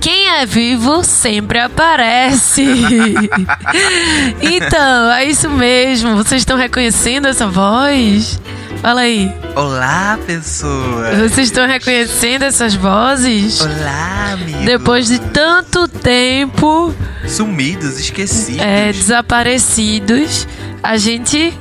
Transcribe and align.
Quem 0.00 0.28
é 0.28 0.46
vivo 0.46 1.04
sempre 1.04 1.58
aparece. 1.58 2.64
então, 4.40 5.12
é 5.12 5.24
isso 5.24 5.48
mesmo. 5.50 6.16
Vocês 6.16 6.42
estão 6.42 6.56
reconhecendo 6.56 7.26
essa 7.26 7.46
voz? 7.46 8.40
Fala 8.80 9.02
aí. 9.02 9.30
Olá, 9.54 10.18
pessoas. 10.26 11.18
Vocês 11.18 11.48
estão 11.48 11.66
reconhecendo 11.66 12.44
essas 12.44 12.74
vozes? 12.74 13.60
Olá, 13.60 14.32
amigo. 14.32 14.64
Depois 14.64 15.06
de 15.06 15.18
tanto 15.18 15.86
tempo. 15.86 16.94
Sumidos, 17.28 18.00
esquecidos. 18.00 18.62
É, 18.62 18.90
desaparecidos. 18.90 20.48
A 20.82 20.96
gente 20.96 21.52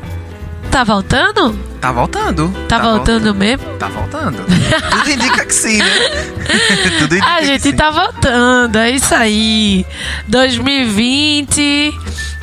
tá 0.69 0.83
voltando? 0.83 1.57
Tá 1.81 1.91
voltando. 1.91 2.49
Tá, 2.67 2.77
tá 2.77 2.79
voltando, 2.79 3.23
voltando, 3.23 3.35
mesmo? 3.35 3.65
Tá 3.77 3.87
voltando. 3.87 4.45
Tudo 4.91 5.11
indica 5.11 5.45
que 5.45 5.53
sim, 5.53 5.77
né? 5.77 5.85
Tudo 6.99 7.15
indica 7.15 7.31
A 7.31 7.41
gente 7.41 7.73
tá 7.73 7.89
voltando, 7.89 8.77
é 8.77 8.91
isso 8.91 9.15
aí. 9.15 9.85
2020, 10.27 11.97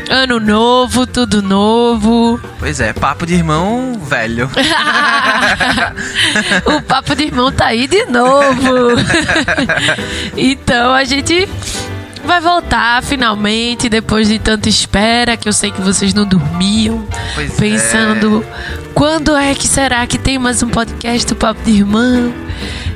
ano 0.09 0.41
novo, 0.41 1.07
tudo 1.07 1.43
novo. 1.43 2.41
Pois 2.59 2.80
é, 2.80 2.93
papo 2.93 3.27
de 3.27 3.35
irmão 3.35 4.01
velho. 4.02 4.51
o 6.65 6.83
papo 6.83 7.15
de 7.15 7.24
irmão 7.24 7.52
tá 7.52 7.66
aí 7.66 7.87
de 7.87 8.07
novo. 8.07 8.97
então 10.37 10.95
a 10.95 11.05
gente 11.05 11.49
vai 12.27 12.41
voltar 12.41 13.03
finalmente 13.03 13.89
depois 13.89 14.29
de 14.29 14.39
tanta 14.39 14.69
espera 14.69 15.37
que 15.37 15.48
eu 15.48 15.53
sei 15.53 15.71
que 15.71 15.80
vocês 15.80 16.12
não 16.12 16.27
dormiam 16.27 17.07
pois 17.35 17.55
pensando 17.55 18.45
é. 18.45 18.79
quando 18.93 19.35
é 19.37 19.55
que 19.55 19.68
será 19.68 20.07
que 20.07 20.18
tem 20.18 20.38
mais 20.38 20.63
um 20.63 20.68
podcast 20.68 21.27
do 21.29 21.37
Papo 21.37 21.63
de 21.63 21.71
Irmão 21.71 22.35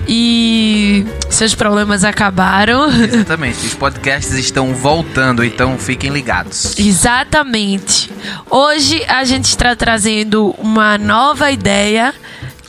e 0.08 1.06
seus 1.28 1.54
problemas 1.54 2.02
acabaram. 2.02 2.90
Exatamente, 2.90 3.64
os 3.66 3.74
podcasts 3.74 4.32
estão 4.34 4.74
voltando, 4.74 5.44
então 5.44 5.78
fiquem 5.78 6.10
ligados. 6.10 6.76
Exatamente. 6.76 8.10
Hoje 8.50 9.04
a 9.06 9.22
gente 9.22 9.44
está 9.44 9.76
trazendo 9.76 10.54
uma 10.58 10.98
nova 10.98 11.50
ideia 11.52 12.12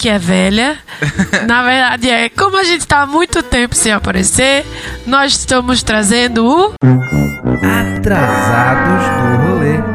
que 0.02 0.10
é 0.10 0.18
velha. 0.18 0.80
Na 1.48 1.62
verdade, 1.62 2.10
é 2.10 2.28
como 2.30 2.58
a 2.58 2.64
gente 2.64 2.82
está 2.82 3.02
há 3.02 3.06
muito 3.06 3.44
tempo 3.44 3.76
sem 3.76 3.92
aparecer, 3.92 4.66
nós 5.06 5.34
estamos 5.34 5.84
trazendo 5.84 6.44
o. 6.44 6.74
Atrasados 7.64 9.06
do 9.06 9.48
rolê. 9.48 9.91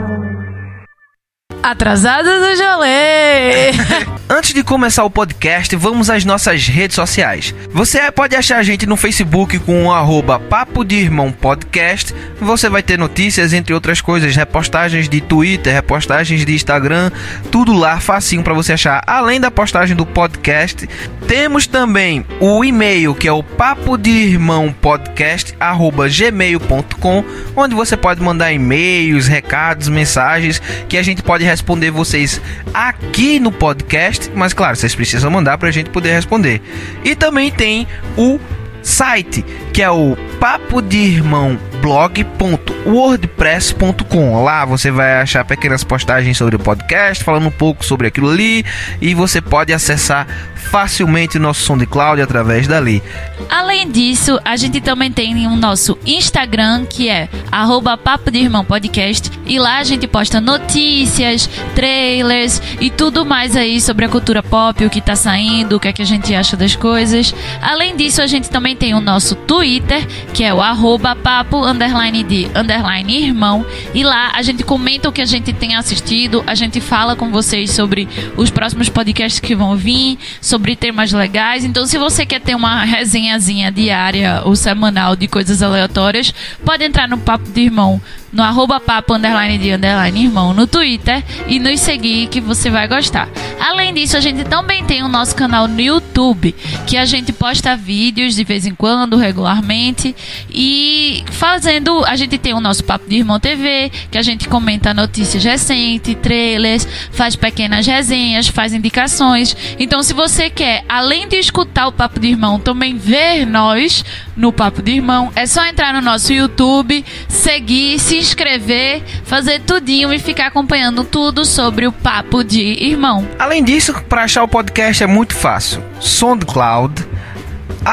Atrasados 1.67 2.33
do 2.33 2.65
rolê. 2.65 3.73
Antes 4.29 4.53
de 4.53 4.65
começar 4.65 5.05
o 5.05 5.11
podcast, 5.11 5.75
vamos 5.77 6.11
às 6.11 6.25
nossas 6.25 6.67
redes 6.67 6.97
sociais. 6.97 7.55
Você 7.71 8.11
pode 8.11 8.35
achar 8.35 8.59
a 8.59 8.63
gente 8.63 8.85
no 8.85 8.97
Facebook 8.97 9.57
com 9.61 9.87
o 9.87 9.93
arroba 9.93 10.39
Papo 10.39 10.85
de 10.85 10.97
Irmão 10.97 11.31
Podcast. 11.31 12.13
Você 12.41 12.69
vai 12.69 12.83
ter 12.83 12.99
notícias, 12.99 13.53
entre 13.53 13.73
outras 13.73 14.01
coisas, 14.01 14.35
repostagens 14.35 15.09
de 15.09 15.21
Twitter, 15.21 15.73
repostagens 15.73 16.45
de 16.45 16.55
Instagram, 16.55 17.13
tudo 17.53 17.73
lá 17.73 18.01
facinho 18.01 18.43
para 18.43 18.53
você 18.53 18.73
achar. 18.73 19.01
Além 19.07 19.41
da 19.41 19.49
postagem 19.49 19.97
do 19.97 20.05
podcast, 20.05 20.89
temos 21.29 21.69
também 21.69 22.27
o 22.41 22.65
e-mail 22.65 23.15
que 23.15 23.29
é 23.29 23.33
o 23.33 23.45
papo 23.45 23.97
de 23.97 24.11
irmão 24.11 24.73
podcast 24.73 25.55
arroba 25.61 26.09
gmail.com, 26.09 27.25
onde 27.55 27.77
você 27.77 27.97
pode 27.97 28.21
mandar 28.21 28.53
e-mails, 28.53 29.29
recados, 29.29 29.89
mensagens 29.89 30.61
que 30.89 30.97
a 30.97 31.03
gente 31.03 31.23
pode 31.23 31.45
responder 31.57 31.91
vocês 31.91 32.41
aqui 32.73 33.41
no 33.41 33.51
podcast 33.51 34.27
mas 34.35 34.53
claro, 34.53 34.77
vocês 34.77 34.95
precisam 34.95 35.31
mandar 35.31 35.59
para 35.59 35.69
a 35.69 35.73
gente 35.73 35.91
poder 35.91 36.13
responder. 36.13 36.63
E 37.05 37.15
também 37.15 37.51
tem 37.51 37.87
o 38.17 38.39
site, 38.83 39.45
que 39.73 39.83
é 39.83 39.91
o 39.91 40.17
papo 40.39 40.81
de 40.81 40.99
irmão 40.99 41.59
blog.wordpress.com. 41.81 44.45
Lá 44.45 44.65
você 44.65 44.91
vai 44.91 45.21
achar 45.21 45.45
pequenas 45.45 45.83
postagens 45.83 46.37
sobre 46.37 46.57
o 46.57 46.59
podcast, 46.59 47.25
falando 47.25 47.49
um 47.49 47.51
pouco 47.51 47.85
sobre 47.85 48.07
aquilo 48.07 48.31
ali, 48.31 48.65
e 49.01 49.15
você 49.15 49.41
pode 49.41 49.73
acessar 49.73 50.27
facilmente 50.55 51.37
o 51.37 51.41
nosso 51.41 51.63
SoundCloud 51.63 52.23
através 52.23 52.69
dali. 52.69 53.03
Além 53.49 53.91
disso, 53.91 54.39
a 54.45 54.57
gente 54.57 54.81
também 54.81 55.11
tem 55.11 55.47
o 55.47 55.57
nosso 55.57 55.99
Instagram, 56.07 56.87
que 56.87 57.09
é 57.09 57.29
arroba 57.51 57.97
Papo 57.97 58.31
de 58.31 58.39
Irmão 58.39 58.65
Podcast, 58.65 59.31
e 59.47 59.59
lá 59.59 59.79
a 59.79 59.85
gente 59.85 60.07
posta 60.07 60.41
notícias, 60.41 61.49
trailers 61.75 62.61
e 62.81 62.91
tudo 62.91 63.25
mais 63.25 63.57
aí 63.57 63.81
sobre 63.81 64.05
a 64.05 64.09
cultura 64.09 64.43
pop, 64.43 64.85
o 64.85 64.91
que 64.91 65.01
tá 65.01 65.15
saindo, 65.15 65.77
o 65.77 65.81
que 65.81 65.89
é 65.89 65.93
que 65.93 66.03
a 66.03 66.07
gente 66.07 66.35
acha 66.35 66.57
das 66.57 66.75
coisas. 66.75 67.35
Além 67.61 67.97
disso, 67.97 68.21
a 68.21 68.27
gente 68.27 68.51
também 68.51 68.75
tem 68.75 68.95
o 68.95 69.01
nosso 69.01 69.35
Twitter, 69.35 70.07
que 70.35 70.43
é 70.43 70.53
o 70.53 70.61
arroba 70.61 71.15
papo 71.15 71.65
underline 71.65 72.23
de 72.23 72.49
underline 72.55 73.25
irmão, 73.25 73.65
e 73.95 74.03
lá 74.03 74.33
a 74.35 74.43
gente 74.43 74.63
comenta 74.63 75.09
o 75.09 75.13
que 75.13 75.23
a 75.23 75.27
gente 75.27 75.53
tem 75.53 75.77
assistido, 75.77 76.43
a 76.47 76.55
gente 76.55 76.81
fala 76.81 77.15
com 77.15 77.31
vocês 77.31 77.71
sobre 77.71 78.09
os 78.37 78.51
próximos 78.51 78.89
podcasts 78.89 79.41
que 79.41 79.55
vão 79.55 79.77
vir, 79.77 80.19
sobre 80.41 80.75
temas 80.75 81.13
legais. 81.13 81.65
Então, 81.65 81.87
se 81.87 81.99
você 81.99 82.27
quer 82.27 82.41
ter 82.41 82.55
uma 82.55 82.85
resenhazinha 82.85 83.71
diária 83.71 84.43
ou 84.45 84.57
semanal 84.57 85.15
de 85.15 85.29
coisas 85.29 85.63
aleatórias, 85.63 86.35
pode 86.65 86.85
entrar 86.85 87.09
no 87.09 87.19
Papo 87.19 87.51
de 87.51 87.61
Irmão 87.63 88.01
no 88.33 88.43
arroba 88.43 88.81
papo 88.81 89.15
underline 89.15 89.59
de 89.59 89.73
underline 89.73 90.25
irmão 90.25 90.53
no 90.53 90.67
Twitter 90.67 91.23
e 91.47 91.59
nos 91.59 91.81
seguir 91.81 92.29
que 92.29 92.41
você 92.41 92.71
vai 92.71 92.87
gostar. 92.89 93.29
Além 93.61 93.95
disso, 93.95 94.17
a 94.17 94.21
gente 94.21 94.45
também 94.45 94.85
tem 94.85 95.03
o 95.03 95.09
nosso 95.09 95.35
canal 95.35 95.67
no 95.67 95.81
YouTube, 95.81 96.55
que 96.87 96.97
a 96.97 97.05
gente 97.05 97.33
posta 97.33 97.77
vídeos 97.77 98.35
de 98.35 98.45
vez 98.45 98.67
em 98.67 98.75
quando, 98.75 99.17
regularmente, 99.17 100.15
e 100.51 101.25
fazendo, 101.31 102.05
a 102.05 102.17
gente 102.17 102.39
tem 102.39 102.55
o 102.55 102.61
nosso 102.61 102.85
Papo 102.85 103.09
de 103.09 103.17
Irmão 103.17 103.41
TV, 103.41 103.91
que 104.11 104.19
a 104.19 104.23
gente 104.23 104.49
comenta 104.49 104.93
notícias 104.93 105.43
recentes, 105.43 106.17
trailers, 106.23 106.87
faz 107.11 107.37
pequenas 107.37 107.87
resenhas, 107.87 108.49
faz 108.49 108.73
indicações. 108.73 109.57
Então, 109.79 110.03
se 110.03 110.13
você 110.13 110.51
quer, 110.51 110.85
além 110.89 111.29
de 111.29 111.37
escutar 111.37 111.87
o 111.87 111.93
Papo 111.93 112.21
de 112.21 112.29
Irmão, 112.29 112.59
também 112.59 112.97
ver 112.97 113.47
nós 113.47 114.05
no 114.37 114.53
Papo 114.53 114.83
de 114.83 114.93
Irmão, 114.93 115.33
é 115.35 115.47
só 115.47 115.65
entrar 115.67 115.95
no 115.95 116.01
nosso 116.01 116.33
YouTube, 116.33 117.05
seguir, 117.29 117.99
se 117.99 118.16
inscrever, 118.19 119.03
fazer 119.25 119.61
tudinho 119.61 120.13
e 120.13 120.19
ficar 120.19 120.47
acompanhando 120.47 121.05
tudo 121.05 121.45
sobre 121.45 121.87
o 121.87 121.93
Papo 121.93 122.43
de 122.43 122.61
Irmão. 122.61 123.27
Além 123.39 123.63
disso, 123.63 123.95
para 124.09 124.25
achar 124.25 124.43
o 124.43 124.49
podcast 124.49 125.03
é 125.03 125.07
muito 125.07 125.35
fácil. 125.35 125.83
SoundCloud, 126.01 127.07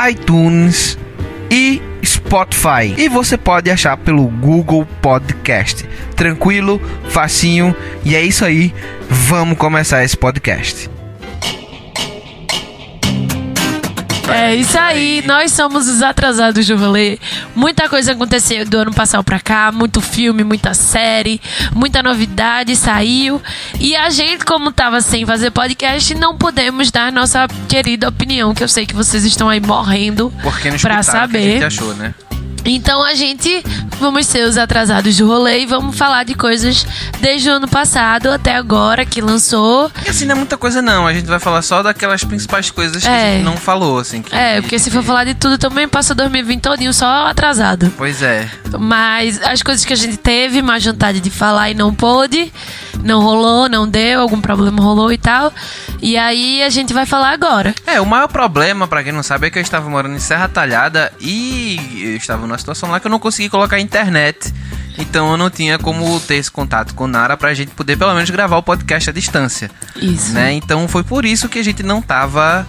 iTunes 0.09 0.97
e 1.49 1.81
Spotify. 2.03 2.93
E 2.97 3.07
você 3.07 3.37
pode 3.37 3.69
achar 3.69 3.97
pelo 3.97 4.23
Google 4.27 4.85
Podcast. 5.01 5.87
Tranquilo, 6.15 6.81
facinho. 7.09 7.75
E 8.03 8.15
é 8.15 8.21
isso 8.21 8.43
aí. 8.43 8.73
Vamos 9.09 9.57
começar 9.57 10.03
esse 10.03 10.17
podcast. 10.17 10.89
É 14.31 14.55
isso 14.55 14.77
aí, 14.79 15.23
nós 15.25 15.51
somos 15.51 15.87
os 15.87 16.01
atrasados 16.01 16.65
do 16.65 16.77
rolê. 16.77 17.19
Muita 17.55 17.89
coisa 17.89 18.13
aconteceu 18.13 18.65
do 18.65 18.77
ano 18.77 18.93
passado 18.93 19.23
pra 19.23 19.39
cá, 19.39 19.71
muito 19.71 20.01
filme, 20.01 20.43
muita 20.43 20.73
série, 20.73 21.41
muita 21.73 22.01
novidade 22.01 22.75
saiu. 22.75 23.41
E 23.79 23.95
a 23.95 24.09
gente, 24.09 24.45
como 24.45 24.71
tava 24.71 25.01
sem 25.01 25.25
fazer 25.25 25.51
podcast, 25.51 26.13
não 26.15 26.37
podemos 26.37 26.89
dar 26.89 27.11
nossa 27.11 27.47
querida 27.67 28.07
opinião, 28.07 28.53
que 28.53 28.63
eu 28.63 28.67
sei 28.67 28.85
que 28.85 28.95
vocês 28.95 29.23
estão 29.25 29.49
aí 29.49 29.59
morrendo 29.59 30.33
Porque 30.41 30.71
não 30.71 30.77
pra 30.77 31.03
saber. 31.03 31.39
O 31.39 31.41
que 31.41 31.47
a 31.47 31.51
gente 31.51 31.65
achou, 31.65 31.93
né? 31.95 32.13
Então 32.65 33.03
a 33.03 33.13
gente 33.13 33.63
vamos 33.99 34.25
ser 34.27 34.45
os 34.47 34.57
atrasados 34.57 35.15
do 35.17 35.27
rolê 35.27 35.61
e 35.61 35.65
vamos 35.65 35.97
falar 35.97 36.23
de 36.23 36.33
coisas 36.33 36.85
desde 37.21 37.49
o 37.49 37.53
ano 37.53 37.67
passado 37.67 38.31
até 38.31 38.55
agora 38.55 39.05
que 39.05 39.21
lançou. 39.21 39.89
E 40.05 40.09
assim, 40.09 40.25
não 40.25 40.35
é 40.35 40.37
muita 40.37 40.57
coisa 40.57 40.81
não, 40.81 41.07
a 41.07 41.13
gente 41.13 41.25
vai 41.25 41.39
falar 41.39 41.61
só 41.61 41.81
daquelas 41.81 42.23
principais 42.23 42.69
coisas 42.69 43.03
que 43.03 43.09
é. 43.09 43.11
a 43.11 43.33
gente 43.35 43.45
não 43.45 43.55
falou, 43.55 43.99
assim. 43.99 44.21
Que... 44.21 44.35
É, 44.35 44.61
porque 44.61 44.77
se 44.77 44.91
for 44.91 45.03
falar 45.03 45.23
de 45.23 45.33
tudo 45.35 45.57
também 45.57 45.87
passa 45.87 46.13
2020 46.13 46.61
todinho 46.61 46.93
só 46.93 47.27
atrasado. 47.27 47.93
Pois 47.97 48.21
é. 48.21 48.49
Mas 48.79 49.41
as 49.41 49.61
coisas 49.61 49.85
que 49.85 49.93
a 49.93 49.97
gente 49.97 50.17
teve 50.17 50.61
mais 50.61 50.83
vontade 50.83 51.19
de 51.19 51.29
falar 51.29 51.69
e 51.69 51.73
não 51.73 51.93
pôde, 51.93 52.51
não 53.03 53.21
rolou, 53.21 53.69
não 53.69 53.87
deu, 53.87 54.21
algum 54.21 54.41
problema 54.41 54.81
rolou 54.81 55.11
e 55.11 55.17
tal. 55.17 55.53
E 56.01 56.17
aí 56.17 56.61
a 56.63 56.69
gente 56.69 56.93
vai 56.93 57.05
falar 57.05 57.31
agora. 57.31 57.73
É, 57.85 58.01
o 58.01 58.05
maior 58.05 58.27
problema, 58.27 58.87
para 58.87 59.03
quem 59.03 59.11
não 59.13 59.23
sabe, 59.23 59.47
é 59.47 59.49
que 59.49 59.57
eu 59.57 59.61
estava 59.61 59.89
morando 59.89 60.15
em 60.15 60.19
Serra 60.19 60.47
Talhada 60.47 61.11
e 61.19 61.77
eu 62.03 62.17
estava 62.17 62.45
numa 62.53 62.57
situação 62.57 62.91
lá 62.91 62.99
que 62.99 63.07
eu 63.07 63.11
não 63.11 63.19
consegui 63.19 63.49
colocar 63.49 63.79
internet. 63.79 64.53
Então 64.97 65.31
eu 65.31 65.37
não 65.37 65.49
tinha 65.49 65.79
como 65.79 66.19
ter 66.21 66.35
esse 66.35 66.51
contato 66.51 66.93
com 66.93 67.07
Nara 67.07 67.35
pra 67.35 67.53
gente 67.53 67.71
poder 67.71 67.97
pelo 67.97 68.13
menos 68.13 68.29
gravar 68.29 68.57
o 68.57 68.63
podcast 68.63 69.09
à 69.09 69.13
distância. 69.13 69.71
Isso. 69.95 70.33
Né? 70.33 70.53
Então 70.53 70.87
foi 70.87 71.03
por 71.03 71.25
isso 71.25 71.49
que 71.49 71.57
a 71.57 71.63
gente 71.63 71.81
não 71.81 72.01
tava 72.01 72.65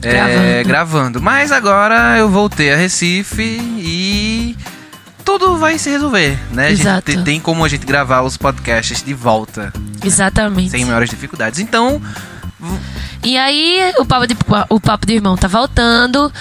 é, 0.00 0.12
gravando. 0.12 0.68
gravando. 0.68 1.22
Mas 1.22 1.50
agora 1.50 2.16
eu 2.16 2.30
voltei 2.30 2.72
a 2.72 2.76
Recife 2.76 3.42
e 3.42 4.56
tudo 5.24 5.56
vai 5.56 5.78
se 5.78 5.90
resolver, 5.90 6.38
né? 6.52 6.70
Exato. 6.70 7.10
Gente, 7.10 7.24
tem 7.24 7.40
como 7.40 7.64
a 7.64 7.68
gente 7.68 7.84
gravar 7.84 8.22
os 8.22 8.36
podcasts 8.36 9.02
de 9.02 9.14
volta. 9.14 9.72
Exatamente. 10.04 10.70
Sem 10.70 10.84
maiores 10.84 11.10
dificuldades. 11.10 11.58
Então. 11.58 12.00
E 13.22 13.36
aí, 13.36 13.92
o 13.98 14.04
papo 14.04 14.26
de, 14.26 14.36
o 14.68 14.80
papo 14.80 15.06
de 15.06 15.14
irmão 15.14 15.36
tá 15.36 15.48
voltando. 15.48 16.32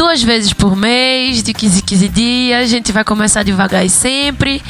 Duas 0.00 0.22
vezes 0.22 0.54
por 0.54 0.74
mês, 0.74 1.42
de 1.42 1.52
15 1.52 1.80
em 1.80 1.82
15 1.82 2.08
dias. 2.08 2.62
A 2.62 2.66
gente 2.66 2.90
vai 2.90 3.04
começar 3.04 3.42
devagar 3.42 3.84
e 3.84 3.90
sempre. 3.90 4.62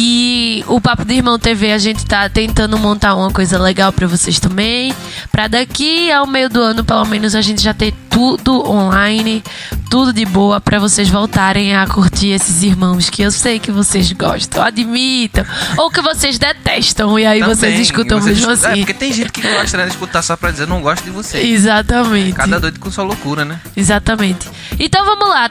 E 0.00 0.62
o 0.68 0.80
Papo 0.80 1.04
de 1.04 1.14
Irmão 1.14 1.40
TV 1.40 1.72
a 1.72 1.78
gente 1.78 2.06
tá 2.06 2.28
tentando 2.28 2.78
montar 2.78 3.16
uma 3.16 3.32
coisa 3.32 3.58
legal 3.58 3.92
para 3.92 4.06
vocês 4.06 4.38
também. 4.38 4.94
Para 5.32 5.48
daqui 5.48 6.08
ao 6.12 6.24
meio 6.24 6.48
do 6.48 6.60
ano, 6.62 6.84
pelo 6.84 7.04
menos, 7.04 7.34
a 7.34 7.40
gente 7.40 7.60
já 7.60 7.74
ter 7.74 7.92
tudo 8.08 8.64
online, 8.70 9.42
tudo 9.90 10.12
de 10.12 10.24
boa 10.24 10.60
para 10.60 10.78
vocês 10.78 11.08
voltarem 11.08 11.74
a 11.74 11.84
curtir 11.88 12.28
esses 12.28 12.62
irmãos 12.62 13.10
que 13.10 13.22
eu 13.22 13.32
sei 13.32 13.58
que 13.58 13.72
vocês 13.72 14.12
gostam, 14.12 14.62
admitam, 14.62 15.44
ou 15.76 15.90
que 15.90 16.00
vocês 16.00 16.38
detestam 16.38 17.18
e 17.18 17.26
aí 17.26 17.40
Também, 17.40 17.56
vocês 17.56 17.80
escutam 17.80 18.20
vocês 18.20 18.36
mesmo 18.38 18.52
escutam- 18.52 18.70
assim. 18.70 18.80
É, 18.80 18.84
porque 18.84 18.94
tem 18.94 19.12
gente 19.12 19.32
que 19.32 19.40
gosta 19.42 19.78
né, 19.78 19.84
de 19.86 19.90
escutar 19.90 20.22
só 20.22 20.36
pra 20.36 20.52
dizer 20.52 20.68
não 20.68 20.80
gosto 20.80 21.02
de 21.02 21.10
você. 21.10 21.38
Exatamente. 21.40 22.34
Cada 22.34 22.60
doido 22.60 22.78
com 22.78 22.88
sua 22.88 23.02
loucura, 23.02 23.44
né? 23.44 23.60
Exatamente. 23.76 24.48
Então 24.78 25.04
vamos 25.04 25.28
lá. 25.28 25.50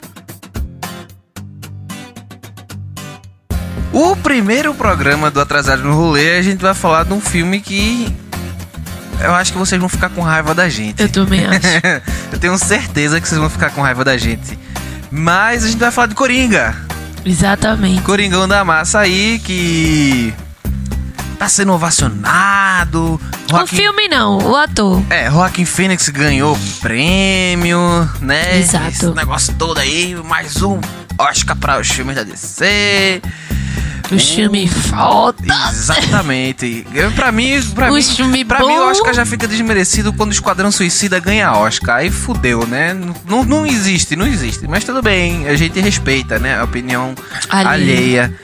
O 4.00 4.14
primeiro 4.14 4.72
programa 4.74 5.28
do 5.28 5.40
Atrasado 5.40 5.82
no 5.82 5.92
Rolê, 5.92 6.36
a 6.38 6.42
gente 6.42 6.60
vai 6.60 6.72
falar 6.72 7.04
de 7.04 7.12
um 7.12 7.20
filme 7.20 7.60
que 7.60 8.14
eu 9.20 9.34
acho 9.34 9.50
que 9.52 9.58
vocês 9.58 9.80
vão 9.80 9.88
ficar 9.88 10.08
com 10.10 10.20
raiva 10.22 10.54
da 10.54 10.68
gente. 10.68 11.02
Eu 11.02 11.08
também 11.08 11.42
acho. 11.44 11.66
eu 12.32 12.38
tenho 12.38 12.56
certeza 12.56 13.20
que 13.20 13.26
vocês 13.28 13.40
vão 13.40 13.50
ficar 13.50 13.70
com 13.70 13.82
raiva 13.82 14.04
da 14.04 14.16
gente. 14.16 14.56
Mas 15.10 15.64
a 15.64 15.68
gente 15.68 15.80
vai 15.80 15.90
falar 15.90 16.06
de 16.06 16.14
Coringa. 16.14 16.76
Exatamente. 17.24 18.00
Coringão 18.02 18.46
da 18.46 18.64
Massa 18.64 19.00
aí 19.00 19.40
que 19.40 20.32
tá 21.36 21.48
sendo 21.48 21.72
ovacionado. 21.72 23.20
O 23.46 23.50
Joaquin- 23.50 23.76
filme 23.76 24.06
não, 24.06 24.38
o 24.38 24.54
ator. 24.54 25.02
É, 25.10 25.28
Joaquin 25.28 25.64
Phoenix 25.64 26.08
ganhou 26.08 26.56
prêmio, 26.80 28.08
né? 28.20 28.60
Exato. 28.60 28.86
Esse 28.90 29.10
negócio 29.10 29.52
todo 29.58 29.78
aí, 29.78 30.14
mais 30.24 30.62
um 30.62 30.78
Oscar 31.18 31.56
para 31.56 31.80
os 31.80 31.88
filmes 31.88 32.14
da 32.14 32.22
DC. 32.22 33.20
O 34.10 34.18
filme 34.18 34.66
foda. 34.68 35.36
Exatamente. 35.70 36.86
Pra 37.14 37.30
mim, 37.32 37.60
pra 37.74 37.90
O 37.92 37.94
mim, 38.28 38.44
pra 38.46 38.58
mim, 38.60 38.64
o 38.64 38.76
bom. 38.84 38.90
Oscar 38.90 39.12
já 39.14 39.26
fica 39.26 39.46
desmerecido 39.46 40.12
quando 40.12 40.30
o 40.30 40.32
Esquadrão 40.32 40.70
Suicida 40.72 41.18
ganha 41.20 41.52
Oscar. 41.52 41.96
Aí 41.96 42.10
fudeu, 42.10 42.66
né? 42.66 42.96
Não, 43.28 43.44
não 43.44 43.66
existe, 43.66 44.16
não 44.16 44.26
existe. 44.26 44.66
Mas 44.66 44.84
tudo 44.84 45.02
bem, 45.02 45.46
a 45.48 45.56
gente 45.56 45.78
respeita, 45.80 46.38
né? 46.38 46.58
A 46.58 46.64
opinião 46.64 47.14
Alheia. 47.48 47.72
alheia. 47.72 48.34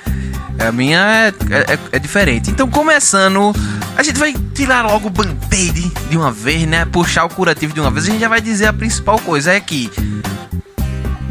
A 0.68 0.70
minha 0.70 1.32
é, 1.50 1.72
é- 1.72 1.78
é 1.92 1.98
diferente. 1.98 2.48
Então, 2.50 2.68
começando, 2.70 3.52
a 3.96 4.02
gente 4.04 4.18
vai 4.18 4.32
tirar 4.54 4.82
logo 4.86 5.08
o 5.08 5.10
band-aid 5.10 5.90
de 6.08 6.16
uma 6.16 6.30
vez, 6.30 6.66
né? 6.68 6.84
Puxar 6.84 7.24
o 7.24 7.28
curativo 7.28 7.72
de 7.74 7.80
uma 7.80 7.90
vez. 7.90 8.06
A 8.06 8.10
gente 8.10 8.20
já 8.20 8.28
vai 8.28 8.40
dizer 8.40 8.66
a 8.66 8.72
principal 8.72 9.18
coisa: 9.18 9.52
é 9.52 9.58
que 9.58 9.90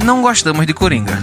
não 0.03 0.21
gostamos 0.21 0.65
de 0.65 0.73
Coringa. 0.73 1.17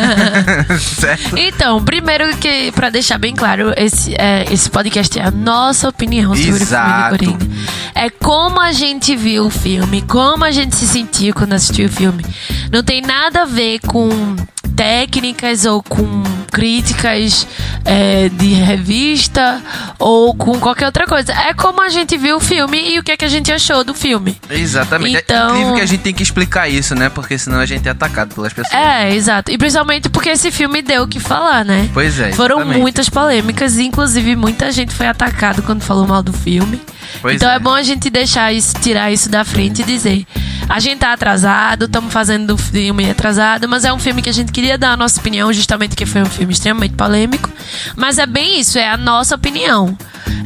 certo? 0.78 1.36
Então, 1.36 1.84
primeiro 1.84 2.36
que, 2.36 2.70
pra 2.72 2.90
deixar 2.90 3.18
bem 3.18 3.34
claro, 3.34 3.72
esse, 3.76 4.14
é, 4.14 4.44
esse 4.52 4.70
podcast 4.70 5.18
é 5.18 5.24
a 5.24 5.30
nossa 5.30 5.88
opinião 5.88 6.34
sobre 6.34 6.62
Exato. 6.62 7.14
o 7.14 7.18
filme 7.18 7.38
de 7.38 7.44
Coringa. 7.44 7.56
É 7.94 8.10
como 8.10 8.60
a 8.60 8.72
gente 8.72 9.16
viu 9.16 9.46
o 9.46 9.50
filme, 9.50 10.02
como 10.02 10.44
a 10.44 10.50
gente 10.50 10.76
se 10.76 10.86
sentiu 10.86 11.34
quando 11.34 11.54
assistiu 11.54 11.86
o 11.86 11.92
filme. 11.92 12.24
Não 12.70 12.82
tem 12.82 13.00
nada 13.00 13.42
a 13.42 13.46
ver 13.46 13.80
com 13.80 14.36
técnicas 14.76 15.64
ou 15.64 15.82
com 15.82 16.22
críticas 16.52 17.46
é, 17.84 18.28
de 18.28 18.54
revista 18.54 19.60
ou 19.98 20.34
com 20.34 20.58
qualquer 20.58 20.86
outra 20.86 21.06
coisa. 21.06 21.32
É 21.32 21.54
como 21.54 21.82
a 21.82 21.88
gente 21.88 22.16
viu 22.16 22.36
o 22.36 22.40
filme 22.40 22.92
e 22.92 22.98
o 22.98 23.02
que, 23.02 23.12
é 23.12 23.16
que 23.16 23.24
a 23.24 23.28
gente 23.28 23.50
achou 23.50 23.82
do 23.82 23.94
filme. 23.94 24.36
Exatamente. 24.48 25.16
Então- 25.24 25.48
É 25.48 25.50
incrível 25.52 25.74
que 25.74 25.80
a 25.80 25.86
gente 25.86 26.00
tem 26.00 26.14
que 26.14 26.22
explicar 26.22 26.68
isso, 26.68 26.94
né? 26.94 27.08
Porque 27.08 27.38
senão 27.38 27.58
a 27.58 27.66
gente 27.66 27.88
é 27.88 27.90
atacado 27.90 28.34
pelas 28.34 28.52
pessoas. 28.52 28.74
É, 28.74 29.14
exato. 29.14 29.50
E 29.50 29.58
principalmente 29.58 30.08
porque 30.08 30.30
esse 30.30 30.50
filme 30.50 30.82
deu 30.82 31.04
o 31.04 31.08
que 31.08 31.18
falar, 31.18 31.64
né? 31.64 31.88
Pois 31.92 32.18
é. 32.18 32.32
Foram 32.32 32.56
exatamente. 32.56 32.80
muitas 32.80 33.08
polêmicas, 33.08 33.78
inclusive 33.78 34.36
muita 34.36 34.70
gente 34.70 34.92
foi 34.92 35.06
atacado 35.06 35.62
quando 35.62 35.82
falou 35.82 36.06
mal 36.06 36.22
do 36.22 36.32
filme. 36.32 36.80
Pois 37.20 37.36
então 37.36 37.50
é. 37.50 37.56
é. 37.56 37.58
bom 37.58 37.72
a 37.72 37.82
gente 37.82 38.10
deixar 38.10 38.52
isso, 38.52 38.74
tirar 38.80 39.10
isso 39.10 39.28
da 39.28 39.44
frente 39.44 39.82
e 39.82 39.84
dizer: 39.84 40.26
a 40.68 40.80
gente 40.80 40.98
tá 40.98 41.12
atrasado, 41.12 41.84
estamos 41.84 42.12
fazendo 42.12 42.48
do 42.48 42.58
filme 42.58 43.10
atrasado, 43.10 43.68
mas 43.68 43.84
é 43.84 43.92
um 43.92 43.98
filme 43.98 44.22
que 44.22 44.28
a 44.28 44.32
gente 44.32 44.52
queria 44.52 44.76
dar 44.76 44.92
a 44.92 44.96
nossa 44.96 45.20
opinião, 45.20 45.52
justamente 45.52 45.90
porque 45.90 46.06
foi 46.06 46.22
um 46.22 46.26
filme 46.26 46.52
extremamente 46.52 46.94
polêmico. 46.94 47.50
Mas 47.94 48.18
é 48.18 48.26
bem 48.26 48.60
isso, 48.60 48.78
é 48.78 48.88
a 48.88 48.96
nossa 48.96 49.34
opinião. 49.34 49.96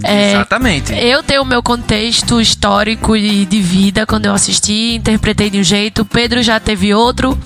É, 0.02 0.32
Exatamente. 0.32 0.92
eu 0.92 1.22
tenho 1.22 1.42
o 1.42 1.46
meu 1.46 1.62
contexto 1.62 2.40
histórico 2.40 3.16
e 3.16 3.44
de 3.44 3.60
vida 3.60 4.06
quando 4.06 4.26
eu 4.26 4.34
assisti, 4.34 4.94
interpretei 4.94 5.50
de 5.50 5.58
um 5.58 5.62
jeito, 5.62 6.02
o 6.02 6.04
Pedro 6.04 6.42
já 6.42 6.58
teve 6.60 6.94
outro, 6.94 7.38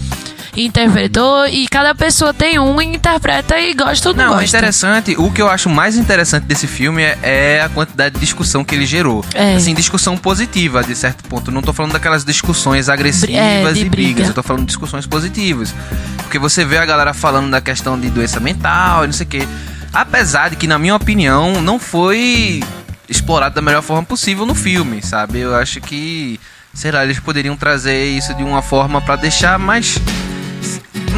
interpretou, 0.56 1.47
e 1.47 1.67
cada 1.69 1.95
pessoa 1.95 2.33
tem 2.33 2.59
um 2.59 2.81
e 2.81 2.85
interpreta 2.87 3.59
e 3.59 3.75
gosta 3.75 4.11
ou 4.11 4.15
não, 4.15 4.25
Não, 4.25 4.33
gosta. 4.35 4.56
interessante. 4.56 5.15
O 5.19 5.31
que 5.31 5.41
eu 5.43 5.49
acho 5.49 5.69
mais 5.69 5.97
interessante 5.97 6.45
desse 6.45 6.67
filme 6.67 7.03
é, 7.03 7.19
é 7.23 7.62
a 7.62 7.69
quantidade 7.69 8.15
de 8.15 8.21
discussão 8.21 8.65
que 8.65 8.75
ele 8.75 8.87
gerou. 8.87 9.25
É. 9.35 9.55
Assim, 9.56 9.75
discussão 9.75 10.17
positiva, 10.17 10.83
de 10.83 10.95
certo 10.95 11.25
ponto. 11.25 11.51
Não 11.51 11.62
tô 11.62 11.73
falando 11.73 11.93
daquelas 11.93 12.25
discussões 12.25 12.89
agressivas 12.89 13.35
É, 13.35 13.61
e 13.61 13.62
brigas. 13.65 13.89
briga. 13.89 14.23
Eu 14.25 14.35
tô 14.35 14.43
falando 14.43 14.61
de 14.62 14.67
discussões 14.67 15.06
positivas. 15.06 15.75
Porque 16.19 16.39
você 16.39 16.65
vê 16.65 16.79
a 16.79 16.85
galera 16.87 17.12
falando 17.15 17.51
da 17.51 17.61
questão 17.61 17.99
de 17.99 18.09
doença 18.11 18.41
mental 18.41 19.05
e 19.05 19.06
não 19.09 19.12
sei 19.15 19.27
o 19.27 19.29
quê. 19.29 19.49
Apesar 19.93 20.51
de 20.51 20.56
que, 20.56 20.67
na 20.67 20.79
minha 20.79 20.95
opinião, 20.97 21.61
não 21.62 21.79
foi 21.79 22.62
explorado 23.09 23.55
da 23.55 23.62
melhor 23.62 23.83
forma 23.83 24.03
possível 24.05 24.45
no 24.47 24.55
filme, 24.55 25.03
sabe? 25.03 25.39
Eu 25.41 25.55
acho 25.55 25.81
que, 25.81 26.41
sei 26.73 26.91
lá, 26.91 27.05
eles 27.05 27.21
poderiam 27.21 27.55
trazer 27.56 28.05
isso 28.06 28.35
de 28.35 28.43
uma 28.43 28.62
forma 28.62 29.01
pra 29.01 29.15
deixar 29.15 29.59
mais 29.59 29.99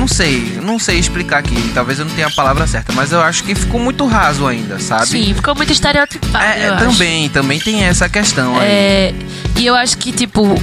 não 0.07 0.15
sei, 0.15 0.59
não 0.63 0.79
sei 0.79 1.01
explicar 1.01 1.39
aqui. 1.39 1.57
Talvez 1.75 1.99
eu 1.99 2.05
não 2.05 2.15
tenha 2.15 2.29
a 2.29 2.31
palavra 2.31 2.65
certa, 2.69 2.93
mas 2.93 3.11
eu 3.11 3.21
acho 3.21 3.43
que 3.43 3.57
ficou 3.57 3.81
muito 3.81 4.07
raso 4.07 4.47
ainda, 4.47 4.79
sabe? 4.79 5.07
Sim, 5.09 5.35
ficou 5.35 5.53
muito 5.57 5.73
estereotipado. 5.73 6.45
É, 6.45 6.61
é, 6.61 6.69
acho. 6.69 6.85
também, 6.85 7.29
também 7.29 7.59
tem 7.59 7.83
essa 7.83 8.09
questão 8.09 8.57
aí. 8.57 8.69
É, 8.69 9.15
e 9.59 9.67
eu 9.67 9.75
acho 9.75 9.99
que, 9.99 10.13
tipo, 10.13 10.55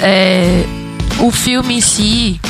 é, 0.00 0.64
o 1.18 1.32
filme 1.32 1.78
em 1.78 1.80
si, 1.80 2.40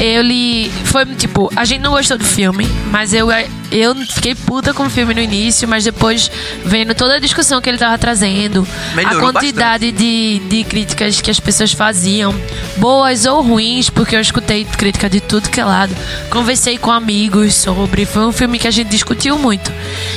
ele 0.00 0.72
foi, 0.86 1.04
tipo, 1.14 1.52
a 1.54 1.64
gente 1.66 1.82
não 1.82 1.90
gostou 1.90 2.16
do 2.16 2.24
filme, 2.24 2.66
mas 2.90 3.12
eu, 3.12 3.28
eu 3.70 3.94
fiquei 4.06 4.34
puta 4.34 4.72
com 4.72 4.84
o 4.86 4.90
filme 4.90 5.12
no 5.12 5.20
início, 5.20 5.68
mas 5.68 5.84
depois, 5.84 6.30
vendo 6.64 6.94
toda 6.94 7.16
a 7.16 7.18
discussão 7.18 7.60
que 7.60 7.68
ele 7.68 7.76
tava 7.76 7.98
trazendo, 7.98 8.66
Melhorou 8.94 9.28
a 9.28 9.32
quantidade 9.32 9.92
de, 9.92 10.40
de 10.48 10.64
críticas 10.64 11.20
que 11.20 11.30
as 11.30 11.38
pessoas 11.38 11.72
faziam, 11.72 12.34
boas 12.78 13.26
ou 13.26 13.42
ruins, 13.42 13.90
porque 13.90 14.16
eu 14.16 14.20
escutei 14.22 14.64
crítica 14.64 15.08
de 15.08 15.20
tudo 15.20 15.50
que 15.50 15.60
é 15.60 15.64
lado, 15.64 15.94
conversei 16.30 16.78
com 16.78 16.90
amigos 16.90 17.54
sobre, 17.54 18.06
foi 18.06 18.24
um 18.24 18.32
filme 18.32 18.58
que 18.58 18.66
a 18.66 18.70
gente 18.70 18.88
discutiu 18.88 19.38
muito. 19.38 19.70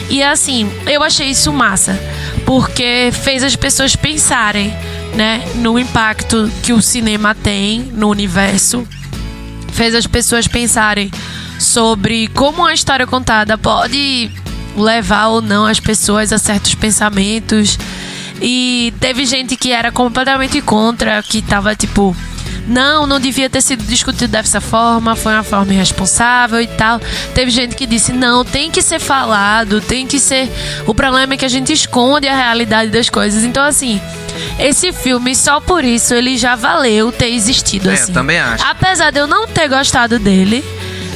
E 0.09 0.23
assim, 0.23 0.71
eu 0.87 1.03
achei 1.03 1.27
isso 1.27 1.51
massa, 1.51 1.99
porque 2.45 3.09
fez 3.11 3.43
as 3.43 3.57
pessoas 3.57 3.97
pensarem, 3.97 4.73
né, 5.13 5.43
no 5.55 5.77
impacto 5.77 6.49
que 6.63 6.71
o 6.71 6.81
cinema 6.81 7.35
tem 7.35 7.91
no 7.93 8.09
universo 8.09 8.87
fez 9.73 9.93
as 9.95 10.07
pessoas 10.07 10.47
pensarem 10.47 11.11
sobre 11.59 12.27
como 12.29 12.65
a 12.65 12.73
história 12.73 13.07
contada 13.07 13.57
pode 13.57 14.31
levar 14.77 15.27
ou 15.27 15.41
não 15.41 15.65
as 15.65 15.79
pessoas 15.79 16.31
a 16.31 16.37
certos 16.37 16.75
pensamentos. 16.75 17.77
E 18.41 18.93
teve 18.99 19.25
gente 19.25 19.55
que 19.55 19.71
era 19.71 19.91
completamente 19.91 20.61
contra, 20.61 21.21
que 21.23 21.41
tava 21.41 21.75
tipo, 21.75 22.15
não, 22.67 23.05
não 23.05 23.19
devia 23.19 23.49
ter 23.49 23.61
sido 23.61 23.83
discutido 23.83 24.31
dessa 24.31 24.61
forma, 24.61 25.15
foi 25.15 25.33
uma 25.33 25.43
forma 25.43 25.73
irresponsável 25.73 26.61
e 26.61 26.67
tal. 26.67 26.99
Teve 27.33 27.51
gente 27.51 27.75
que 27.75 27.85
disse, 27.85 28.11
não, 28.13 28.43
tem 28.45 28.71
que 28.71 28.81
ser 28.81 28.99
falado, 28.99 29.81
tem 29.81 30.07
que 30.07 30.19
ser. 30.19 30.49
O 30.87 30.93
problema 30.95 31.33
é 31.33 31.37
que 31.37 31.45
a 31.45 31.49
gente 31.49 31.73
esconde 31.73 32.27
a 32.27 32.35
realidade 32.35 32.89
das 32.91 33.09
coisas. 33.09 33.43
Então, 33.43 33.63
assim, 33.63 34.01
esse 34.59 34.91
filme, 34.93 35.35
só 35.35 35.59
por 35.59 35.83
isso, 35.83 36.13
ele 36.13 36.37
já 36.37 36.55
valeu 36.55 37.11
ter 37.11 37.29
existido, 37.29 37.89
É, 37.89 37.93
eu 37.93 37.95
assim. 37.95 38.13
também 38.13 38.39
acho. 38.39 38.63
Apesar 38.65 39.11
de 39.11 39.19
eu 39.19 39.27
não 39.27 39.47
ter 39.47 39.67
gostado 39.67 40.17
dele, 40.19 40.63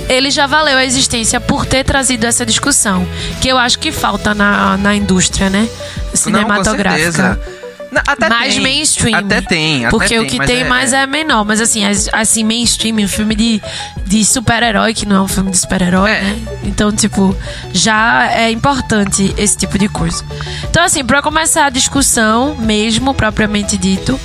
ele 0.09 0.31
já 0.31 0.47
valeu 0.47 0.77
a 0.77 0.85
existência 0.85 1.39
por 1.39 1.65
ter 1.65 1.83
trazido 1.83 2.25
essa 2.25 2.45
discussão. 2.45 3.07
Que 3.41 3.49
eu 3.49 3.57
acho 3.57 3.79
que 3.79 3.91
falta 3.91 4.33
na, 4.33 4.77
na 4.77 4.95
indústria, 4.95 5.49
né? 5.49 5.67
Cinematográfica. 6.13 7.03
Não, 7.23 7.35
com 7.35 7.41
certeza. 7.41 7.66
Até 8.05 8.29
mais 8.29 8.53
tem. 8.53 8.63
mainstream. 8.63 9.17
Até 9.19 9.41
tem, 9.41 9.85
até 9.85 9.89
Porque 9.89 10.17
o 10.17 10.21
tem, 10.21 10.29
que 10.29 10.37
mas 10.37 10.47
tem 10.47 10.63
mais 10.65 10.93
é, 10.93 11.07
menor. 11.07 11.43
Mas 11.45 11.61
assim, 11.61 11.85
as- 11.85 12.09
assim, 12.11 12.43
mainstream, 12.43 12.97
um 12.97 13.07
filme 13.07 13.35
de, 13.35 13.61
de 14.05 14.23
super-herói, 14.25 14.93
que 14.93 15.05
não 15.05 15.15
é 15.17 15.21
um 15.21 15.27
filme 15.27 15.51
de 15.51 15.57
super-herói, 15.57 16.11
É. 16.11 16.21
né? 16.21 16.39
Então, 16.63 16.91
tipo, 16.91 17.35
já 17.73 18.29
é 18.31 18.51
importante 18.51 19.33
esse 19.37 19.57
tipo 19.57 19.77
de 19.77 19.87
coisa. 19.87 20.23
Então, 20.69 20.83
assim, 20.83 21.03
pra 21.03 21.21
começar 21.21 21.65
a 21.65 21.69
discussão, 21.69 22.55
mesmo, 22.55 23.13
propriamente 23.13 23.77
dito, 23.77 24.19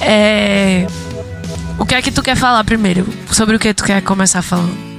é. 0.00 0.86
O 1.78 1.86
que 1.86 1.94
é 1.94 2.02
que 2.02 2.10
tu 2.10 2.22
quer 2.22 2.36
falar 2.36 2.62
primeiro? 2.64 3.06
Sobre 3.32 3.56
o 3.56 3.58
que 3.58 3.72
tu 3.74 3.82
quer 3.84 4.00
começar 4.02 4.42
falando? 4.42 4.91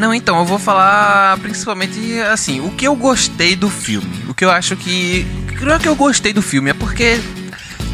Não, 0.00 0.14
então, 0.14 0.38
eu 0.38 0.46
vou 0.46 0.58
falar 0.58 1.36
principalmente 1.40 2.18
assim, 2.32 2.58
o 2.62 2.70
que 2.70 2.86
eu 2.86 2.96
gostei 2.96 3.54
do 3.54 3.68
filme. 3.68 4.24
O 4.26 4.32
que 4.32 4.42
eu 4.42 4.50
acho 4.50 4.74
que. 4.74 5.26
Não 5.60 5.74
é 5.74 5.78
que 5.78 5.86
eu 5.86 5.94
gostei 5.94 6.32
do 6.32 6.40
filme, 6.40 6.70
é 6.70 6.74
porque 6.74 7.20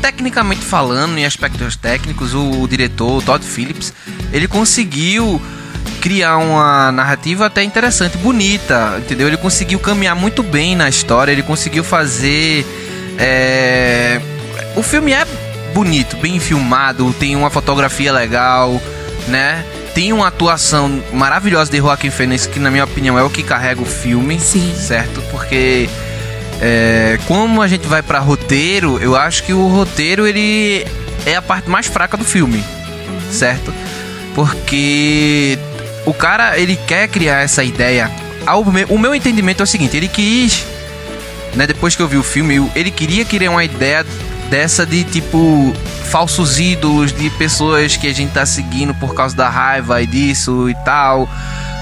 tecnicamente 0.01 0.65
falando, 0.65 1.19
em 1.19 1.27
aspectos 1.27 1.75
técnicos, 1.75 2.33
o, 2.33 2.63
o 2.63 2.69
diretor, 2.69 3.19
o 3.19 3.23
Todd 3.23 3.45
Phillips, 3.45 3.93
ele 4.33 4.47
conseguiu 4.47 5.43
criar 6.01 6.37
uma 6.37 6.93
narrativa 6.93 7.47
até 7.47 7.65
interessante, 7.65 8.17
bonita, 8.19 8.99
entendeu? 8.99 9.27
Ele 9.27 9.37
conseguiu 9.37 9.81
caminhar 9.81 10.15
muito 10.15 10.45
bem 10.45 10.77
na 10.77 10.89
história, 10.89 11.33
ele 11.33 11.43
conseguiu 11.43 11.83
fazer. 11.83 12.65
É... 13.19 14.21
O 14.77 14.83
filme 14.83 15.13
é 15.13 15.27
bonito, 15.75 16.17
bem 16.19 16.39
filmado, 16.39 17.13
tem 17.15 17.35
uma 17.35 17.51
fotografia 17.51 18.13
legal, 18.13 18.81
né? 19.27 19.65
Tem 19.97 20.13
uma 20.13 20.27
atuação 20.27 21.03
maravilhosa 21.11 21.71
de 21.71 21.79
Joaquim 21.79 22.11
Phoenix, 22.11 22.45
que 22.45 22.59
na 22.59 22.71
minha 22.71 22.85
opinião 22.85 23.19
é 23.19 23.23
o 23.23 23.31
que 23.31 23.43
carrega 23.43 23.81
o 23.81 23.87
filme, 23.87 24.39
Sim. 24.39 24.75
certo? 24.77 25.23
Porque 25.31 25.89
é, 26.61 27.19
como 27.27 27.63
a 27.63 27.67
gente 27.67 27.87
vai 27.87 28.03
para 28.03 28.19
roteiro, 28.19 28.99
eu 28.99 29.17
acho 29.17 29.43
que 29.45 29.55
o 29.55 29.67
roteiro 29.69 30.27
ele 30.27 30.87
é 31.25 31.35
a 31.35 31.41
parte 31.41 31.71
mais 31.71 31.87
fraca 31.87 32.15
do 32.15 32.27
filme, 32.27 32.63
certo? 33.33 33.73
Porque 34.35 35.59
o 36.05 36.13
cara 36.13 36.59
ele 36.59 36.77
quer 36.87 37.09
criar 37.09 37.41
essa 37.41 37.65
ideia. 37.65 38.11
Ao 38.45 38.63
meu, 38.67 38.87
o 38.89 38.99
meu 38.99 39.15
entendimento 39.15 39.63
é 39.63 39.65
o 39.65 39.67
seguinte: 39.67 39.97
ele 39.97 40.09
quis, 40.09 40.67
né? 41.55 41.67
Depois 41.67 41.97
que 41.97 42.03
eu 42.03 42.07
vi 42.07 42.19
o 42.19 42.23
filme, 42.23 42.71
ele 42.75 42.91
queria 42.91 43.25
criar 43.25 43.51
uma 43.51 43.65
ideia 43.65 44.05
dessa 44.51 44.85
de 44.85 45.05
tipo 45.05 45.73
falsos 46.17 46.59
ídolos 46.59 47.13
de 47.13 47.29
pessoas 47.29 47.95
que 47.99 48.07
a 48.09 48.15
gente 48.15 48.33
tá 48.33 48.47
seguindo 48.47 48.95
por 48.95 49.15
causa 49.15 49.37
da 49.37 49.51
raiva 49.51 50.01
e 50.01 50.07
disso 50.07 50.67
e 50.71 50.75
tal. 50.83 51.29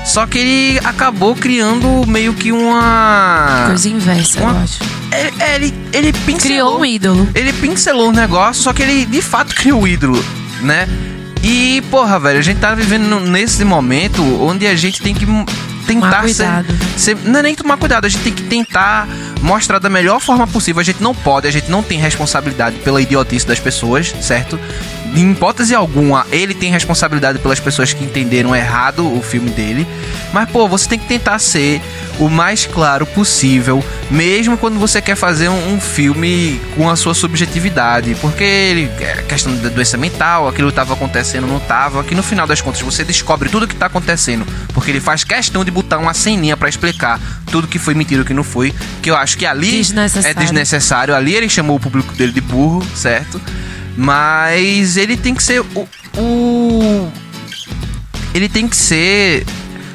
Só 0.04 0.26
que 0.26 0.38
ele 0.38 0.80
acabou 0.82 1.36
criando 1.36 2.04
meio 2.08 2.34
que 2.34 2.50
uma. 2.50 3.66
Coisa 3.68 3.88
inversa, 3.88 4.40
Uma- 4.40 4.50
eu 4.50 4.58
acho. 4.58 4.78
É, 5.12 5.30
é, 5.38 5.54
ele, 5.54 5.72
ele 5.92 6.12
pincelou. 6.12 6.40
Criou 6.40 6.80
um 6.80 6.84
ídolo. 6.84 7.28
Ele 7.32 7.52
pincelou 7.52 8.08
o 8.08 8.12
negócio, 8.12 8.60
só 8.60 8.72
que 8.72 8.82
ele 8.82 9.06
de 9.06 9.22
fato 9.22 9.54
criou 9.54 9.82
o 9.82 9.86
ídolo, 9.86 10.22
né? 10.62 10.88
E, 11.40 11.80
porra, 11.88 12.18
velho, 12.18 12.40
a 12.40 12.42
gente 12.42 12.58
tá 12.58 12.74
vivendo 12.74 13.20
nesse 13.20 13.64
momento 13.64 14.20
onde 14.42 14.66
a 14.66 14.74
gente 14.74 15.00
tem 15.00 15.14
que 15.14 15.24
tentar 15.86 16.28
ser, 16.28 16.48
ser- 16.96 17.16
Não 17.24 17.38
é 17.38 17.42
nem 17.44 17.54
tomar 17.54 17.76
cuidado, 17.76 18.04
a 18.04 18.08
gente 18.08 18.24
tem 18.24 18.32
que 18.32 18.42
tentar 18.42 19.06
mostrar 19.40 19.78
da 19.78 19.90
melhor 19.90 20.20
forma 20.20 20.46
possível. 20.46 20.80
A 20.80 20.84
gente 20.84 21.02
não 21.02 21.14
pode, 21.14 21.46
a 21.46 21.50
gente 21.50 21.70
não 21.70 21.82
tem 21.82 21.98
responsabilidade 21.98 22.76
pela 22.78 23.00
idiotice 23.00 23.46
das 23.46 23.60
pessoas, 23.60 24.14
certo? 24.20 24.58
Em 25.14 25.30
hipótese 25.30 25.74
alguma, 25.74 26.26
ele 26.32 26.54
tem 26.54 26.72
responsabilidade 26.72 27.38
pelas 27.38 27.60
pessoas 27.60 27.92
que 27.92 28.02
entenderam 28.02 28.54
errado 28.54 29.06
o 29.16 29.22
filme 29.22 29.48
dele. 29.50 29.86
Mas, 30.32 30.50
pô, 30.50 30.66
você 30.66 30.88
tem 30.88 30.98
que 30.98 31.06
tentar 31.06 31.38
ser 31.38 31.80
o 32.18 32.28
mais 32.28 32.66
claro 32.66 33.06
possível, 33.06 33.84
mesmo 34.10 34.56
quando 34.56 34.78
você 34.78 35.00
quer 35.00 35.14
fazer 35.14 35.48
um, 35.48 35.74
um 35.74 35.80
filme 35.80 36.60
com 36.76 36.90
a 36.90 36.96
sua 36.96 37.14
subjetividade. 37.14 38.16
Porque 38.20 38.42
ele, 38.42 38.90
é 39.00 39.22
questão 39.22 39.54
da 39.56 39.68
doença 39.68 39.96
mental, 39.96 40.48
aquilo 40.48 40.68
estava 40.68 40.94
acontecendo, 40.94 41.46
não 41.46 41.58
estava. 41.58 42.02
Que 42.02 42.14
no 42.14 42.22
final 42.22 42.46
das 42.46 42.60
contas 42.60 42.80
você 42.80 43.04
descobre 43.04 43.48
tudo 43.48 43.64
o 43.64 43.68
que 43.68 43.74
está 43.74 43.86
acontecendo. 43.86 44.44
Porque 44.72 44.90
ele 44.90 45.00
faz 45.00 45.22
questão 45.22 45.64
de 45.64 45.70
botar 45.70 45.98
uma 45.98 46.12
ceninha 46.12 46.56
para 46.56 46.68
explicar 46.68 47.20
tudo 47.52 47.68
que 47.68 47.78
foi 47.78 47.94
mentira 47.94 48.20
e 48.20 48.22
o 48.22 48.26
que 48.26 48.34
não 48.34 48.42
foi. 48.44 48.74
Que 49.00 49.10
eu 49.10 49.16
acho 49.16 49.38
que 49.38 49.46
ali 49.46 49.68
é 49.68 49.78
Desnecessário. 49.78 50.38
desnecessário. 50.40 51.14
Ali 51.14 51.34
ele 51.34 51.48
chamou 51.48 51.76
o 51.76 51.80
público 51.80 52.12
dele 52.14 52.32
de 52.32 52.40
burro, 52.40 52.84
certo? 52.96 53.40
Mas 53.96 54.96
ele 54.96 55.16
tem 55.16 55.34
que 55.34 55.42
ser 55.42 55.60
o. 55.60 55.88
o- 56.16 57.12
ele 58.34 58.48
tem 58.48 58.66
que 58.66 58.76
ser 58.76 59.46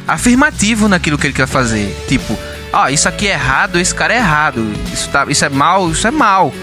afirmativo 0.08 0.88
naquilo 0.88 1.18
que 1.18 1.28
ele 1.28 1.34
quer 1.34 1.48
fazer. 1.48 1.94
Tipo, 2.08 2.38
ó, 2.72 2.88
isso 2.88 3.08
aqui 3.10 3.28
é 3.28 3.32
errado, 3.34 3.78
esse 3.80 3.94
cara 3.94 4.14
é 4.14 4.18
errado. 4.18 4.66
Isso, 4.94 5.10
tá, 5.10 5.26
isso 5.28 5.44
é 5.44 5.50
mal, 5.50 5.92
isso 5.92 6.08
é 6.08 6.12
mal. 6.12 6.54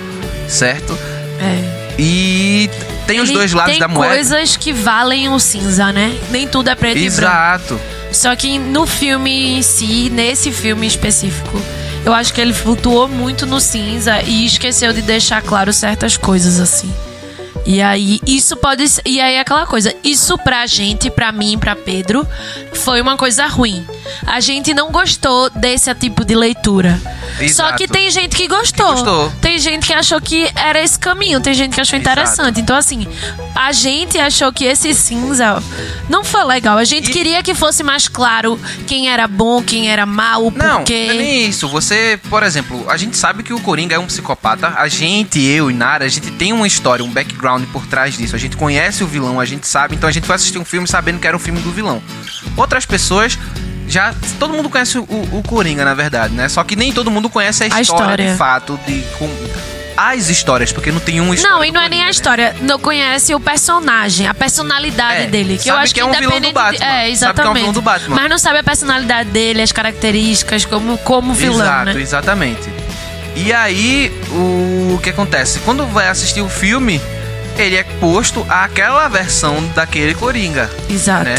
Certo? 0.49 0.97
É. 1.41 1.93
E 1.99 2.71
tem 3.07 3.21
os 3.21 3.29
Ele 3.29 3.39
dois 3.39 3.53
lados 3.53 3.73
tem 3.73 3.81
da 3.81 3.89
moeda. 3.89 4.15
coisas 4.15 4.57
que 4.57 4.73
valem 4.73 5.29
o 5.29 5.39
cinza, 5.39 5.93
né? 5.93 6.17
Nem 6.31 6.47
tudo 6.49 6.71
é 6.71 6.75
preto 6.75 6.97
e 6.99 7.11
branco. 7.11 7.21
Exato. 7.35 7.81
Só 8.13 8.35
que 8.35 8.59
no 8.59 8.87
filme 8.87 9.59
em 9.59 9.63
si, 9.63 10.09
nesse 10.11 10.51
filme 10.53 10.87
específico, 10.87 11.61
eu 12.05 12.15
acho 12.15 12.33
que 12.33 12.41
ele 12.41 12.53
flutuou 12.55 13.09
muito 13.09 13.45
no 13.47 13.61
cinza 13.61 14.23
e 14.23 14.47
esqueceu 14.47 14.93
de 14.93 15.03
deixar 15.03 15.43
claro 15.43 15.73
certas 15.73 16.17
coisas 16.17 16.59
assim. 16.61 16.91
E 17.67 17.83
aí, 17.83 18.21
isso 18.25 18.57
pode 18.57 18.89
ser. 18.89 19.03
E 19.05 19.21
aí, 19.21 19.35
é 19.35 19.41
aquela 19.41 19.67
coisa. 19.67 19.93
Isso 20.05 20.39
pra 20.39 20.67
gente, 20.67 21.11
pra 21.11 21.33
mim, 21.33 21.59
pra 21.59 21.75
Pedro, 21.75 22.27
foi 22.73 23.01
uma 23.01 23.17
coisa 23.17 23.47
ruim. 23.47 23.85
A 24.25 24.39
gente 24.39 24.73
não 24.73 24.93
gostou 24.93 25.51
desse 25.51 25.93
tipo 25.97 26.25
de 26.25 26.35
leitura. 26.35 27.01
Só 27.37 27.43
Exato. 27.45 27.77
que 27.77 27.87
tem 27.89 28.11
gente 28.11 28.35
que 28.35 28.49
gostou. 28.49 28.87
Que 28.87 28.93
gostou. 28.93 29.33
Tem 29.41 29.59
gente 29.59 29.87
que 29.87 29.93
achou 29.93 30.21
que 30.21 30.51
era 30.57 30.81
esse 30.83 30.99
caminho. 30.99 31.41
Tem 31.41 31.53
gente 31.55 31.75
que 31.75 31.81
achou 31.81 31.99
Exato. 31.99 32.13
interessante. 32.13 32.61
Então, 32.61 32.77
assim, 32.77 33.07
a 33.55 33.73
gente 33.73 34.19
achou 34.19 34.53
que 34.53 34.65
esse 34.65 34.95
cinza 34.95 35.63
não 36.09 36.25
foi 36.25 36.45
legal. 36.45 36.79
A 36.79 36.85
gente 36.85 37.11
E- 37.11 37.13
queria 37.13 37.43
que 37.43 37.55
fosse 37.55 37.83
mais 37.83 38.09
claro 38.09 38.59
quem 38.87 39.09
era 39.11 39.27
bom, 39.29 39.63
quem 39.63 39.91
era 39.91 40.07
mal, 40.07 40.47
o 40.47 40.51
Não, 40.51 40.77
porquê. 40.79 41.07
não 41.09 41.15
é 41.15 41.19
nem 41.19 41.47
isso. 41.49 41.69
Você, 41.69 42.19
por 42.31 42.43
exemplo, 42.43 42.85
a 42.89 42.97
gente 42.97 43.17
sabe 43.17 43.43
que 43.43 43.53
o 43.53 43.61
Coringa 43.61 43.95
é 43.97 43.99
um 43.99 44.07
psicopata. 44.07 44.69
A 44.77 44.89
gente, 44.89 45.41
eu 45.43 45.71
e 45.71 45.75
Nara, 45.75 46.05
a 46.05 46.09
gente 46.09 46.31
tem 46.33 46.53
uma 46.53 46.67
história, 46.67 47.05
um 47.05 47.11
background 47.11 47.65
por 47.73 47.87
trás 47.87 48.17
disso. 48.17 48.35
A 48.35 48.39
gente 48.39 48.57
conhece 48.57 49.05
o 49.05 49.07
vilão, 49.07 49.39
a 49.39 49.45
gente 49.45 49.67
sabe. 49.67 49.95
Então 49.95 50.09
a 50.09 50.13
gente 50.13 50.27
foi 50.27 50.37
assistir 50.37 50.59
um 50.59 50.65
filme 50.65 50.87
sabendo 50.89 51.19
que 51.19 51.27
era 51.27 51.37
um 51.37 51.41
filme 51.41 51.61
do 51.61 51.71
vilão. 51.71 52.03
Outras 52.57 52.87
pessoas 52.87 53.39
já. 53.89 54.15
Todo 54.39 54.53
mundo 54.55 54.69
conhece 54.69 54.99
o, 54.99 55.03
o 55.03 55.43
Coringa, 55.47 55.85
na 55.85 55.95
verdade, 55.95 56.35
né? 56.35 56.49
Só 56.49 56.63
que 56.65 56.77
nem 56.77 56.93
todo 56.93 57.11
mundo 57.11 57.29
conhece 57.31 57.65
a 57.65 57.67
A 57.67 57.81
história, 57.81 57.83
história. 58.05 58.31
de 58.33 58.37
fato. 58.37 58.81
De, 58.87 59.03
com, 59.19 59.29
as 59.99 60.29
histórias, 60.29 60.73
porque 60.73 60.93
não 60.93 61.01
tem 61.01 61.17
história. 61.33 61.57
Não, 61.57 61.65
e 61.65 61.73
não 61.73 61.81
é 61.81 61.89
nem 61.89 62.03
a 62.03 62.05
né? 62.05 62.11
história. 62.11 62.55
Não 62.61 62.79
conhece 62.79 63.35
o 63.35 63.41
personagem, 63.41 64.27
a 64.27 64.35
personalidade 64.35 65.23
É, 65.23 65.27
dele. 65.27 65.57
Que 65.57 65.71
eu 65.71 65.75
acho 65.77 65.95
que 65.95 66.01
é 66.01 66.05
um 66.05 66.13
vilão 66.13 66.39
do. 66.39 66.53
Batman. 66.53 66.73
de- 66.73 66.79
Sabe 66.79 66.79
que 66.79 66.85
é 66.85 67.05
É, 67.07 67.09
um 67.09 67.13
exatamente. 67.13 67.55
vilão 67.61 67.73
do 67.73 67.81
Batman. 67.83 68.17
Mas 68.17 68.29
não 68.31 68.39
sabe 68.39 68.59
a 68.59 68.63
personalidade 68.63 69.31
dele, 69.31 69.63
as 69.63 69.73
características, 69.73 70.67
como, 70.67 70.99
como 70.99 71.33
vilão, 71.33 71.61
Exato, 71.65 71.85
né? 71.95 72.01
exatamente. 72.01 72.69
E 73.35 73.53
aí, 73.55 74.13
o 74.31 74.99
que 75.03 75.09
acontece? 75.11 75.61
Quando 75.61 75.87
vai 75.87 76.09
assistir 76.09 76.43
o 76.43 76.49
filme, 76.49 77.01
ele 77.57 77.77
é 77.77 77.83
posto 77.99 78.45
àquela 78.51 79.09
versão 79.09 79.67
daquele 79.75 80.15
Coringa. 80.15 80.71
Exato. 80.91 81.25
né? 81.25 81.37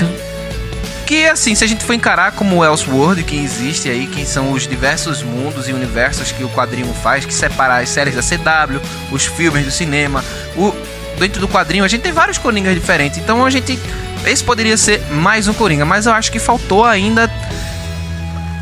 Que 1.07 1.25
assim, 1.25 1.55
se 1.55 1.63
a 1.63 1.67
gente 1.67 1.85
for 1.85 1.93
encarar 1.93 2.33
como 2.33 2.65
Elseworld, 2.65 3.23
que 3.23 3.37
existe 3.37 3.89
aí, 3.89 4.07
que 4.07 4.25
são 4.25 4.51
os 4.51 4.67
diversos 4.67 5.23
mundos 5.23 5.69
e 5.69 5.71
universos 5.71 6.33
que 6.33 6.43
o 6.43 6.49
quadrinho 6.49 6.93
faz, 6.95 7.25
que 7.25 7.33
separa 7.33 7.77
as 7.77 7.87
séries 7.87 8.13
da 8.13 8.21
CW, 8.21 8.81
os 9.09 9.25
filmes 9.25 9.63
do 9.63 9.71
cinema, 9.71 10.21
o 10.57 10.75
dentro 11.17 11.39
do 11.39 11.47
quadrinho 11.47 11.85
a 11.85 11.87
gente 11.87 12.01
tem 12.01 12.11
vários 12.11 12.37
Coringas 12.37 12.75
diferentes. 12.75 13.17
Então 13.19 13.45
a 13.45 13.49
gente 13.49 13.79
esse 14.25 14.43
poderia 14.43 14.75
ser 14.75 15.01
mais 15.09 15.47
um 15.47 15.53
Coringa, 15.53 15.85
mas 15.85 16.05
eu 16.07 16.11
acho 16.11 16.29
que 16.29 16.39
faltou 16.39 16.83
ainda 16.83 17.31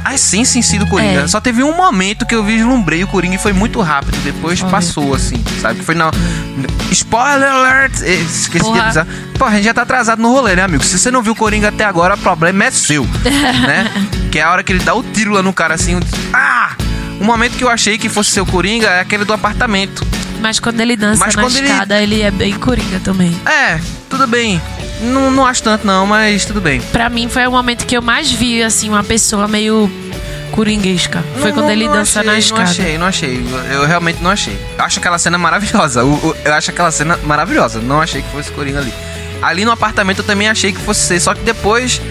a 0.05 0.13
essência 0.13 0.59
em 0.59 0.61
si 0.61 0.77
do 0.77 0.85
Coringa. 0.85 1.21
É. 1.21 1.27
Só 1.27 1.41
teve 1.41 1.63
um 1.63 1.75
momento 1.75 2.25
que 2.25 2.35
eu 2.35 2.43
vislumbrei 2.43 3.03
o 3.03 3.07
Coringa 3.07 3.35
e 3.35 3.39
foi 3.39 3.51
muito 3.53 3.81
rápido. 3.81 4.15
Depois 4.23 4.61
Olha. 4.61 4.69
passou, 4.71 5.13
assim, 5.15 5.43
sabe? 5.61 5.81
Foi 5.83 5.95
na. 5.95 6.11
Spoiler 6.91 7.49
alert! 7.49 8.01
Eh, 8.03 8.13
Esqueci 8.21 8.63
Porra. 8.63 8.75
de 8.75 8.79
avisar. 8.85 9.07
Pô, 9.37 9.45
a 9.45 9.51
gente 9.51 9.63
já 9.63 9.73
tá 9.73 9.81
atrasado 9.81 10.21
no 10.21 10.31
rolê, 10.31 10.55
né, 10.55 10.61
amigo? 10.61 10.83
Se 10.83 10.97
você 10.97 11.09
não 11.09 11.21
viu 11.23 11.33
o 11.33 11.35
Coringa 11.35 11.69
até 11.69 11.83
agora, 11.83 12.13
o 12.13 12.17
problema 12.17 12.65
é 12.65 12.71
seu. 12.71 13.03
né? 13.25 13.91
Que 14.31 14.39
é 14.39 14.43
a 14.43 14.51
hora 14.51 14.63
que 14.63 14.71
ele 14.71 14.79
dá 14.83 14.93
o 14.93 15.01
tiro 15.03 15.31
lá 15.33 15.41
no 15.41 15.51
cara 15.51 15.73
assim. 15.73 15.99
Ah! 16.33 16.71
Um 17.19 17.25
momento 17.25 17.57
que 17.57 17.63
eu 17.63 17.69
achei 17.69 17.97
que 17.97 18.07
fosse 18.09 18.29
seu 18.31 18.45
Coringa 18.45 18.87
é 18.87 18.99
aquele 19.01 19.25
do 19.25 19.33
apartamento. 19.33 20.05
Mas 20.41 20.59
quando 20.59 20.79
ele 20.81 20.95
dança 20.95 21.19
Mas 21.25 21.33
na 21.35 21.41
quando 21.43 21.55
ele- 21.57 21.67
escada, 21.67 21.99
ele... 22.01 22.21
é 22.21 22.29
bem 22.29 22.53
coringa 22.53 22.99
também. 22.99 23.35
É, 23.45 23.79
tudo 24.09 24.27
bem. 24.27 24.61
Não, 25.01 25.29
não 25.29 25.45
acho 25.45 25.61
tanto, 25.61 25.85
não, 25.85 26.05
mas 26.07 26.45
tudo 26.45 26.61
bem. 26.61 26.79
Pra 26.81 27.09
mim 27.09 27.27
foi 27.29 27.45
o 27.47 27.51
momento 27.51 27.85
que 27.85 27.95
eu 27.97 28.01
mais 28.01 28.31
vi, 28.31 28.63
assim, 28.63 28.89
uma 28.89 29.03
pessoa 29.03 29.47
meio 29.47 29.91
coringuesca. 30.51 31.23
Foi 31.39 31.49
Não, 31.51 31.57
quando 31.57 31.65
não, 31.65 31.71
ele 31.71 31.87
dança 31.89 32.19
achei, 32.21 32.31
na 32.31 32.37
escada. 32.39 32.63
Não 32.63 32.69
achei, 32.71 32.97
não 32.97 33.05
achei. 33.07 33.45
Eu, 33.69 33.81
eu 33.81 33.85
realmente 33.87 34.21
não 34.23 34.31
achei. 34.31 34.57
Acho 34.77 34.99
aquela 34.99 35.19
cena 35.19 35.37
maravilhosa. 35.37 36.03
O- 36.05 36.35
eu 36.45 36.53
acho 36.53 36.71
aquela 36.71 36.91
cena 36.91 37.19
maravilhosa. 37.25 37.79
Não 37.81 37.99
achei 38.01 38.21
que 38.21 38.29
fosse 38.29 38.49
Coringa 38.51 38.79
ali. 38.79 38.93
Ali 39.41 39.65
no 39.65 39.71
apartamento 39.71 40.19
eu 40.19 40.23
também 40.25 40.47
achei 40.47 40.71
que 40.71 40.79
fosse 40.79 41.01
ser. 41.05 41.19
Só 41.19 41.33
que 41.33 41.41
depois 41.41 42.01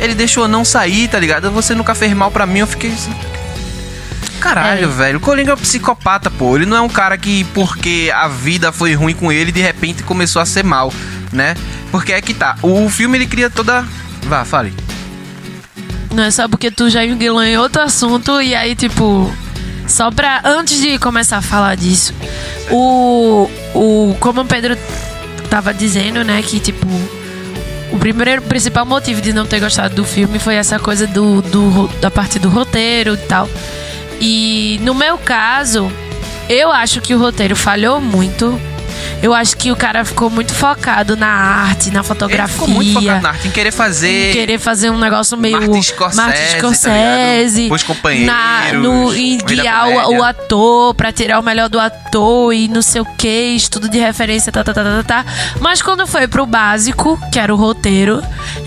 ele 0.00 0.14
deixou 0.14 0.44
eu 0.44 0.48
não 0.48 0.64
sair, 0.64 1.08
tá 1.08 1.18
ligado? 1.18 1.50
Você 1.50 1.74
nunca 1.74 1.92
fez 1.94 2.12
mal 2.12 2.30
pra 2.30 2.46
mim. 2.46 2.60
Eu 2.60 2.66
fiquei 2.68 2.92
assim. 2.92 3.12
Caralho, 4.40 4.84
É. 4.84 4.86
velho. 4.86 5.18
O 5.18 5.20
Coringa 5.20 5.50
é 5.50 5.54
um 5.54 5.58
psicopata, 5.58 6.30
pô. 6.30 6.54
Ele 6.56 6.66
não 6.66 6.76
é 6.76 6.80
um 6.80 6.88
cara 6.88 7.18
que, 7.18 7.42
porque 7.52 8.12
a 8.14 8.28
vida 8.28 8.70
foi 8.70 8.94
ruim 8.94 9.14
com 9.14 9.32
ele, 9.32 9.50
de 9.50 9.60
repente 9.60 10.04
começou 10.04 10.40
a 10.40 10.46
ser 10.46 10.62
mal, 10.62 10.92
né? 11.32 11.54
Porque 11.90 12.12
é 12.12 12.20
que 12.20 12.34
tá. 12.34 12.56
O 12.62 12.88
filme 12.88 13.18
ele 13.18 13.26
cria 13.26 13.50
toda. 13.50 13.84
Vá, 14.24 14.44
fale. 14.44 14.74
Não 16.12 16.22
é 16.24 16.30
só 16.30 16.48
porque 16.48 16.70
tu 16.70 16.88
já 16.88 17.04
enguilou 17.04 17.42
em 17.42 17.56
outro 17.56 17.82
assunto 17.82 18.40
e 18.40 18.54
aí, 18.54 18.74
tipo. 18.74 19.32
Só 19.86 20.10
pra. 20.10 20.42
Antes 20.44 20.80
de 20.80 20.98
começar 20.98 21.38
a 21.38 21.42
falar 21.42 21.76
disso, 21.76 22.14
o. 22.70 23.48
o 23.74 24.16
como 24.20 24.42
o 24.42 24.44
Pedro 24.44 24.76
tava 25.48 25.72
dizendo, 25.72 26.22
né, 26.24 26.42
que 26.42 26.60
tipo. 26.60 26.86
O 27.90 27.98
primeiro, 27.98 28.42
principal 28.42 28.84
motivo 28.84 29.20
de 29.22 29.32
não 29.32 29.46
ter 29.46 29.60
gostado 29.60 29.94
do 29.94 30.04
filme 30.04 30.38
foi 30.38 30.56
essa 30.56 30.78
coisa 30.78 31.06
do, 31.06 31.40
do 31.40 31.88
da 32.00 32.10
parte 32.10 32.38
do 32.38 32.50
roteiro 32.50 33.14
e 33.14 33.16
tal. 33.16 33.48
E 34.20 34.78
no 34.82 34.94
meu 34.94 35.16
caso, 35.16 35.90
eu 36.48 36.70
acho 36.70 37.00
que 37.00 37.14
o 37.14 37.18
roteiro 37.18 37.56
falhou 37.56 38.00
muito. 38.00 38.60
Eu 39.22 39.34
acho 39.34 39.56
que 39.56 39.72
o 39.72 39.76
cara 39.76 40.04
ficou 40.04 40.30
muito 40.30 40.52
focado 40.54 41.16
na 41.16 41.26
arte, 41.26 41.90
na 41.90 42.02
fotografia. 42.02 42.44
Ele 42.44 42.52
ficou 42.52 42.68
muito 42.68 42.92
focado 42.92 43.20
na 43.20 43.28
arte, 43.30 43.48
em 43.48 43.50
querer 43.50 43.72
fazer. 43.72 44.30
Em 44.30 44.32
querer 44.32 44.58
fazer 44.58 44.90
um 44.90 44.98
negócio 44.98 45.36
meio. 45.36 45.58
Martin 45.58 45.82
Scorsese. 45.82 46.16
Martin 46.16 46.58
Scorsese. 46.58 47.68
Tá 47.68 47.74
Os 47.74 47.82
companheiros. 47.82 48.26
Na, 48.26 48.72
no, 48.74 49.14
em 49.14 49.38
guiar 49.38 49.88
o, 49.88 50.18
o, 50.18 50.22
ator, 50.22 50.94
pra 50.94 51.12
tirar 51.12 51.40
o 51.40 51.42
melhor 51.42 51.68
do 51.68 51.80
ator 51.80 52.52
e 52.52 52.68
não 52.68 52.82
sei 52.82 53.00
o 53.00 53.04
que, 53.04 53.28
estudo 53.28 53.88
de 53.88 53.98
referência, 53.98 54.52
tá, 54.52 54.62
tá, 54.62 54.72
tá, 54.72 54.84
tá, 54.84 55.02
tá. 55.02 55.24
Mas 55.60 55.82
quando 55.82 56.06
foi 56.06 56.28
pro 56.28 56.46
básico, 56.46 57.18
que 57.32 57.38
era 57.38 57.52
o 57.52 57.56
roteiro, 57.56 58.22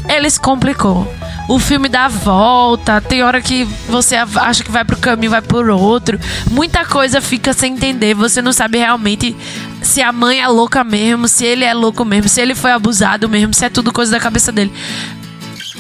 ele 0.09 0.29
se 0.29 0.39
complicou 0.39 1.07
o 1.47 1.59
filme 1.59 1.89
dá 1.89 2.05
a 2.05 2.07
volta, 2.07 3.01
tem 3.01 3.23
hora 3.23 3.41
que 3.41 3.65
você 3.87 4.15
acha 4.15 4.63
que 4.63 4.71
vai 4.71 4.85
pro 4.85 4.97
caminho, 4.97 5.31
vai 5.31 5.41
por 5.41 5.69
outro. 5.69 6.19
Muita 6.49 6.85
coisa 6.85 7.21
fica 7.21 7.53
sem 7.53 7.73
entender, 7.73 8.13
você 8.13 8.41
não 8.41 8.53
sabe 8.53 8.77
realmente 8.77 9.35
se 9.81 10.01
a 10.01 10.11
mãe 10.11 10.39
é 10.39 10.47
louca 10.47 10.83
mesmo, 10.83 11.27
se 11.27 11.43
ele 11.45 11.65
é 11.65 11.73
louco 11.73 12.05
mesmo, 12.05 12.29
se 12.29 12.39
ele 12.39 12.55
foi 12.55 12.71
abusado 12.71 13.27
mesmo, 13.27 13.53
se 13.53 13.65
é 13.65 13.69
tudo 13.69 13.91
coisa 13.91 14.11
da 14.11 14.19
cabeça 14.19 14.51
dele. 14.51 14.71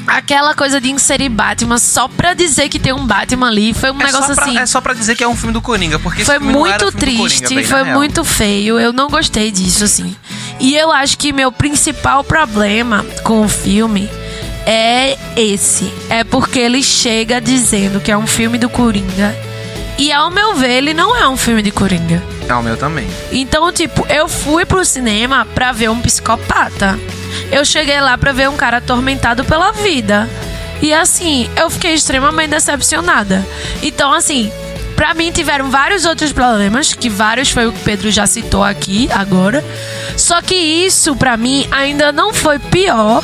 Aquela 0.07 0.55
coisa 0.55 0.81
de 0.81 0.89
inserir 0.89 1.29
Batman 1.29 1.77
só 1.77 2.07
pra 2.07 2.33
dizer 2.33 2.69
que 2.69 2.79
tem 2.79 2.91
um 2.91 3.05
Batman 3.05 3.47
ali 3.47 3.71
foi 3.73 3.91
um 3.91 4.01
é 4.01 4.05
negócio 4.05 4.33
pra, 4.33 4.43
assim. 4.43 4.57
É 4.57 4.65
só 4.65 4.81
pra 4.81 4.93
dizer 4.93 5.15
que 5.15 5.23
é 5.23 5.27
um 5.27 5.35
filme 5.35 5.53
do 5.53 5.61
Coringa, 5.61 5.99
porque 5.99 6.25
foi 6.25 6.39
muito 6.39 6.91
triste, 6.91 7.43
Coringa, 7.43 7.67
foi 7.67 7.83
muito 7.83 8.23
feio. 8.23 8.79
Eu 8.79 8.91
não 8.91 9.09
gostei 9.09 9.51
disso, 9.51 9.83
assim. 9.83 10.15
E 10.59 10.75
eu 10.75 10.91
acho 10.91 11.17
que 11.17 11.31
meu 11.31 11.51
principal 11.51 12.23
problema 12.23 13.05
com 13.23 13.45
o 13.45 13.47
filme 13.47 14.09
é 14.65 15.17
esse. 15.35 15.91
É 16.09 16.23
porque 16.23 16.59
ele 16.59 16.83
chega 16.83 17.39
dizendo 17.41 17.99
que 17.99 18.11
é 18.11 18.17
um 18.17 18.27
filme 18.27 18.57
do 18.57 18.69
Coringa. 18.69 19.35
E 19.97 20.11
ao 20.11 20.31
meu 20.31 20.55
ver, 20.55 20.77
ele 20.77 20.93
não 20.93 21.15
é 21.15 21.27
um 21.27 21.37
filme 21.37 21.61
de 21.61 21.71
Coringa. 21.71 22.23
É 22.47 22.53
o 22.55 22.63
meu 22.63 22.75
também. 22.75 23.07
Então, 23.31 23.71
tipo, 23.71 24.05
eu 24.07 24.27
fui 24.27 24.65
pro 24.65 24.83
cinema 24.83 25.45
pra 25.53 25.71
ver 25.71 25.89
um 25.89 26.01
psicopata. 26.01 26.99
Eu 27.51 27.63
cheguei 27.63 27.99
lá 28.01 28.17
pra 28.17 28.31
ver 28.31 28.49
um 28.49 28.55
cara 28.55 28.77
atormentado 28.77 29.45
pela 29.45 29.71
vida. 29.71 30.29
E 30.81 30.91
assim, 30.93 31.49
eu 31.55 31.69
fiquei 31.69 31.93
extremamente 31.93 32.49
decepcionada. 32.49 33.45
Então, 33.83 34.11
assim, 34.11 34.51
para 34.95 35.13
mim 35.13 35.31
tiveram 35.31 35.69
vários 35.69 36.05
outros 36.05 36.31
problemas, 36.31 36.93
que 36.93 37.09
vários 37.09 37.51
foi 37.51 37.67
o 37.67 37.71
que 37.71 37.79
o 37.79 37.83
Pedro 37.83 38.09
já 38.09 38.25
citou 38.25 38.63
aqui 38.63 39.07
agora. 39.11 39.63
Só 40.17 40.41
que 40.41 40.55
isso 40.55 41.15
para 41.15 41.37
mim 41.37 41.67
ainda 41.71 42.11
não 42.11 42.33
foi 42.33 42.57
pior 42.57 43.23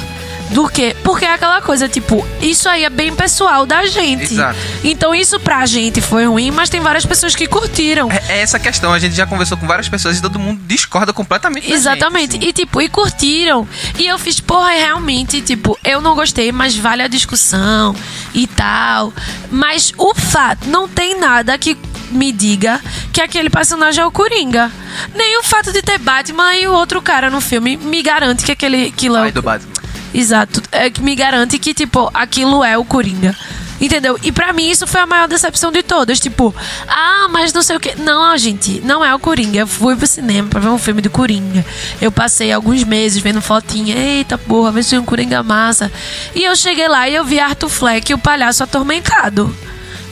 do 0.51 0.67
que. 0.67 0.95
Porque 1.03 1.25
é 1.25 1.33
aquela 1.33 1.61
coisa, 1.61 1.87
tipo, 1.87 2.25
isso 2.41 2.67
aí 2.69 2.83
é 2.83 2.89
bem 2.89 3.13
pessoal 3.13 3.65
da 3.65 3.85
gente. 3.85 4.33
Exato. 4.33 4.57
Então 4.83 5.13
isso 5.13 5.39
pra 5.39 5.65
gente 5.65 6.01
foi 6.01 6.25
ruim, 6.25 6.51
mas 6.51 6.69
tem 6.69 6.79
várias 6.79 7.05
pessoas 7.05 7.35
que 7.35 7.47
curtiram. 7.47 8.11
É, 8.11 8.23
é 8.29 8.41
essa 8.41 8.59
questão, 8.59 8.93
a 8.93 8.99
gente 8.99 9.15
já 9.15 9.25
conversou 9.25 9.57
com 9.57 9.67
várias 9.67 9.89
pessoas 9.89 10.17
e 10.17 10.21
todo 10.21 10.39
mundo 10.39 10.61
discorda 10.65 11.13
completamente. 11.13 11.71
Exatamente. 11.71 12.33
Gente, 12.33 12.43
assim. 12.43 12.49
E 12.49 12.53
tipo, 12.53 12.81
e 12.81 12.89
curtiram. 12.89 13.67
E 13.97 14.07
eu 14.07 14.17
fiz, 14.17 14.39
porra, 14.39 14.71
realmente, 14.71 15.41
tipo, 15.41 15.77
eu 15.83 16.01
não 16.01 16.15
gostei, 16.15 16.51
mas 16.51 16.75
vale 16.75 17.03
a 17.03 17.07
discussão 17.07 17.95
e 18.33 18.47
tal. 18.47 19.13
Mas 19.51 19.93
o 19.97 20.13
fato, 20.13 20.67
não 20.67 20.87
tem 20.87 21.19
nada 21.19 21.57
que 21.57 21.77
me 22.11 22.31
diga 22.31 22.81
que 23.11 23.21
aquele 23.21 23.49
personagem 23.49 24.01
é 24.01 24.05
o 24.05 24.11
Coringa. 24.11 24.71
Nem 25.13 25.39
o 25.39 25.43
fato 25.43 25.71
de 25.71 25.81
ter 25.81 25.97
Batman 25.97 26.55
e 26.55 26.67
o 26.67 26.73
outro 26.73 27.01
cara 27.01 27.29
no 27.29 27.41
filme 27.41 27.77
me 27.77 28.01
garante 28.01 28.45
que 28.45 28.51
aquele 28.51 28.91
que 28.91 29.07
é 29.07 29.11
o... 29.11 29.31
do 29.31 29.41
Batman. 29.41 29.76
Exato. 30.13 30.61
É 30.71 30.89
que 30.89 31.01
me 31.01 31.15
garante 31.15 31.59
que, 31.59 31.73
tipo, 31.73 32.09
aquilo 32.13 32.63
é 32.63 32.77
o 32.77 32.85
Coringa. 32.85 33.35
Entendeu? 33.79 34.17
E 34.23 34.31
para 34.31 34.51
mim 34.53 34.69
isso 34.69 34.87
foi 34.87 35.01
a 35.01 35.05
maior 35.05 35.27
decepção 35.27 35.71
de 35.71 35.83
todas. 35.83 36.19
Tipo, 36.19 36.53
ah, 36.87 37.27
mas 37.29 37.53
não 37.53 37.61
sei 37.61 37.75
o 37.75 37.79
que. 37.79 37.95
Não, 37.95 38.35
gente, 38.37 38.81
não 38.83 39.05
é 39.05 39.13
o 39.13 39.19
Coringa. 39.19 39.59
Eu 39.59 39.67
fui 39.67 39.95
pro 39.95 40.07
cinema 40.07 40.49
pra 40.49 40.59
ver 40.59 40.69
um 40.69 40.79
filme 40.79 41.01
do 41.01 41.09
Coringa. 41.09 41.63
Eu 42.01 42.11
passei 42.11 42.51
alguns 42.51 42.83
meses 42.83 43.21
vendo 43.21 43.41
fotinha. 43.41 43.95
Eita 43.95 44.37
porra, 44.37 44.71
vê 44.71 44.81
se 44.81 44.97
um 44.97 45.05
Coringa 45.05 45.43
massa. 45.43 45.91
E 46.33 46.43
eu 46.43 46.55
cheguei 46.55 46.87
lá 46.87 47.07
e 47.07 47.15
eu 47.15 47.23
vi 47.23 47.39
Arthur 47.39 47.69
Fleck 47.69 48.11
e 48.11 48.15
o 48.15 48.17
palhaço 48.17 48.63
atormentado. 48.63 49.55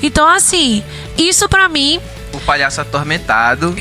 Então, 0.04 0.28
assim, 0.28 0.84
isso 1.18 1.50
para 1.50 1.68
mim. 1.68 2.00
O 2.34 2.40
palhaço 2.42 2.82
atormentado. 2.82 3.76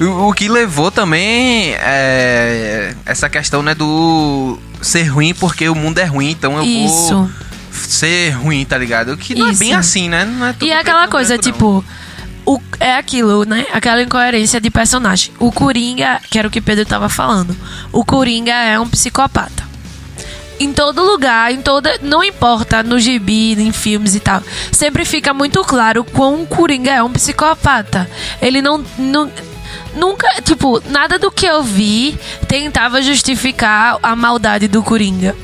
O, 0.00 0.28
o 0.28 0.32
que 0.32 0.48
levou 0.48 0.90
também 0.90 1.74
é, 1.74 2.94
essa 3.04 3.28
questão, 3.28 3.62
né, 3.62 3.74
do 3.74 4.58
ser 4.84 5.04
ruim 5.04 5.34
porque 5.34 5.68
o 5.68 5.74
mundo 5.74 5.98
é 5.98 6.04
ruim, 6.04 6.30
então 6.30 6.56
eu 6.56 6.64
Isso. 6.64 7.14
vou 7.14 7.30
ser 7.72 8.30
ruim, 8.30 8.64
tá 8.64 8.78
ligado? 8.78 9.16
Que 9.16 9.34
não 9.34 9.50
Isso. 9.50 9.62
é 9.62 9.66
bem 9.66 9.74
assim, 9.74 10.08
né? 10.08 10.24
Não 10.24 10.46
é 10.46 10.54
e 10.60 10.70
é 10.70 10.78
aquela 10.78 11.08
coisa, 11.08 11.36
tipo. 11.38 11.84
O, 12.46 12.60
é 12.78 12.96
aquilo, 12.96 13.44
né? 13.44 13.66
Aquela 13.72 14.02
incoerência 14.02 14.60
de 14.60 14.70
personagem. 14.70 15.32
O 15.38 15.50
Coringa, 15.50 16.20
que 16.30 16.38
era 16.38 16.46
o 16.46 16.50
que 16.50 16.60
Pedro 16.60 16.84
tava 16.84 17.08
falando. 17.08 17.56
O 17.90 18.04
Coringa 18.04 18.52
é 18.52 18.78
um 18.78 18.86
psicopata. 18.86 19.64
Em 20.60 20.72
todo 20.72 21.02
lugar, 21.02 21.52
em 21.52 21.62
toda. 21.62 21.98
Não 22.02 22.22
importa, 22.22 22.82
no 22.82 23.00
gibi, 23.00 23.52
em 23.52 23.72
filmes 23.72 24.14
e 24.14 24.20
tal. 24.20 24.42
Sempre 24.70 25.06
fica 25.06 25.32
muito 25.32 25.62
claro 25.64 26.04
quão 26.04 26.42
o 26.42 26.46
Coringa 26.46 26.90
é 26.90 27.02
um 27.02 27.10
psicopata. 27.10 28.08
Ele 28.42 28.60
não, 28.60 28.84
não 28.98 29.30
nunca, 29.94 30.28
tipo, 30.42 30.82
nada 30.88 31.18
do 31.18 31.30
que 31.30 31.46
eu 31.46 31.62
vi 31.62 32.18
tentava 32.48 33.02
justificar 33.02 33.98
a 34.02 34.14
maldade 34.16 34.68
do 34.68 34.82
Coringa. 34.82 35.34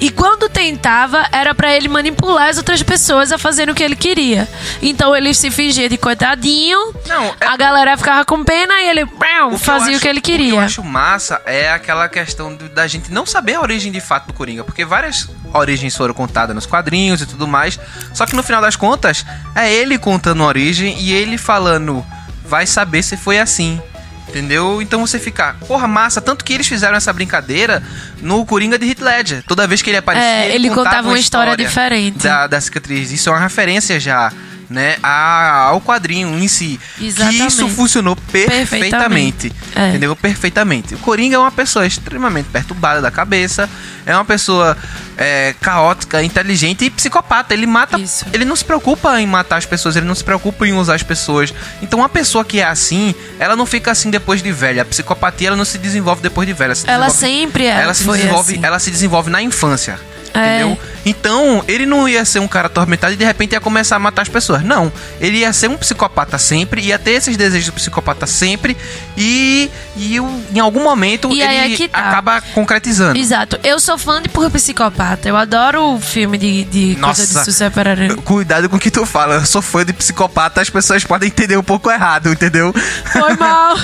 E 0.00 0.10
quando 0.10 0.48
tentava, 0.48 1.26
era 1.32 1.54
para 1.54 1.74
ele 1.74 1.88
manipular 1.88 2.48
as 2.48 2.58
outras 2.58 2.82
pessoas 2.82 3.32
a 3.32 3.38
fazer 3.38 3.70
o 3.70 3.74
que 3.74 3.82
ele 3.82 3.96
queria. 3.96 4.48
Então 4.82 5.14
ele 5.14 5.32
se 5.32 5.50
fingia 5.50 5.88
de 5.88 5.96
coitadinho, 5.96 6.78
Não, 7.06 7.24
é... 7.40 7.46
a 7.46 7.56
galera 7.56 7.96
ficava 7.96 8.24
com 8.24 8.44
pena 8.44 8.74
e 8.82 8.90
ele 8.90 9.04
o 9.04 9.56
fazia 9.56 9.88
o 9.88 9.90
que, 9.92 9.96
o 9.96 10.00
que 10.00 10.08
ele 10.08 10.20
queria. 10.20 10.48
O 10.48 10.50
que 10.50 10.56
eu 10.56 10.60
acho 10.60 10.84
massa 10.84 11.40
é 11.46 11.70
aquela 11.70 12.08
questão 12.08 12.54
da 12.54 12.86
gente 12.86 13.10
não 13.12 13.24
saber 13.24 13.54
a 13.54 13.60
origem 13.60 13.90
de 13.90 14.00
fato 14.00 14.26
do 14.26 14.32
Coringa, 14.32 14.64
porque 14.64 14.84
várias 14.84 15.28
origens 15.52 15.96
foram 15.96 16.12
contadas 16.12 16.54
nos 16.54 16.66
quadrinhos 16.66 17.22
e 17.22 17.26
tudo 17.26 17.46
mais. 17.46 17.78
Só 18.12 18.26
que 18.26 18.36
no 18.36 18.42
final 18.42 18.60
das 18.60 18.76
contas, 18.76 19.24
é 19.54 19.72
ele 19.72 19.96
contando 19.96 20.42
a 20.42 20.46
origem 20.46 20.98
e 21.00 21.12
ele 21.12 21.38
falando, 21.38 22.04
vai 22.44 22.66
saber 22.66 23.02
se 23.02 23.16
foi 23.16 23.38
assim. 23.38 23.80
Entendeu? 24.28 24.80
Então 24.82 25.06
você 25.06 25.18
fica, 25.18 25.54
porra, 25.68 25.86
massa. 25.86 26.20
Tanto 26.20 26.44
que 26.44 26.52
eles 26.52 26.66
fizeram 26.66 26.96
essa 26.96 27.12
brincadeira 27.12 27.82
no 28.20 28.44
Coringa 28.44 28.78
de 28.78 28.88
Heath 28.88 29.00
Ledger. 29.00 29.44
Toda 29.46 29.66
vez 29.66 29.82
que 29.82 29.90
ele 29.90 29.98
aparecia, 29.98 30.26
é, 30.26 30.46
ele, 30.46 30.54
ele 30.54 30.68
contava, 30.70 30.84
contava, 30.84 31.08
uma 31.08 31.18
história, 31.18 31.50
história 31.50 31.64
diferente 31.64 32.18
da, 32.18 32.46
da 32.46 32.60
cicatriz. 32.60 33.12
Isso 33.12 33.28
é 33.28 33.32
uma 33.32 33.40
referência 33.40 34.00
já 34.00 34.32
né, 34.74 34.96
ao 35.02 35.80
quadrinho 35.80 36.36
em 36.36 36.48
si. 36.48 36.80
Exatamente. 37.00 37.38
Que 37.38 37.46
isso 37.46 37.68
funcionou 37.68 38.16
perfeitamente. 38.16 38.68
perfeitamente. 38.68 39.52
É. 39.74 39.88
Entendeu? 39.90 40.16
Perfeitamente. 40.16 40.94
O 40.96 40.98
Coringa 40.98 41.36
é 41.36 41.38
uma 41.38 41.52
pessoa 41.52 41.86
extremamente 41.86 42.48
perturbada 42.50 43.00
da 43.00 43.10
cabeça, 43.10 43.70
é 44.04 44.14
uma 44.14 44.24
pessoa 44.24 44.76
é, 45.16 45.54
caótica, 45.60 46.22
inteligente 46.22 46.84
e 46.84 46.90
psicopata. 46.90 47.54
Ele 47.54 47.66
mata. 47.66 47.98
Isso. 47.98 48.26
Ele 48.32 48.44
não 48.44 48.56
se 48.56 48.64
preocupa 48.64 49.20
em 49.20 49.26
matar 49.26 49.56
as 49.56 49.66
pessoas, 49.66 49.94
ele 49.94 50.06
não 50.06 50.14
se 50.14 50.24
preocupa 50.24 50.66
em 50.66 50.72
usar 50.72 50.96
as 50.96 51.02
pessoas. 51.04 51.54
Então, 51.80 52.00
uma 52.00 52.08
pessoa 52.08 52.44
que 52.44 52.60
é 52.60 52.64
assim, 52.64 53.14
ela 53.38 53.54
não 53.54 53.66
fica 53.66 53.92
assim 53.92 54.10
depois 54.10 54.42
de 54.42 54.50
velha. 54.50 54.82
A 54.82 54.84
psicopatia 54.84 55.48
ela 55.48 55.56
não 55.56 55.64
se 55.64 55.78
desenvolve 55.78 56.20
depois 56.20 56.48
de 56.48 56.52
velha. 56.52 56.74
ela 56.86 57.08
sempre 57.10 57.66
é. 57.66 57.80
Ela 57.80 57.94
se 57.94 58.04
desenvolve, 58.04 58.52
assim. 58.54 58.64
ela 58.64 58.78
se 58.80 58.90
desenvolve 58.90 59.30
na 59.30 59.40
infância. 59.40 59.98
É. 60.34 60.58
Entendeu? 60.58 60.78
Então, 61.04 61.62
ele 61.68 61.86
não 61.86 62.08
ia 62.08 62.24
ser 62.24 62.38
um 62.38 62.48
cara 62.48 62.66
atormentado 62.66 63.12
e 63.12 63.16
de 63.16 63.24
repente 63.24 63.52
ia 63.52 63.60
começar 63.60 63.96
a 63.96 63.98
matar 63.98 64.22
as 64.22 64.28
pessoas. 64.28 64.62
Não. 64.62 64.92
Ele 65.20 65.38
ia 65.38 65.52
ser 65.52 65.68
um 65.68 65.76
psicopata 65.76 66.38
sempre, 66.38 66.80
ia 66.80 66.98
ter 66.98 67.12
esses 67.12 67.36
desejos 67.36 67.66
de 67.66 67.72
psicopata 67.72 68.26
sempre 68.26 68.76
e, 69.16 69.70
e 69.96 70.16
em 70.16 70.58
algum 70.58 70.82
momento 70.82 71.30
e 71.30 71.42
ele 71.42 71.84
é 71.84 71.88
tá. 71.88 71.98
acaba 71.98 72.40
concretizando. 72.54 73.18
Exato. 73.18 73.58
Eu 73.62 73.78
sou 73.78 73.98
fã 73.98 74.22
de 74.22 74.28
Por 74.28 74.50
Psicopata. 74.50 75.28
Eu 75.28 75.36
adoro 75.36 75.94
o 75.94 76.00
filme 76.00 76.38
de, 76.38 76.64
de 76.64 76.96
Nossa, 76.96 77.26
coisa 77.26 77.44
de 77.44 77.52
super 77.52 78.22
Cuidado 78.24 78.68
com 78.68 78.76
o 78.76 78.80
que 78.80 78.90
tu 78.90 79.04
fala. 79.04 79.36
Eu 79.36 79.46
sou 79.46 79.62
fã 79.62 79.84
de 79.84 79.92
psicopata, 79.92 80.60
as 80.60 80.70
pessoas 80.70 81.04
podem 81.04 81.28
entender 81.28 81.56
um 81.56 81.62
pouco 81.62 81.90
errado, 81.90 82.30
entendeu? 82.30 82.72
Foi 83.12 83.36
mal. 83.36 83.76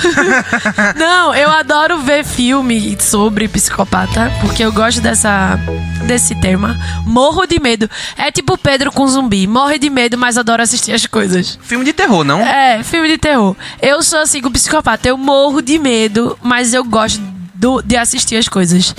não, 0.95 1.35
eu 1.35 1.49
adoro 1.49 1.99
ver 1.99 2.23
filme 2.23 2.97
sobre 2.99 3.47
psicopata, 3.47 4.31
porque 4.41 4.63
eu 4.63 4.71
gosto 4.71 5.01
dessa 5.01 5.59
desse 6.05 6.35
tema. 6.35 6.77
Morro 7.11 7.45
de 7.45 7.59
medo. 7.59 7.89
É 8.17 8.31
tipo 8.31 8.57
Pedro 8.57 8.89
com 8.89 9.05
zumbi. 9.05 9.45
Morre 9.45 9.77
de 9.77 9.89
medo, 9.89 10.17
mas 10.17 10.37
adora 10.37 10.63
assistir 10.63 10.93
as 10.93 11.05
coisas. 11.05 11.59
Filme 11.61 11.83
de 11.83 11.91
terror, 11.91 12.23
não? 12.23 12.39
É, 12.39 12.81
filme 12.83 13.09
de 13.09 13.17
terror. 13.17 13.53
Eu 13.81 14.01
sou 14.01 14.19
assim 14.19 14.41
com 14.41 14.49
psicopata. 14.49 15.09
Eu 15.09 15.17
morro 15.17 15.61
de 15.61 15.77
medo, 15.77 16.39
mas 16.41 16.73
eu 16.73 16.85
gosto 16.85 17.21
do, 17.53 17.81
de 17.81 17.97
assistir 17.97 18.37
as 18.37 18.47
coisas. 18.47 18.95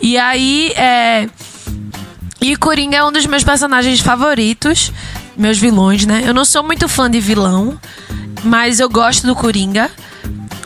E 0.00 0.16
aí, 0.16 0.72
é. 0.76 1.28
E 2.40 2.54
Coringa 2.56 2.98
é 2.98 3.04
um 3.04 3.10
dos 3.10 3.26
meus 3.26 3.42
personagens 3.42 3.98
favoritos. 3.98 4.92
Meus 5.36 5.58
vilões, 5.58 6.06
né? 6.06 6.22
Eu 6.24 6.32
não 6.32 6.44
sou 6.44 6.62
muito 6.62 6.88
fã 6.88 7.10
de 7.10 7.18
vilão, 7.18 7.78
mas 8.44 8.78
eu 8.78 8.88
gosto 8.88 9.26
do 9.26 9.34
Coringa 9.34 9.90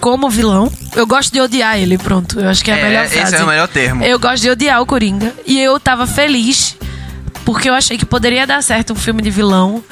como 0.00 0.28
vilão. 0.28 0.70
Eu 0.94 1.06
gosto 1.06 1.32
de 1.32 1.40
odiar 1.40 1.78
ele, 1.78 1.96
pronto. 1.96 2.38
Eu 2.38 2.48
acho 2.48 2.62
que 2.62 2.70
é 2.70 2.74
a 2.74 2.78
é, 2.78 2.84
melhor 2.84 3.08
frase. 3.08 3.34
Esse 3.34 3.40
é 3.40 3.44
o 3.44 3.46
melhor 3.46 3.68
termo. 3.68 4.04
Eu 4.04 4.18
gosto 4.18 4.42
de 4.42 4.50
odiar 4.50 4.82
o 4.82 4.86
Coringa. 4.86 5.32
E 5.46 5.58
eu 5.58 5.80
tava 5.80 6.06
feliz 6.06 6.76
porque 7.52 7.68
eu 7.68 7.74
achei 7.74 7.98
que 7.98 8.06
poderia 8.06 8.46
dar 8.46 8.62
certo 8.62 8.92
um 8.92 8.96
filme 8.96 9.20
de 9.20 9.28
vilão, 9.28 9.82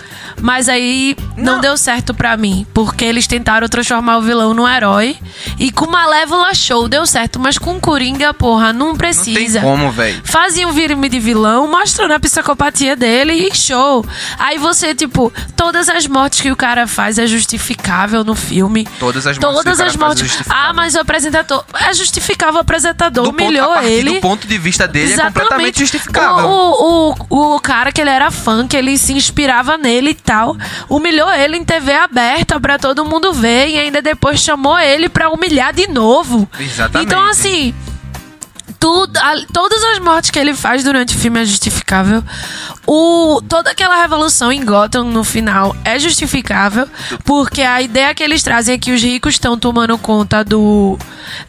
mas 0.40 0.68
aí 0.68 1.16
não, 1.36 1.54
Não. 1.54 1.60
deu 1.60 1.76
certo 1.76 2.12
pra 2.14 2.36
mim, 2.36 2.66
porque 2.74 3.04
eles 3.04 3.26
tentaram 3.26 3.68
transformar 3.68 4.18
o 4.18 4.22
vilão 4.22 4.54
num 4.54 4.68
herói. 4.68 5.16
E 5.58 5.70
com 5.70 5.86
Malévola 5.90 6.54
Show 6.54 6.88
deu 6.88 7.06
certo, 7.06 7.38
mas 7.38 7.58
com 7.58 7.78
Coringa, 7.80 8.32
porra, 8.34 8.72
não 8.72 8.88
Não 8.88 8.96
precisa. 8.96 9.60
tem 9.60 9.68
como, 9.68 9.90
velho. 9.90 10.20
Fazia 10.24 10.66
um 10.66 10.72
filme 10.72 11.08
de 11.08 11.18
vilão 11.20 11.68
mostrando 11.70 12.12
a 12.12 12.20
psicopatia 12.20 12.96
dele 12.96 13.32
e 13.32 13.54
show. 13.54 14.04
Aí 14.38 14.58
você, 14.58 14.94
tipo, 14.94 15.32
todas 15.56 15.88
as 15.88 16.06
mortes 16.06 16.40
que 16.40 16.50
o 16.50 16.56
cara 16.56 16.86
faz 16.86 17.18
é 17.18 17.26
justificável 17.26 18.24
no 18.24 18.34
filme. 18.34 18.86
Todas 18.98 19.26
as 19.26 19.38
mortes 19.38 19.56
Todas 19.64 19.80
as 19.80 19.94
é 19.94 19.98
mortes. 19.98 20.42
Ah, 20.48 20.72
mas 20.72 20.94
o 20.94 21.00
apresentador. 21.00 21.64
É 21.80 21.92
justificável 21.94 22.56
o 22.56 22.60
apresentador. 22.60 23.24
Do 23.24 23.32
ponto- 23.32 23.42
humilhou 23.44 23.72
partir 23.74 23.88
ele. 23.90 24.14
do 24.14 24.20
ponto 24.20 24.46
de 24.46 24.58
vista 24.58 24.86
dele 24.88 25.10
é 25.10 25.14
Exatamente. 25.14 25.34
completamente 25.40 25.78
justificável. 25.80 26.46
O, 26.46 27.10
o, 27.10 27.14
o, 27.30 27.54
o 27.56 27.60
cara 27.60 27.90
que 27.92 28.00
ele 28.00 28.10
era 28.10 28.30
fã, 28.30 28.66
que 28.66 28.76
ele 28.76 28.96
se 28.98 29.12
inspirava 29.12 29.76
nele 29.76 30.14
tal, 30.28 30.56
humilhou 30.90 31.30
ele 31.32 31.56
em 31.56 31.64
TV 31.64 31.92
aberta 31.94 32.60
pra 32.60 32.78
todo 32.78 33.02
mundo 33.04 33.32
ver 33.32 33.68
e 33.68 33.78
ainda 33.78 34.02
depois 34.02 34.40
chamou 34.40 34.78
ele 34.78 35.08
pra 35.08 35.30
humilhar 35.30 35.72
de 35.72 35.86
novo. 35.88 36.46
Exatamente. 36.60 37.06
Então, 37.06 37.24
assim. 37.26 37.74
Tudo, 38.80 39.16
a- 39.16 39.34
todas 39.52 39.82
as 39.82 39.98
mortes 39.98 40.30
que 40.30 40.38
ele 40.38 40.54
faz 40.54 40.84
durante 40.84 41.16
o 41.16 41.18
filme 41.18 41.40
é 41.40 41.44
justificável. 41.44 42.22
O, 42.86 43.42
toda 43.48 43.70
aquela 43.72 44.00
revolução 44.00 44.52
em 44.52 44.64
Gotham 44.64 45.02
no 45.04 45.24
final 45.24 45.74
é 45.84 45.98
justificável, 45.98 46.86
porque 47.24 47.62
a 47.62 47.82
ideia 47.82 48.14
que 48.14 48.22
eles 48.22 48.40
trazem 48.42 48.76
é 48.76 48.78
que 48.78 48.92
os 48.92 49.02
ricos 49.02 49.34
estão 49.34 49.58
tomando 49.58 49.98
conta 49.98 50.44
do 50.44 50.96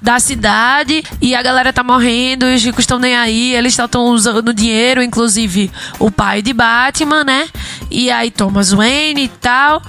da 0.01 0.19
cidade 0.19 1.03
e 1.21 1.35
a 1.35 1.41
galera 1.41 1.71
tá 1.71 1.83
morrendo, 1.83 2.45
e 2.47 2.55
os 2.55 2.63
ricos 2.63 2.81
estão 2.81 2.97
nem 2.99 3.15
aí, 3.15 3.53
eles 3.53 3.77
estão 3.77 4.05
usando 4.07 4.51
dinheiro, 4.53 5.01
inclusive 5.03 5.71
o 5.99 6.09
pai 6.09 6.41
de 6.41 6.51
Batman, 6.51 7.23
né? 7.23 7.47
E 7.89 8.11
aí 8.11 8.29
Thomas 8.31 8.71
Wayne 8.71 9.23
e 9.23 9.27
tal. 9.27 9.81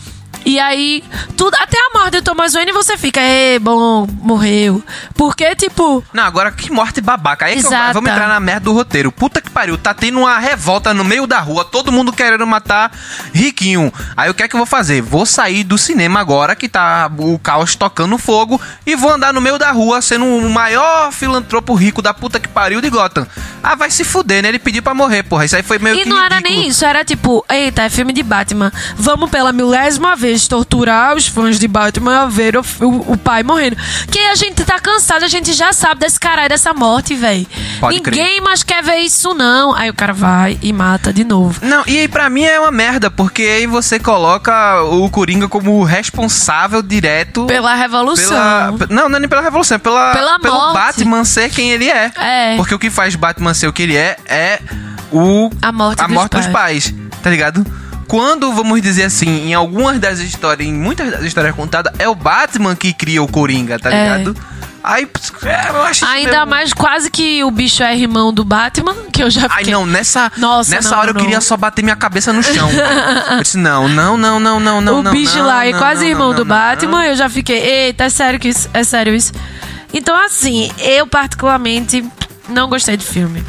E 0.44 0.58
aí, 0.58 1.04
tudo, 1.36 1.54
até 1.56 1.76
a 1.78 1.98
morte 1.98 2.12
do 2.12 2.22
Thomas 2.22 2.54
Wayne 2.54 2.72
você 2.72 2.96
fica, 2.96 3.20
é 3.20 3.58
bom, 3.58 4.06
morreu. 4.22 4.82
Porque, 5.14 5.54
tipo, 5.54 6.02
Não, 6.12 6.24
agora 6.24 6.50
que 6.50 6.72
morte 6.72 7.00
babaca. 7.00 7.46
Aí 7.46 7.60
que 7.60 7.66
eu, 7.66 7.70
vamos 7.70 8.10
entrar 8.10 8.26
na 8.28 8.40
merda 8.40 8.60
do 8.60 8.72
roteiro. 8.72 9.12
Puta 9.12 9.40
que 9.40 9.50
pariu, 9.50 9.76
tá 9.76 9.92
tendo 9.94 10.18
uma 10.20 10.38
revolta 10.38 10.94
no 10.94 11.04
meio 11.04 11.26
da 11.26 11.38
rua, 11.40 11.64
todo 11.64 11.92
mundo 11.92 12.12
querendo 12.12 12.46
matar 12.46 12.90
Riquinho. 13.32 13.92
Aí 14.16 14.30
o 14.30 14.34
que 14.34 14.42
é 14.42 14.48
que 14.48 14.54
eu 14.54 14.58
vou 14.58 14.66
fazer? 14.66 15.00
Vou 15.02 15.26
sair 15.26 15.62
do 15.62 15.76
cinema 15.76 16.20
agora, 16.20 16.56
que 16.56 16.68
tá 16.68 17.10
o 17.18 17.38
caos 17.38 17.74
tocando 17.74 18.16
fogo, 18.18 18.60
e 18.86 18.96
vou 18.96 19.10
andar 19.12 19.32
no 19.32 19.40
meio 19.40 19.58
da 19.58 19.70
rua 19.70 20.00
sendo 20.00 20.24
o 20.24 20.50
maior 20.50 21.12
filantropo 21.12 21.74
rico 21.74 22.00
da 22.02 22.14
puta 22.14 22.40
que 22.40 22.48
pariu 22.48 22.80
de 22.80 22.88
Gotham. 22.88 23.26
Ah, 23.62 23.74
vai 23.74 23.90
se 23.90 24.04
fuder, 24.04 24.42
né? 24.42 24.48
Ele 24.48 24.58
pediu 24.58 24.82
pra 24.82 24.94
morrer, 24.94 25.22
porra. 25.22 25.44
Isso 25.44 25.56
aí 25.56 25.62
foi 25.62 25.78
meio 25.78 25.96
E 25.96 26.02
que 26.02 26.08
não 26.08 26.16
era 26.18 26.36
ridículo. 26.36 26.58
nem 26.60 26.68
isso, 26.68 26.84
era 26.84 27.04
tipo, 27.04 27.44
eita, 27.48 27.82
é 27.82 27.90
filme 27.90 28.12
de 28.12 28.22
Batman. 28.22 28.72
Vamos 28.96 29.28
pela 29.30 29.52
milésima 29.52 30.16
vez 30.16 30.29
torturar 30.48 31.14
os 31.16 31.26
fãs 31.26 31.58
de 31.58 31.66
Batman 31.68 32.22
a 32.22 32.26
ver 32.26 32.56
o, 32.56 32.60
o- 32.80 33.12
o 33.12 33.16
pai 33.16 33.42
morrendo. 33.42 33.76
Que 34.10 34.18
a 34.18 34.34
gente 34.34 34.64
tá 34.64 34.78
cansado, 34.78 35.24
a 35.24 35.28
gente 35.28 35.52
já 35.52 35.72
sabe 35.72 36.00
desse 36.00 36.18
caralho, 36.18 36.48
dessa 36.48 36.72
morte, 36.74 37.14
velho. 37.14 37.46
Ninguém 37.88 38.40
mais 38.40 38.62
quer 38.62 38.82
ver 38.82 38.96
isso, 38.98 39.34
não. 39.34 39.74
Aí 39.74 39.88
o 39.90 39.94
cara 39.94 40.12
vai 40.12 40.58
e 40.62 40.72
mata 40.72 41.12
de 41.12 41.24
novo. 41.24 41.58
Não, 41.64 41.82
e 41.86 41.98
aí 41.98 42.08
pra 42.08 42.28
mim 42.30 42.42
é 42.44 42.58
uma 42.60 42.70
merda, 42.70 43.10
porque 43.10 43.42
aí 43.42 43.66
você 43.66 43.98
coloca 43.98 44.82
o 44.84 45.08
Coringa 45.10 45.48
como 45.48 45.82
responsável 45.84 46.82
direto 46.82 47.46
Pela 47.46 47.74
revolução. 47.74 48.28
Pela, 48.28 48.72
pe- 48.78 48.92
não, 48.92 49.08
não 49.08 49.16
é 49.16 49.20
nem 49.20 49.28
pela 49.28 49.42
revolução, 49.42 49.76
é 49.76 49.78
pela, 49.78 50.12
Pela 50.12 50.38
pelo 50.38 50.54
morte. 50.54 50.74
Batman 50.74 51.24
ser 51.24 51.50
quem 51.50 51.70
ele 51.72 51.88
é. 51.88 52.12
É. 52.16 52.56
Porque 52.56 52.74
o 52.74 52.78
que 52.78 52.90
faz 52.90 53.14
Batman 53.16 53.54
ser 53.54 53.66
o 53.66 53.72
que 53.72 53.82
ele 53.82 53.96
é 53.96 54.16
é 54.26 54.60
o 55.12 55.50
A 55.62 55.72
morte 55.72 55.98
dos 56.06 56.28
dos 56.30 56.46
pais, 56.52 56.94
tá 57.22 57.30
ligado? 57.30 57.64
Quando, 58.10 58.52
vamos 58.52 58.82
dizer 58.82 59.04
assim, 59.04 59.46
em 59.48 59.54
algumas 59.54 60.00
das 60.00 60.18
histórias, 60.18 60.68
em 60.68 60.72
muitas 60.74 61.12
das 61.12 61.22
histórias 61.22 61.54
contadas, 61.54 61.92
é 61.96 62.08
o 62.08 62.14
Batman 62.16 62.74
que 62.74 62.92
cria 62.92 63.22
o 63.22 63.28
Coringa, 63.28 63.78
tá 63.78 63.88
É. 63.88 64.02
ligado? 64.18 64.36
Aí, 64.82 65.06
é, 65.44 65.68
eu 65.68 65.82
acho 65.82 66.04
isso 66.04 66.12
Ainda 66.12 66.30
meio- 66.32 66.46
mais 66.48 66.72
quase 66.72 67.08
que 67.08 67.44
o 67.44 67.50
bicho 67.52 67.84
é 67.84 67.96
irmão 67.96 68.32
do 68.32 68.44
Batman, 68.44 68.96
que 69.12 69.22
eu 69.22 69.30
já 69.30 69.42
Ai, 69.42 69.58
fiquei... 69.58 69.72
não, 69.74 69.86
nessa, 69.86 70.32
Nossa, 70.38 70.70
nessa 70.74 70.90
não, 70.90 70.98
hora 70.98 71.10
eu 71.10 71.14
não. 71.14 71.20
queria 71.20 71.40
só 71.40 71.56
bater 71.56 71.82
minha 71.84 71.94
cabeça 71.94 72.32
no 72.32 72.42
chão. 72.42 72.68
eu 73.30 73.42
disse, 73.42 73.56
não, 73.58 73.86
não, 73.88 74.16
não, 74.16 74.40
não, 74.40 74.58
não, 74.58 74.80
não, 74.80 74.98
o 74.98 75.02
não. 75.04 75.12
bicho 75.12 75.40
lá 75.40 75.64
é 75.66 75.72
quase 75.72 76.04
irmão 76.06 76.34
do 76.34 76.44
Batman, 76.44 77.04
eu 77.06 77.14
já 77.14 77.28
fiquei, 77.28 77.58
eita, 77.58 78.04
é 78.04 78.08
sério 78.10 78.40
que 78.40 78.48
isso, 78.48 78.68
é 78.74 78.82
sério 78.82 79.14
isso. 79.14 79.32
Então 79.92 80.16
assim, 80.24 80.68
eu 80.78 81.06
particularmente 81.06 82.04
não 82.48 82.68
gostei 82.68 82.96
do 82.96 83.04
filme. 83.04 83.44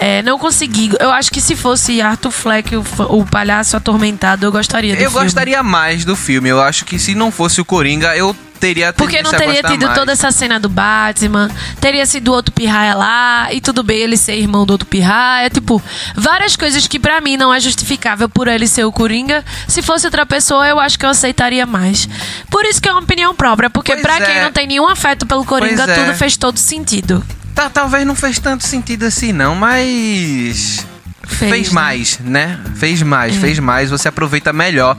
É, 0.00 0.22
não 0.22 0.38
consegui. 0.38 0.90
Eu 0.98 1.10
acho 1.12 1.30
que 1.30 1.40
se 1.42 1.54
fosse 1.54 2.00
Arthur 2.00 2.30
Fleck, 2.30 2.74
o, 2.74 2.82
o 3.10 3.24
palhaço 3.26 3.76
atormentado, 3.76 4.46
eu 4.46 4.50
gostaria 4.50 4.96
do 4.96 5.02
Eu 5.02 5.10
filme. 5.10 5.24
gostaria 5.26 5.62
mais 5.62 6.04
do 6.06 6.16
filme. 6.16 6.48
Eu 6.48 6.60
acho 6.60 6.86
que 6.86 6.98
se 6.98 7.14
não 7.14 7.30
fosse 7.30 7.60
o 7.60 7.64
Coringa, 7.66 8.16
eu 8.16 8.34
teria 8.58 8.92
Porque 8.92 9.22
não 9.22 9.30
teria 9.30 9.62
tido 9.62 9.86
mais. 9.86 9.98
toda 9.98 10.12
essa 10.12 10.30
cena 10.30 10.60
do 10.60 10.68
Batman, 10.68 11.50
teria 11.80 12.04
sido 12.04 12.30
outro 12.32 12.52
pirraia 12.52 12.94
lá, 12.94 13.48
e 13.52 13.58
tudo 13.60 13.82
bem 13.82 13.98
ele 13.98 14.18
ser 14.18 14.34
irmão 14.36 14.66
do 14.66 14.72
outro 14.72 14.86
pirraia, 14.86 15.48
tipo, 15.48 15.82
várias 16.14 16.56
coisas 16.56 16.86
que 16.86 16.98
pra 16.98 17.22
mim 17.22 17.38
não 17.38 17.52
é 17.54 17.58
justificável 17.58 18.28
por 18.28 18.48
ele 18.48 18.66
ser 18.66 18.84
o 18.84 18.92
Coringa. 18.92 19.42
Se 19.66 19.80
fosse 19.80 20.06
outra 20.06 20.26
pessoa, 20.26 20.66
eu 20.68 20.78
acho 20.78 20.98
que 20.98 21.06
eu 21.06 21.10
aceitaria 21.10 21.64
mais. 21.64 22.06
Por 22.50 22.64
isso 22.66 22.80
que 22.82 22.88
é 22.88 22.92
uma 22.92 23.00
opinião 23.00 23.34
própria, 23.34 23.70
porque 23.70 23.96
pra 23.96 24.16
é. 24.16 24.20
quem 24.20 24.42
não 24.42 24.52
tem 24.52 24.66
nenhum 24.66 24.88
afeto 24.88 25.26
pelo 25.26 25.44
Coringa, 25.44 25.84
Pois 25.86 25.98
é. 25.98 26.04
tudo 26.04 26.14
fez 26.16 26.36
todo 26.36 26.58
sentido. 26.58 27.24
Tá, 27.60 27.68
talvez 27.68 28.06
não 28.06 28.14
fez 28.14 28.38
tanto 28.38 28.66
sentido 28.66 29.04
assim, 29.04 29.34
não, 29.34 29.54
mas. 29.54 30.86
Fez, 31.26 31.50
Fez, 31.50 31.68
né? 31.68 31.74
mais, 31.74 32.18
né? 32.18 32.60
Fez 32.74 33.02
mais, 33.02 33.36
É. 33.36 33.38
fez 33.38 33.58
mais, 33.58 33.90
você 33.90 34.08
aproveita 34.08 34.50
melhor. 34.50 34.96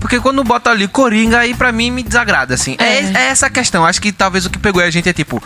Porque 0.00 0.18
quando 0.18 0.42
bota 0.42 0.70
ali 0.70 0.88
Coringa, 0.88 1.40
aí 1.40 1.52
pra 1.52 1.70
mim 1.70 1.90
me 1.90 2.02
desagrada, 2.02 2.54
assim. 2.54 2.76
É, 2.78 2.84
É. 3.00 3.12
é 3.14 3.22
essa 3.26 3.48
a 3.48 3.50
questão. 3.50 3.84
Acho 3.84 4.00
que 4.00 4.10
talvez 4.10 4.46
o 4.46 4.50
que 4.50 4.58
pegou 4.58 4.82
a 4.82 4.88
gente 4.88 5.06
é 5.06 5.12
tipo. 5.12 5.42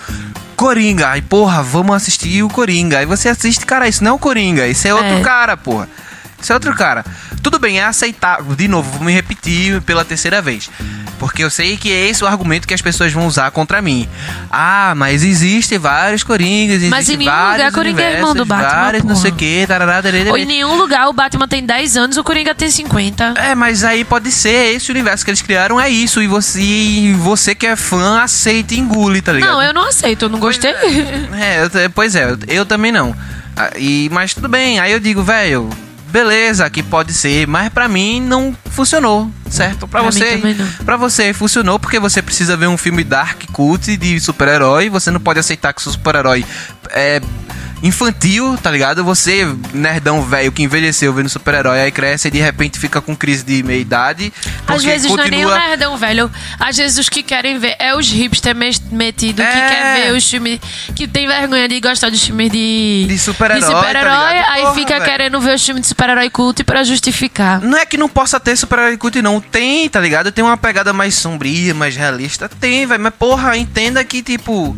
Coringa, 0.55 1.11
aí 1.11 1.21
porra, 1.21 1.65
vamos 1.65 1.97
assistir 1.97 2.45
o 2.45 2.49
Coringa. 2.49 2.99
Aí 3.01 3.07
você 3.07 3.29
assiste, 3.29 3.67
cara, 3.67 3.89
isso 3.89 4.05
não 4.05 4.13
é 4.13 4.15
o 4.15 4.19
Coringa, 4.19 4.69
isso 4.69 4.87
é 4.87 4.95
outro 4.95 5.17
É. 5.19 5.23
cara, 5.23 5.57
porra. 5.57 5.89
Isso 6.41 6.53
é 6.53 6.55
outro 6.55 6.73
cara. 6.77 7.05
Tudo 7.43 7.59
bem, 7.59 7.81
é 7.81 7.85
aceitável. 7.85 8.55
De 8.55 8.69
novo, 8.69 8.89
vou 8.93 9.03
me 9.05 9.13
repetir 9.13 9.83
pela 9.83 10.05
terceira 10.05 10.41
vez. 10.41 10.71
Porque 11.19 11.43
eu 11.43 11.51
sei 11.51 11.77
que 11.77 11.91
é 11.93 12.09
esse 12.09 12.23
o 12.23 12.27
argumento 12.27 12.67
que 12.69 12.75
as 12.75 12.83
pessoas 12.83 13.13
vão 13.13 13.27
usar 13.27 13.51
contra 13.51 13.81
mim. 13.81 14.09
Ah, 14.51 14.93
mas 14.97 15.23
existem 15.25 15.79
vários 15.79 16.23
Coringas, 16.23 16.77
existem 16.77 16.91
Mas 16.91 17.09
em 17.09 17.17
nenhum 17.17 17.31
vários 17.31 17.57
lugar 17.67 17.73
Coringa 17.73 18.03
é 18.03 18.13
irmão 18.15 18.35
do 18.35 18.45
Batman, 18.45 18.69
vários 18.71 19.05
não 19.05 19.17
sei 19.17 19.31
o 19.31 19.35
que, 19.35 19.65
tarará, 19.67 20.03
tarará, 20.03 20.31
Ou 20.31 20.37
em 20.39 20.45
nenhum 20.45 20.77
lugar 20.77 21.09
o 21.09 21.13
Batman 21.13 21.49
tem 21.49 21.65
10 21.65 21.97
anos, 21.97 22.17
o 22.17 22.25
Coringa 22.25 22.55
tem 22.55 22.71
50. 22.71 23.35
é, 23.39 23.55
mas 23.55 23.83
aí 23.85 24.05
pode 24.05 24.31
ser 24.31 24.75
esse 24.75 24.91
universo 24.91 25.25
que 25.25 25.31
eles 25.31 25.43
criaram 25.43 25.81
é 25.81 25.89
isso 25.89 26.23
e 26.23 26.27
você, 26.27 26.61
e 26.61 27.13
você 27.15 27.55
que 27.55 27.67
é 27.67 27.77
fã 27.77 28.21
aceita 28.21 28.75
e 28.75 28.79
engule, 28.79 29.23
tá 29.23 29.33
ligado? 29.33 29.51
Não, 29.51 29.63
eu 29.63 29.73
não 29.73 29.89
aceito, 29.89 30.27
eu 30.27 30.29
não 30.29 30.39
gostei. 30.39 30.71
É, 31.41 31.63
eu 31.63 31.71
t- 31.71 31.89
pois 31.91 32.15
é, 32.15 32.25
eu, 32.31 32.39
eu 32.49 32.67
também 32.67 32.93
não. 32.93 33.15
Ah, 33.57 33.71
E, 33.79 34.09
mas 34.13 34.35
tudo 34.35 34.49
bem, 34.49 34.79
aí 34.79 34.93
eu 34.93 35.01
digo, 35.01 35.23
velho, 35.23 35.71
beleza, 36.17 36.71
que 36.71 36.83
pode 36.83 37.13
ser, 37.13 37.47
mas 37.47 37.69
pra 37.69 37.87
mim 37.89 38.23
não 38.23 38.57
funcionou, 38.71 39.31
certo? 39.51 39.87
Mim 40.03 40.11
você, 40.11 40.41
para 40.83 40.97
você 40.97 41.35
funcionou 41.35 41.79
porque 41.79 41.99
você 41.99 42.23
precisa 42.23 42.57
ver 42.57 42.69
um 42.69 42.79
filme 42.79 43.05
dark 43.05 43.43
cult 43.53 43.95
de 43.99 44.19
super-herói, 44.19 44.89
você 44.89 45.11
não 45.11 45.21
pode 45.21 45.39
aceitar 45.39 45.75
que 45.75 45.83
seu 45.83 45.93
super-herói 45.93 46.43
é 46.89 47.21
infantil, 47.83 48.57
tá 48.63 48.71
ligado? 48.71 49.05
Você, 49.05 49.47
nerdão 49.73 50.23
velho 50.23 50.51
que 50.51 50.63
envelheceu 50.63 51.13
vendo 51.13 51.29
super-herói, 51.29 51.81
aí 51.81 51.91
cresce 51.93 52.29
e 52.29 52.31
de 52.31 52.39
repente 52.39 52.79
fica 52.79 53.01
com 53.01 53.15
crise 53.17 53.45
de 53.45 53.63
meia-idade. 53.63 54.33
Às 54.67 54.83
vezes 54.83 55.11
não 55.11 55.23
é 55.23 55.31
nem 55.31 55.45
o 55.45 55.49
continua- 55.49 55.69
nerdão 55.69 55.97
velho. 55.97 56.31
Às 56.59 56.77
vezes 56.77 56.99
os 56.99 57.09
que 57.09 57.23
querem 57.23 57.59
ver 57.59 57.77
é 57.79 57.95
os 57.95 58.11
hipster 58.11 58.55
metido 58.91 59.43
que 59.43 59.49
É. 59.49 59.69
quer 59.69 60.03
ver 60.07 60.17
os 60.17 60.29
filmes. 60.29 60.61
Que 60.95 61.07
tem 61.07 61.27
vergonha 61.27 61.69
de 61.69 61.81
gostar 61.81 62.11
dos 62.11 62.23
filmes 62.25 62.51
de. 62.51 63.07
De 63.09 63.19
super-herói, 63.19 63.63
super-herói, 63.63 64.13
tá 64.43 64.53
aí 64.53 64.63
Porra, 64.63 64.75
fica 64.75 64.93
velho. 64.95 65.05
querendo 65.05 65.41
ver 65.41 65.55
os 65.55 65.65
filmes 65.65 65.83
de 65.83 65.89
super-herói 65.89 66.31
culto 66.31 66.65
pra 66.65 66.83
justificar. 66.85 67.61
Não 67.61 67.79
é 67.79 67.85
que 67.87 67.97
não 67.97 68.09
possa 68.09 68.41
ter 68.41 68.57
super-herói 68.57 68.97
cult, 68.97 69.21
não. 69.23 69.41
Tem, 69.41 69.89
tá 69.89 70.01
ligado? 70.01 70.33
Tem 70.33 70.45
uma 70.45 70.57
pegada 70.57 70.93
mais 70.93 71.15
sombria, 71.15 71.75
mais 71.75 71.95
realista. 71.97 72.49
Tem, 72.49 72.87
velho. 72.87 73.01
Mas, 73.03 73.15
porra, 73.15 73.57
entenda 73.57 74.03
que, 74.05 74.23
tipo. 74.23 74.77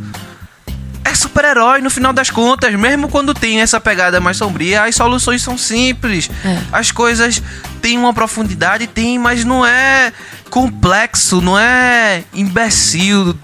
Super-herói 1.19 1.81
no 1.81 1.91
final 1.91 2.13
das 2.13 2.31
contas. 2.31 2.75
Mesmo 2.75 3.09
quando 3.09 3.35
tem 3.35 3.61
essa 3.61 3.81
pegada 3.81 4.21
mais 4.21 4.37
sombria, 4.37 4.85
as 4.85 4.95
soluções 4.95 5.43
são 5.43 5.59
simples. 5.59 6.31
É. 6.45 6.59
As 6.73 6.93
coisas 6.93 7.43
têm 7.83 7.99
uma 7.99 8.15
profundidade, 8.15 8.87
tem, 8.87 9.19
mas 9.19 9.45
não 9.45 9.65
é 9.65 10.13
complexo, 10.51 11.41
não 11.41 11.59
é 11.59 12.23
imbecil. 12.33 13.37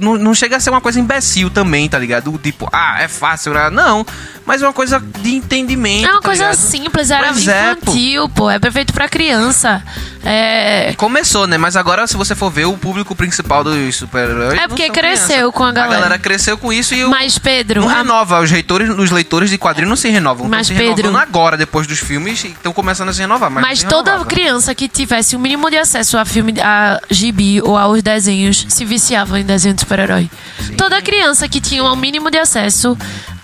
Não, 0.00 0.16
não 0.16 0.34
chega 0.34 0.56
a 0.56 0.60
ser 0.60 0.70
uma 0.70 0.80
coisa 0.80 0.98
imbecil 0.98 1.50
também, 1.50 1.88
tá 1.88 1.98
ligado? 1.98 2.36
Tipo, 2.42 2.68
ah, 2.72 2.96
é 3.00 3.08
fácil, 3.08 3.52
né? 3.52 3.70
não. 3.70 4.04
Mas 4.50 4.62
é 4.62 4.66
uma 4.66 4.72
coisa 4.72 4.98
de 5.20 5.30
entendimento. 5.36 6.04
É 6.08 6.10
uma 6.10 6.20
tá 6.20 6.26
coisa 6.26 6.42
ligado? 6.50 6.56
simples, 6.58 7.08
era 7.08 7.28
Pois 7.28 7.46
é, 7.46 7.74
pô. 7.76 7.82
infantil, 7.92 8.28
pô. 8.30 8.50
É 8.50 8.58
perfeito 8.58 8.92
pra 8.92 9.08
criança. 9.08 9.80
É, 10.24 10.92
Começou, 10.96 11.46
né? 11.46 11.56
Mas 11.56 11.76
agora, 11.76 12.04
se 12.08 12.16
você 12.16 12.34
for 12.34 12.50
ver 12.50 12.64
o 12.66 12.76
público 12.76 13.14
principal 13.14 13.62
dos 13.62 13.94
super-heróis. 13.94 14.58
É 14.58 14.66
porque 14.66 14.90
cresceu 14.90 15.26
crianças. 15.28 15.54
com 15.54 15.62
a 15.64 15.70
galera. 15.72 15.92
A 15.96 16.00
galera 16.00 16.18
cresceu 16.18 16.58
com 16.58 16.72
isso 16.72 16.94
e 16.96 17.04
o. 17.04 17.10
mas, 17.10 17.38
Pedro, 17.38 17.82
Não 17.82 17.88
a- 17.88 17.94
renova, 17.98 18.40
os 18.40 18.50
leitores, 18.50 18.90
os 18.90 19.10
leitores 19.12 19.50
de 19.50 19.56
quadrinhos 19.56 19.88
não 19.88 19.96
se 19.96 20.08
renovam. 20.08 20.48
Mas, 20.48 20.66
se 20.66 20.74
Pedro- 20.74 21.16
agora, 21.16 21.56
depois 21.56 21.86
dos 21.86 22.00
filmes, 22.00 22.44
estão 22.44 22.72
começando 22.72 23.10
a 23.10 23.12
se 23.12 23.20
renovar. 23.20 23.50
Mas, 23.52 23.62
Mas 23.62 23.78
se 23.80 23.86
toda 23.86 24.10
renovava. 24.10 24.28
criança 24.28 24.74
que 24.74 24.88
tivesse 24.88 25.36
o 25.36 25.38
mínimo 25.38 25.70
de 25.70 25.76
acesso 25.78 26.18
a 26.18 26.24
filme, 26.24 26.54
a 26.60 27.00
gibi 27.08 27.62
ou 27.62 27.78
aos 27.78 28.02
desenhos 28.02 28.66
se 28.68 28.84
viciava 28.84 29.38
em 29.38 29.44
desenho 29.44 29.74
de 29.74 29.80
super-herói. 29.82 30.28
Toda 30.76 31.00
criança 31.00 31.48
que 31.48 31.60
tinha 31.60 31.84
o 31.84 31.94
mínimo 31.96 32.30
de 32.30 32.38
acesso 32.38 32.96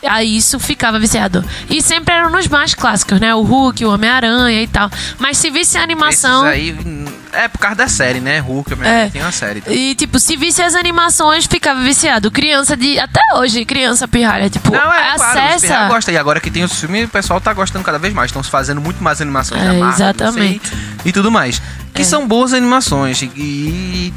a 0.05 0.23
isso 0.23 0.59
ficava 0.61 0.96
viciado. 0.99 1.45
E 1.71 1.81
sempre 1.83 2.15
eram 2.15 2.31
nos 2.31 2.47
mais 2.49 2.75
clássicos, 2.75 3.21
né? 3.21 3.35
O 3.35 3.43
Hulk, 3.43 3.85
o 3.85 3.91
Homem-Aranha 3.93 4.63
e 4.63 4.67
tal. 4.67 4.91
Mas 5.19 5.39
se 5.39 5.51
visse 5.51 5.77
a 5.79 5.83
animação. 5.83 6.47
Esses 6.51 6.79
aí, 6.87 7.07
é 7.33 7.49
por 7.49 7.59
causa 7.59 7.77
da 7.77 7.89
série, 7.89 8.21
né? 8.21 8.39
Hulk, 8.41 8.73
É. 8.83 9.09
tem 9.09 9.21
uma 9.23 9.33
série. 9.33 9.63
E, 9.67 9.95
tipo, 9.95 10.19
se 10.19 10.37
visse 10.37 10.63
as 10.63 10.75
animações, 10.75 11.47
ficava 11.47 11.81
viciado. 11.83 12.31
Criança 12.31 12.77
de. 12.77 12.99
Até 12.99 13.21
hoje, 13.37 13.65
criança 13.65 14.07
pirralha. 14.09 14.49
Tipo, 14.49 14.71
Não, 14.73 14.93
é 14.93 15.15
claro, 15.17 15.39
acessa. 15.39 15.67
pirra 15.67 15.89
gosta. 15.89 16.13
E 16.13 16.17
agora 16.17 16.41
que 16.41 16.51
tem 16.51 16.65
os 16.65 16.79
filmes, 16.79 17.05
o 17.05 17.09
pessoal 17.09 17.41
tá 17.41 17.53
gostando 17.53 17.85
cada 17.85 17.99
vez 17.99 18.13
mais. 18.15 18.31
Estão 18.31 18.43
fazendo 18.43 18.81
muito 18.81 19.03
mais 19.03 19.21
animações 19.21 19.61
É, 19.63 19.67
da 19.67 19.73
Marvel, 19.75 19.95
exatamente. 20.07 20.69
sei, 20.69 20.79
e 21.05 21.13
tudo 21.13 21.31
mais. 21.31 21.61
Que 21.95 22.03
É. 22.03 22.05
são 22.05 22.27
boas 22.27 22.53
animações. 22.53 23.23
E, 23.23 23.29
e, 23.37 24.15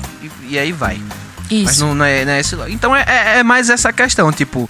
e 0.50 0.60
aí 0.60 0.72
vai. 0.72 1.02
Mas 1.52 1.72
Isso. 1.72 1.86
não, 1.86 1.96
não 1.96 2.06
é, 2.06 2.24
não 2.26 2.32
é 2.34 2.39
esse. 2.39 2.56
Então 2.68 2.96
é, 2.96 3.04
é, 3.08 3.39
é 3.39 3.44
mais 3.44 3.70
essa 3.70 3.92
questão, 3.92 4.32
tipo. 4.32 4.70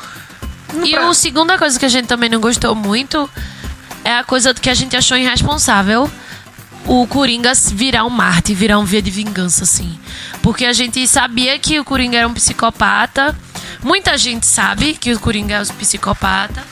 E 0.84 0.92
pra- 0.92 1.10
a 1.10 1.14
segunda 1.14 1.58
coisa 1.58 1.78
que 1.80 1.86
a 1.86 1.90
gente 1.90 2.08
também 2.08 2.30
não 2.30 2.40
gostou 2.40 2.76
muito 2.76 3.30
é 4.04 4.18
a 4.18 4.24
coisa 4.24 4.54
que 4.54 4.70
a 4.70 4.74
gente 4.74 4.96
achou 4.96 5.18
irresponsável. 5.18 6.10
O 6.86 7.06
Coringa 7.08 7.52
virar 7.74 8.06
um 8.06 8.10
Marte, 8.10 8.54
virar 8.54 8.80
um 8.80 8.86
via 8.86 9.02
de 9.02 9.12
vingança, 9.12 9.64
assim. 9.64 10.00
Porque 10.42 10.66
a 10.66 10.74
gente 10.74 11.06
sabia 11.08 11.60
que 11.60 11.80
o 11.80 11.86
Coringa 11.86 12.18
era 12.18 12.28
um 12.28 12.34
psicopata. 12.34 13.36
Muita 13.84 14.18
gente 14.18 14.48
sabe 14.48 14.94
que 14.94 15.14
o 15.14 15.20
Coringa 15.20 15.56
é 15.56 15.62
um 15.62 15.66
psicopata. 15.76 16.64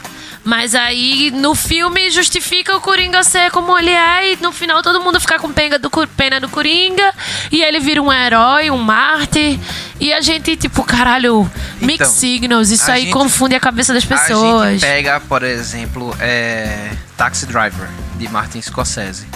Mas 0.47 0.73
aí, 0.73 1.29
no 1.31 1.53
filme, 1.53 2.09
justifica 2.09 2.73
o 2.73 2.79
Coringa 2.79 3.21
ser 3.21 3.51
como 3.51 3.77
ele 3.77 3.89
é. 3.89 4.31
E 4.31 4.37
no 4.37 4.53
final, 4.53 4.81
todo 4.81 5.01
mundo 5.01 5.19
fica 5.19 5.37
com 5.37 5.51
pena 5.51 5.77
do, 5.77 5.89
pena 6.15 6.39
do 6.39 6.47
Coringa. 6.47 7.13
E 7.51 7.61
ele 7.61 7.81
vira 7.81 8.01
um 8.01 8.09
herói, 8.13 8.71
um 8.71 8.77
Marte. 8.77 9.59
E 9.99 10.13
a 10.13 10.21
gente, 10.21 10.55
tipo, 10.55 10.85
caralho, 10.85 11.51
mix 11.81 11.95
Então, 11.95 12.07
signals. 12.07 12.69
Isso 12.71 12.89
a 12.89 12.93
aí 12.93 13.01
gente- 13.01 13.11
confunde 13.11 13.55
a 13.55 13.59
cabeça 13.59 13.93
das 13.93 14.05
A 14.05 14.07
pessoas. 14.07 14.71
gente 14.71 14.79
pega, 14.89 15.19
por 15.19 15.43
exemplo, 15.43 16.15
é, 16.17 16.91
Taxi 17.17 17.45
Driver, 17.45 17.89
de 18.15 18.29
Martin 18.29 18.61
Scorsese. 18.61 19.27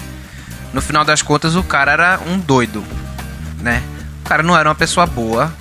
No 0.74 0.82
final 0.82 1.04
das 1.04 1.21
contas, 1.21 1.58
o 1.58 1.63
cara 1.63 1.91
era 1.91 2.19
um 2.26 2.39
doido, 2.39 2.82
né? 3.60 3.84
O 4.24 4.30
cara 4.30 4.41
não 4.43 4.58
era 4.58 4.69
uma 4.69 4.76
pessoa 4.76 5.06
boa, 5.06 5.54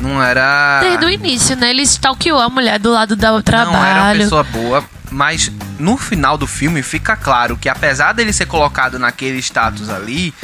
não 0.00 0.22
era... 0.22 0.80
Desde 0.80 1.04
o 1.04 1.10
início, 1.10 1.56
né? 1.56 1.70
Ele 1.70 1.82
stalkeou 1.82 2.38
a 2.38 2.48
mulher 2.48 2.78
do 2.78 2.90
lado 2.90 3.16
do 3.16 3.42
trabalho. 3.42 3.72
Não 3.72 3.84
era 3.84 4.02
uma 4.02 4.14
pessoa 4.14 4.42
boa, 4.44 4.84
mas 5.10 5.50
no 5.78 5.96
final 5.96 6.36
do 6.36 6.46
filme 6.46 6.82
fica 6.82 7.16
claro 7.16 7.56
que 7.56 7.68
apesar 7.68 8.12
dele 8.12 8.32
ser 8.32 8.46
colocado 8.46 8.98
naquele 8.98 9.38
status 9.38 9.88
ali, 9.88 10.34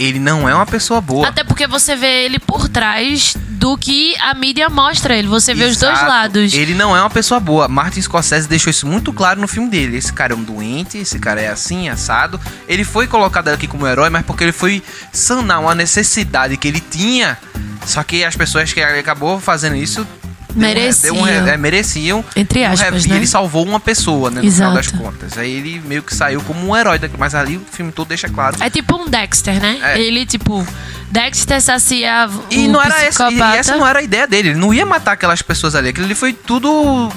ele 0.00 0.18
não 0.18 0.48
é 0.48 0.54
uma 0.54 0.64
pessoa 0.64 0.98
boa. 0.98 1.28
Até 1.28 1.44
porque 1.44 1.66
você 1.66 1.94
vê 1.94 2.24
ele 2.24 2.38
por 2.38 2.70
trás 2.70 3.36
do 3.50 3.76
que 3.76 4.16
a 4.18 4.32
mídia 4.32 4.70
mostra 4.70 5.14
ele. 5.14 5.28
Você 5.28 5.52
vê 5.52 5.64
os 5.64 5.76
dois 5.76 5.92
Exato. 5.92 6.08
lados. 6.08 6.54
Ele 6.54 6.72
não 6.72 6.96
é 6.96 7.00
uma 7.02 7.10
pessoa 7.10 7.38
boa. 7.38 7.68
Martin 7.68 8.00
Scorsese 8.00 8.48
deixou 8.48 8.70
isso 8.70 8.86
muito 8.86 9.12
claro 9.12 9.38
no 9.38 9.46
filme 9.46 9.68
dele. 9.68 9.98
Esse 9.98 10.10
cara 10.10 10.32
é 10.32 10.36
um 10.36 10.42
doente, 10.42 10.96
esse 10.96 11.18
cara 11.18 11.42
é 11.42 11.48
assim, 11.48 11.90
assado. 11.90 12.40
Ele 12.66 12.82
foi 12.82 13.06
colocado 13.06 13.48
aqui 13.48 13.66
como 13.66 13.86
herói, 13.86 14.08
mas 14.08 14.24
porque 14.24 14.42
ele 14.42 14.52
foi 14.52 14.82
sanar 15.12 15.60
uma 15.60 15.74
necessidade 15.74 16.56
que 16.56 16.66
ele 16.66 16.80
tinha. 16.80 17.36
Só 17.84 18.02
que 18.02 18.24
as 18.24 18.34
pessoas 18.34 18.72
que 18.72 18.80
acabou 18.80 19.38
fazendo 19.38 19.76
isso 19.76 20.06
um 20.54 20.58
Mereciam. 20.60 21.16
um 21.16 21.22
re- 21.22 21.50
é, 21.50 21.56
mereciam. 21.56 22.24
Entre 22.36 22.60
Um 22.60 22.62
re- 22.68 22.72
aspas, 22.74 23.04
e 23.04 23.08
né? 23.08 23.16
ele 23.16 23.26
salvou 23.26 23.64
uma 23.66 23.80
pessoa, 23.80 24.30
né? 24.30 24.42
No 24.42 24.50
final 24.50 24.72
das 24.74 24.86
Exato. 24.86 25.02
contas. 25.02 25.38
Aí 25.38 25.50
ele 25.50 25.80
meio 25.84 26.02
que 26.02 26.14
saiu 26.14 26.40
como 26.42 26.68
um 26.68 26.76
herói. 26.76 26.98
daqui- 26.98 27.16
Mas 27.18 27.34
ali 27.34 27.56
o 27.56 27.62
filme 27.70 27.92
todo 27.92 28.08
deixa 28.08 28.28
claro. 28.28 28.56
É 28.60 28.68
tipo 28.70 28.96
um 28.96 29.08
Dexter, 29.08 29.60
né? 29.60 29.78
É. 29.82 30.00
Ele, 30.00 30.24
tipo, 30.26 30.66
Dexter 31.10 31.60
sacia 31.60 32.28
E 32.50 32.66
o 32.66 32.70
não 32.72 32.82
era 32.82 33.02
essa, 33.04 33.24
e 33.24 33.26
psicopata. 33.28 33.56
essa 33.58 33.76
não 33.76 33.86
era 33.86 33.98
a 33.98 34.02
ideia 34.02 34.26
dele. 34.26 34.50
Ele 34.50 34.58
não 34.58 34.72
ia 34.74 34.86
matar 34.86 35.12
aquelas 35.12 35.42
pessoas 35.42 35.74
ali. 35.74 35.88
Aquilo 35.90 36.06
ali 36.06 36.14
foi 36.14 36.32
tudo 36.32 37.10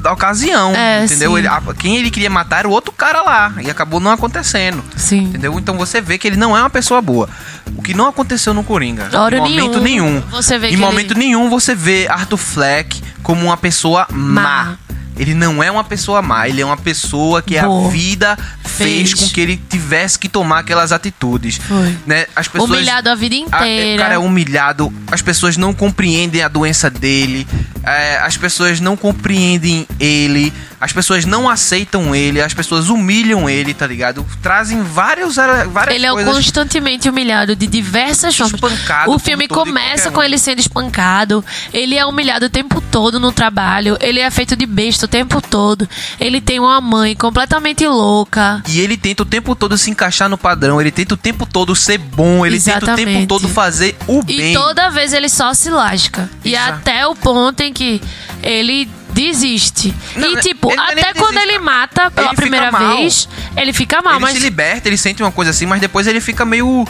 da 0.00 0.12
ocasião, 0.12 0.74
É, 0.74 1.04
entendeu? 1.04 1.36
Ele- 1.38 1.48
a- 1.48 1.62
quem 1.78 1.96
ele 1.96 2.10
queria 2.10 2.30
matar 2.30 2.60
era 2.60 2.68
o 2.68 2.70
outro 2.70 2.92
cara 2.92 3.22
lá. 3.22 3.52
E 3.62 3.70
acabou 3.70 3.98
não 4.00 4.10
acontecendo. 4.10 4.82
Sim. 4.96 5.24
Entendeu? 5.24 5.58
Então 5.58 5.76
você 5.76 6.00
vê 6.00 6.18
que 6.18 6.26
ele 6.26 6.36
não 6.36 6.56
é 6.56 6.60
uma 6.60 6.70
pessoa 6.70 7.00
boa. 7.02 7.28
O 7.76 7.82
que 7.82 7.94
não 7.94 8.06
aconteceu 8.08 8.52
no 8.54 8.62
Coringa. 8.64 9.08
Hora 9.18 9.36
em 9.36 9.40
momento 9.40 9.80
nenhum, 9.80 10.10
nenhum. 10.12 10.20
você 10.30 10.58
vê 10.58 10.68
em 10.70 10.76
momento 10.76 11.12
ele- 11.12 11.20
nenhum 11.20 11.48
você 11.50 11.74
vê 11.74 12.06
Arthur 12.08 12.36
Fleck 12.36 13.02
como 13.22 13.46
uma 13.46 13.56
pessoa 13.56 14.06
má. 14.10 14.42
Má. 14.42 14.76
Ele 15.18 15.34
não 15.34 15.62
é 15.62 15.70
uma 15.70 15.84
pessoa 15.84 16.20
má, 16.22 16.48
ele 16.48 16.60
é 16.60 16.64
uma 16.66 16.76
pessoa 16.76 17.40
que 17.42 17.58
Boa. 17.60 17.88
a 17.88 17.90
vida 17.90 18.38
fez, 18.64 19.10
Fez. 19.10 19.14
com 19.14 19.28
que 19.30 19.40
ele 19.40 19.56
tivesse 19.68 20.18
que 20.18 20.28
tomar 20.28 20.58
aquelas 20.60 20.92
atitudes. 20.92 21.56
Foi. 21.56 21.96
Né? 22.06 22.26
As 22.36 22.46
pessoas 22.48 22.70
Humilhado 22.70 23.08
a 23.10 23.14
vida 23.14 23.34
a- 23.34 23.38
inteira. 23.38 23.94
o 23.94 23.98
cara 24.04 24.14
é 24.14 24.18
humilhado, 24.18 24.92
as 25.10 25.22
pessoas 25.22 25.56
não 25.56 25.72
compreendem 25.72 26.42
a 26.42 26.48
doença 26.48 26.90
dele, 26.90 27.46
é, 27.82 28.18
as 28.18 28.36
pessoas 28.36 28.80
não 28.80 28.96
compreendem 28.96 29.86
ele, 29.98 30.52
as 30.80 30.92
pessoas 30.92 31.24
não 31.24 31.48
aceitam 31.48 32.14
ele, 32.14 32.40
as 32.40 32.52
pessoas 32.52 32.88
humilham 32.90 33.48
ele, 33.48 33.72
tá 33.72 33.86
ligado? 33.86 34.26
Trazem 34.42 34.82
vários, 34.82 35.36
várias 35.70 35.94
Ele 35.96 36.04
é 36.06 36.24
constantemente 36.24 37.08
humilhado 37.08 37.56
de 37.56 37.66
diversas 37.66 38.36
formas. 38.36 38.54
Espancado 38.54 39.10
O 39.10 39.18
filme 39.18 39.48
começa 39.48 40.10
com 40.10 40.20
um. 40.20 40.22
ele 40.22 40.38
sendo 40.38 40.58
espancado. 40.60 41.44
Ele 41.72 41.96
é 41.96 42.04
humilhado 42.04 42.46
o 42.46 42.50
tempo 42.50 42.80
todo 42.90 43.18
no 43.18 43.32
trabalho. 43.32 43.96
Ele 44.00 44.20
é 44.20 44.30
feito 44.30 44.54
de 44.54 44.66
besta 44.66 45.05
o 45.06 45.08
tempo 45.08 45.40
todo. 45.40 45.88
Ele 46.20 46.40
tem 46.40 46.60
uma 46.60 46.80
mãe 46.80 47.16
completamente 47.16 47.86
louca. 47.86 48.62
E 48.68 48.80
ele 48.80 48.96
tenta 48.96 49.22
o 49.22 49.26
tempo 49.26 49.54
todo 49.56 49.78
se 49.78 49.90
encaixar 49.90 50.28
no 50.28 50.36
padrão, 50.36 50.80
ele 50.80 50.90
tenta 50.90 51.14
o 51.14 51.16
tempo 51.16 51.46
todo 51.46 51.74
ser 51.74 51.98
bom, 51.98 52.44
ele 52.44 52.60
tenta 52.60 52.76
o 52.78 52.80
tempo 52.80 52.92
Exatamente. 53.00 53.26
todo 53.26 53.48
fazer 53.48 53.96
o 54.06 54.20
E 54.28 54.36
bem. 54.36 54.54
toda 54.54 54.90
vez 54.90 55.12
ele 55.12 55.28
só 55.28 55.54
se 55.54 55.70
lasca. 55.70 56.28
E 56.44 56.54
Exato. 56.54 56.72
até 56.74 57.06
o 57.06 57.14
ponto 57.14 57.60
em 57.62 57.72
que 57.72 58.00
ele 58.42 58.88
desiste. 59.12 59.94
Não, 60.14 60.32
e 60.32 60.40
tipo, 60.42 60.70
é 60.70 60.74
até 60.78 61.14
quando 61.14 61.34
desiste. 61.34 61.48
ele 61.54 61.58
mata 61.58 62.10
pela 62.10 62.28
Ele 62.28 62.36
primeira 62.36 62.70
vez, 62.70 63.26
ele 63.56 63.72
fica 63.72 64.02
mal, 64.02 64.14
ele 64.14 64.22
mas 64.22 64.34
se 64.34 64.40
liberta, 64.40 64.88
ele 64.88 64.98
sente 64.98 65.22
uma 65.22 65.32
coisa 65.32 65.50
assim, 65.52 65.64
mas 65.64 65.80
depois 65.80 66.06
ele 66.06 66.20
fica 66.20 66.44
meio 66.44 66.86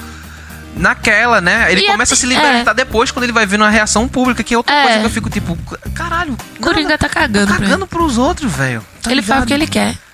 naquela, 0.77 1.41
né? 1.41 1.71
Ele 1.73 1.81
E 1.83 1.87
começa 1.87 2.12
a 2.12 2.17
até- 2.17 2.21
se 2.21 2.27
libertar 2.27 2.73
depois 2.73 3.11
quando 3.11 3.25
ele 3.25 3.33
vai 3.33 3.47
vendo 3.47 3.65
a 3.65 3.69
reação 3.71 4.07
pública, 4.07 4.43
que 4.45 4.55
é 4.55 4.57
outra 4.57 4.75
É. 4.75 4.83
coisa 4.83 4.99
que 5.01 5.07
eu 5.07 5.11
fico 5.11 5.31
tipo, 5.31 5.59
caralho, 5.95 6.37
Coringa 6.61 6.91
nada- 6.91 6.99
tá 6.99 7.09
cagando 7.09 7.49
tá 7.49 7.55
pra 7.57 7.65
cagando 7.65 7.87
pros 7.87 8.19
outros, 8.19 8.53
velho. 8.53 8.85
Tá 9.03 9.11
ele 9.11 9.23
faz 9.23 9.43
o 9.43 9.47
que 9.47 9.57
ligado? 9.57 9.87
ele 9.87 9.95
quer. 9.95 10.07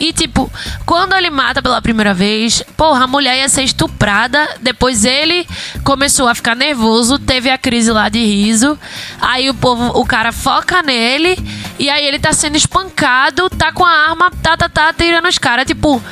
E 0.00 0.14
tipo, 0.14 0.50
quando 0.86 1.14
ele 1.14 1.28
mata 1.28 1.60
pela 1.62 1.80
primeira 1.82 2.14
vez, 2.14 2.62
porra, 2.74 3.04
a 3.04 3.06
mulher 3.06 3.36
ia 3.36 3.48
ser 3.50 3.62
estuprada. 3.64 4.48
Depois 4.62 5.04
ele 5.04 5.46
começou 5.84 6.26
a 6.26 6.34
ficar 6.34 6.54
nervoso, 6.56 7.18
teve 7.18 7.50
a 7.50 7.58
crise 7.58 7.90
lá 7.92 8.08
de 8.08 8.18
riso. 8.18 8.78
Aí 9.20 9.50
o 9.50 9.54
povo, 9.54 9.88
o 10.00 10.06
cara 10.06 10.32
foca 10.32 10.80
nele. 10.82 11.36
E 11.78 11.90
aí 11.90 12.04
ele 12.06 12.18
tá 12.18 12.32
sendo 12.32 12.56
espancado, 12.56 13.50
tá 13.50 13.72
com 13.72 13.84
a 13.84 13.90
arma, 14.08 14.30
tá, 14.42 14.56
tá, 14.56 14.70
tá, 14.70 14.90
tirando 14.94 15.28
os 15.28 15.36
caras. 15.38 15.66
Tipo, 15.66 16.02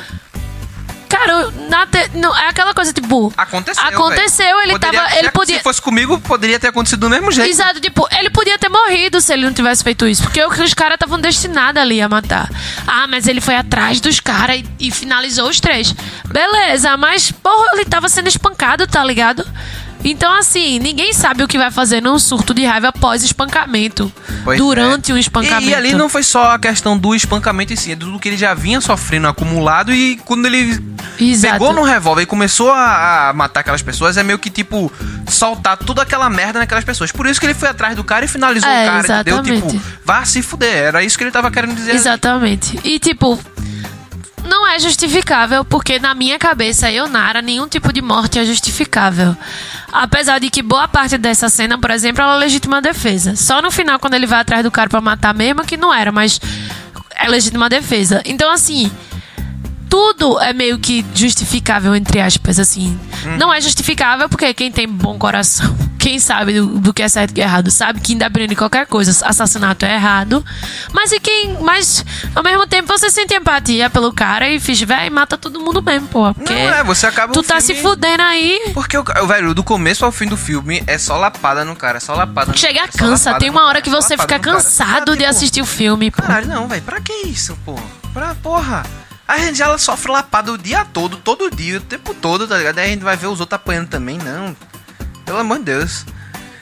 cara, 1.17 1.51
na 1.69 1.85
te- 1.85 2.09
não, 2.15 2.35
é 2.37 2.47
aquela 2.49 2.73
coisa, 2.73 2.91
tipo. 2.93 3.33
Aconteceu. 3.37 3.83
Aconteceu, 3.85 4.61
ele 4.61 4.71
Poderia- 4.73 4.99
tava. 4.99 5.09
se- 5.11 5.17
Ele 5.19 5.31
podia. 5.31 5.57
Se 5.57 5.63
fosse 5.63 5.81
comigo, 5.81 6.19
poderia 6.19 6.59
ter 6.59 6.67
acontecido 6.67 6.99
do 7.01 7.09
mesmo 7.09 7.31
jeito. 7.31 7.49
Exato, 7.49 7.79
tipo, 7.79 8.07
ele 8.17 8.29
podia 8.29 8.57
ter 8.57 8.69
morrido 8.69 9.21
se 9.21 9.31
ele 9.33 9.45
não 9.45 9.53
tivesse 9.53 9.83
feito 9.83 10.07
isso. 10.07 10.23
Porque 10.23 10.43
os 10.43 10.73
caras 10.73 10.95
estavam 10.95 11.19
destinados 11.19 11.81
ali 11.81 12.01
a 12.01 12.09
matar. 12.09 12.49
Ah, 12.87 13.05
mas 13.07 13.27
ele 13.27 13.41
foi 13.41 13.55
atrás 13.55 13.99
dos 14.01 14.19
caras 14.19 14.57
e, 14.79 14.87
e 14.87 14.91
finalizou 14.91 15.47
os 15.49 15.59
três. 15.59 15.93
Beleza, 16.25 16.95
mas, 16.97 17.31
porra, 17.31 17.67
ele 17.73 17.85
tava 17.85 18.09
sendo 18.09 18.27
espancado, 18.27 18.87
tá 18.87 19.03
ligado? 19.03 19.45
Então, 20.03 20.37
assim, 20.37 20.79
ninguém 20.79 21.13
sabe 21.13 21.43
o 21.43 21.47
que 21.47 21.57
vai 21.57 21.71
fazer 21.71 22.01
num 22.01 22.19
surto 22.19 22.53
de 22.53 22.65
raiva 22.65 22.89
após 22.89 23.23
espancamento. 23.23 24.11
Pois 24.43 24.57
durante 24.59 25.11
é. 25.11 25.15
um 25.15 25.17
espancamento. 25.17 25.63
E, 25.63 25.69
e 25.69 25.75
ali 25.75 25.93
não 25.93 26.09
foi 26.09 26.23
só 26.23 26.51
a 26.51 26.59
questão 26.59 26.97
do 26.97 27.15
espancamento 27.15 27.71
em 27.71 27.75
si, 27.75 27.91
é 27.91 27.95
tudo 27.95 28.19
que 28.19 28.27
ele 28.27 28.37
já 28.37 28.53
vinha 28.53 28.81
sofrendo 28.81 29.27
acumulado 29.27 29.93
e 29.93 30.17
quando 30.25 30.45
ele 30.45 30.83
Exato. 31.19 31.53
pegou 31.53 31.73
no 31.73 31.83
revólver 31.83 32.23
e 32.23 32.25
começou 32.25 32.71
a, 32.71 33.29
a 33.29 33.33
matar 33.33 33.61
aquelas 33.61 33.81
pessoas, 33.81 34.17
é 34.17 34.23
meio 34.23 34.37
que 34.37 34.49
tipo 34.49 34.91
soltar 35.27 35.77
toda 35.77 36.01
aquela 36.01 36.29
merda 36.29 36.59
naquelas 36.59 36.83
pessoas. 36.83 37.11
Por 37.11 37.25
isso 37.25 37.39
que 37.39 37.45
ele 37.45 37.53
foi 37.53 37.69
atrás 37.69 37.95
do 37.95 38.03
cara 38.03 38.25
e 38.25 38.27
finalizou 38.27 38.69
É, 38.69 38.83
o 38.83 38.85
cara, 38.87 39.21
entendeu? 39.21 39.39
exatamente. 39.39 39.67
Tipo, 39.77 39.81
vá 40.05 40.25
se 40.25 40.41
fuder. 40.41 40.75
Era 40.75 41.03
isso 41.03 41.17
que 41.17 41.23
ele 41.23 41.31
tava 41.31 41.49
querendo 41.49 41.75
dizer. 41.75 41.91
ali. 41.91 41.99
Exatamente. 41.99 42.79
E 42.83 42.99
tipo, 42.99 43.39
não 44.53 44.67
é 44.67 44.77
justificável, 44.77 45.65
porque 45.65 45.97
na 45.97 46.13
minha 46.13 46.37
cabeça, 46.37 46.91
eu, 46.91 47.09
Nara, 47.09 47.41
nenhum 47.41 47.67
tipo 47.67 47.91
de 47.91 48.03
morte 48.03 48.37
é 48.37 48.45
justificável. 48.45 49.35
Apesar 49.91 50.37
de 50.37 50.51
que 50.51 50.61
boa 50.61 50.87
parte 50.87 51.17
dessa 51.17 51.49
cena, 51.49 51.75
por 51.75 51.89
exemplo, 51.89 52.21
ela 52.21 52.35
é 52.35 52.37
legítima 52.37 52.79
defesa. 52.79 53.35
Só 53.35 53.63
no 53.63 53.71
final, 53.71 53.97
quando 53.97 54.13
ele 54.13 54.27
vai 54.27 54.39
atrás 54.41 54.63
do 54.63 54.69
cara 54.69 54.87
pra 54.87 55.01
matar 55.01 55.33
mesmo, 55.33 55.65
que 55.65 55.75
não 55.75 55.91
era, 55.91 56.11
mas 56.11 56.39
é 57.15 57.27
legítima 57.27 57.67
defesa. 57.67 58.21
Então, 58.25 58.51
assim. 58.51 58.91
tudo 59.89 60.39
é 60.39 60.53
meio 60.53 60.77
que 60.77 61.03
justificável, 61.15 61.95
entre 61.95 62.21
aspas, 62.21 62.59
assim. 62.59 62.99
Hum. 63.25 63.37
Não 63.37 63.51
é 63.51 63.59
justificável 63.59 64.29
porque 64.29 64.53
quem 64.53 64.71
tem 64.71 64.87
bom 64.87 65.17
coração, 65.17 65.75
quem 66.03 66.19
sabe 66.19 66.59
do, 66.59 66.67
do 66.79 66.93
que 66.93 67.01
é 67.01 67.07
certo 67.07 67.31
e 67.31 67.33
que 67.35 67.41
é 67.41 67.45
errado, 67.45 67.71
sabe 67.71 68.01
que 68.01 68.11
independente 68.13 68.49
de 68.49 68.55
qualquer 68.57 68.85
coisa, 68.85 69.25
assassinato 69.25 69.85
é 69.85 69.95
errado. 69.95 70.43
Mas 70.91 71.13
e 71.13 71.19
quem. 71.19 71.57
Mas 71.61 72.03
ao 72.35 72.43
mesmo 72.43 72.67
tempo 72.67 72.87
você 72.89 73.09
sente 73.09 73.33
empatia 73.33 73.89
pelo 73.89 74.11
cara 74.11 74.49
e 74.49 74.59
fiz, 74.59 74.81
véi, 74.81 75.09
mata 75.09 75.37
todo 75.37 75.61
mundo 75.61 75.81
mesmo, 75.81 76.07
porra. 76.09 76.33
Porque 76.33 76.53
Não 76.53 76.59
é, 76.73 76.83
você 76.83 77.07
acaba 77.07 77.31
tu 77.31 77.39
o 77.39 77.43
tá 77.43 77.61
filme- 77.61 77.75
se 77.75 77.81
fudendo 77.81 78.21
aí. 78.21 78.71
Porque, 78.73 78.97
o, 78.97 79.03
velho, 79.27 79.53
do 79.53 79.63
começo 79.63 80.03
ao 80.03 80.11
fim 80.11 80.27
do 80.27 80.35
filme 80.35 80.83
é 80.87 80.97
só 80.97 81.15
lapada 81.17 81.63
no 81.63 81.73
cara, 81.75 81.97
é 81.97 82.01
só 82.01 82.13
lapada 82.13 82.51
no 82.51 82.57
Chega 82.57 82.81
é 82.81 82.87
cansa, 82.89 83.29
lapada 83.29 83.39
tem 83.39 83.49
uma 83.49 83.65
hora 83.65 83.81
que 83.81 83.89
só 83.89 84.01
você 84.01 84.17
fica 84.17 84.37
cansado 84.39 85.11
Ah, 85.13 85.15
de 85.15 85.19
tipo, 85.19 85.29
assistir 85.29 85.61
o 85.61 85.65
filme, 85.65 86.11
pô. 86.11 86.21
Caralho, 86.21 86.47
não, 86.47 86.67
velho, 86.67 86.81
pra 86.81 86.99
que 86.99 87.13
isso, 87.27 87.57
pô? 87.65 87.79
Pra 88.13 88.35
porra. 88.35 88.83
A 89.25 89.37
gente 89.37 89.57
já 89.57 89.75
sofre 89.77 90.11
lapada 90.11 90.51
o 90.51 90.57
dia 90.57 90.83
todo, 90.83 91.15
todo 91.15 91.49
dia, 91.49 91.77
o 91.77 91.81
tempo 91.81 92.13
todo, 92.13 92.45
tá 92.45 92.57
ligado? 92.57 92.77
Aí 92.79 92.87
a 92.87 92.89
gente 92.89 93.03
vai 93.05 93.15
ver 93.15 93.27
os 93.27 93.39
outros 93.39 93.55
apanhando 93.55 93.87
também, 93.87 94.17
não. 94.17 94.53
Pelo 95.25 95.39
amor 95.39 95.59
de 95.59 95.65
Deus. 95.65 96.05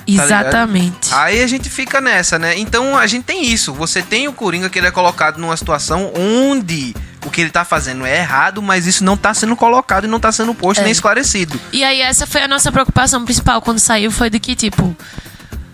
ligado? 0.08 0.26
Exatamente. 0.26 1.14
Aí 1.14 1.42
a 1.42 1.48
gente 1.48 1.70
fica 1.70 2.02
nessa, 2.02 2.38
né? 2.40 2.58
Então 2.58 2.98
a 2.98 3.08
gente 3.08 3.24
tem 3.24 3.46
isso. 3.46 3.74
Você 3.74 4.02
tem 4.02 4.28
o 4.28 4.34
Coringa 4.34 4.70
que 4.70 4.80
ele 4.80 4.88
é 4.88 4.92
colocado 4.92 5.38
numa 5.38 5.56
situação 5.56 6.12
onde 6.16 6.96
o 7.26 7.30
que 7.30 7.42
ele 7.42 7.50
tá 7.50 7.64
fazendo 7.64 8.06
é 8.06 8.18
errado, 8.18 8.62
mas 8.62 8.88
isso 8.88 9.04
não 9.04 9.16
tá 9.16 9.34
sendo 9.34 9.56
colocado 9.56 10.06
e 10.06 10.08
não 10.08 10.20
tá 10.20 10.32
sendo 10.32 10.54
posto 10.54 10.82
É. 10.82 10.84
nem 10.84 10.92
esclarecido. 10.92 11.60
E 11.72 11.84
aí 11.84 12.02
essa 12.02 12.26
foi 12.26 12.42
a 12.42 12.48
nossa 12.48 12.72
preocupação 12.72 13.24
principal 13.24 13.62
quando 13.62 13.80
saiu, 13.80 14.12
foi 14.12 14.30
de 14.30 14.40
que, 14.40 14.56
tipo, 14.56 14.96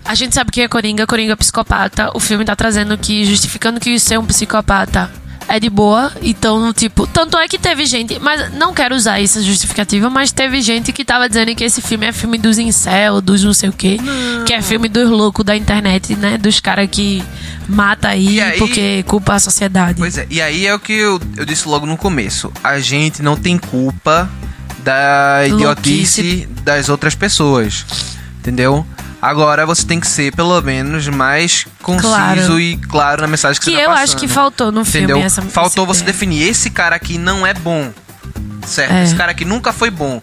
a 0.04 0.14
gente 0.14 0.36
sabe 0.36 0.52
que 0.52 0.62
é 0.62 0.68
Coringa, 0.68 1.08
Coringa 1.08 1.34
é 1.34 1.36
psicopata. 1.36 2.12
O 2.14 2.20
filme 2.20 2.44
tá 2.44 2.56
trazendo 2.56 2.98
que, 2.98 3.26
justificando 3.26 3.80
que 3.80 3.98
ser 4.00 4.20
um 4.20 4.26
psicopata 4.26 5.10
é 5.48 5.60
de 5.60 5.70
boa. 5.70 6.12
Então, 6.22 6.74
tipo, 6.74 7.08
tanto 7.08 7.38
é 7.38 7.48
que 7.48 7.58
teve 7.58 7.86
gente, 7.86 8.20
mas 8.20 8.54
não 8.54 8.74
quero 8.74 8.96
usar 8.96 9.22
essa 9.22 9.42
justificativa, 9.42 10.10
mas 10.10 10.32
teve 10.32 10.62
gente 10.62 10.92
que 10.92 11.06
tava 11.06 11.28
dizendo 11.28 11.56
que 11.56 11.64
esse 11.64 11.82
filme 11.82 12.06
é 12.06 12.12
filme 12.12 12.38
dos 12.38 12.58
incel, 12.58 13.22
dos 13.22 13.44
não 13.44 13.54
sei 13.54 13.70
o 13.70 13.74
quê. 13.74 13.98
Que 14.46 14.54
é 14.54 14.62
filme 14.62 14.88
dos 14.90 15.10
loucos 15.10 15.46
da 15.46 15.56
internet, 15.56 16.16
né? 16.16 16.38
Dos 16.38 16.60
caras 16.60 16.88
que 16.92 17.24
mata 17.68 18.10
aí, 18.10 18.36
E 18.36 18.42
aí- 18.42 18.58
porque 18.60 19.04
culpa 19.08 19.34
a 19.36 19.40
sociedade. 19.40 19.98
Pois 20.00 20.18
é, 20.18 20.28
e 20.30 20.42
aí 20.42 20.66
é 20.68 20.74
o 20.74 20.80
que 20.80 20.94
eu, 20.94 21.20
eu 21.36 21.46
disse 21.46 21.68
logo 21.68 21.86
no 21.86 21.98
começo. 21.98 22.52
A 22.64 22.80
gente 22.80 23.22
não 23.22 23.36
tem 23.36 23.58
culpa 23.58 24.30
da 24.84 25.44
idiotice 25.48 26.22
Louquice. 26.22 26.48
das 26.64 26.90
outras 26.90 27.16
pessoas. 27.16 27.86
Entendeu? 28.40 28.86
Agora 29.22 29.66
você 29.66 29.86
tem 29.86 30.00
que 30.00 30.08
ser, 30.08 30.36
pelo 30.36 30.62
menos, 30.62 31.08
mais 31.08 31.66
conciso 31.82 32.08
Claro. 32.08 32.60
e 32.60 32.78
claro 32.78 33.22
na 33.22 33.28
mensagem 33.28 33.60
que, 33.60 33.66
Que 33.66 33.72
você 33.72 33.78
tá 33.78 33.84
eu 33.84 33.90
passando. 33.90 34.04
acho 34.04 34.18
que 34.18 34.28
faltou 34.28 34.72
no 34.72 34.86
filme 34.86 35.06
Entendeu? 35.08 35.26
essa 35.26 35.42
Faltou 35.42 35.86
você 35.86 36.02
ideia. 36.02 36.14
definir 36.14 36.44
esse 36.48 36.70
cara 36.70 36.96
aqui 36.96 37.18
não 37.18 37.46
é 37.46 37.54
bom. 37.54 37.92
Certo? 38.66 38.92
É. 38.94 39.04
Esse 39.04 39.16
cara 39.16 39.32
aqui 39.32 39.44
nunca 39.46 39.74
foi 39.74 39.90
bom. 39.90 40.22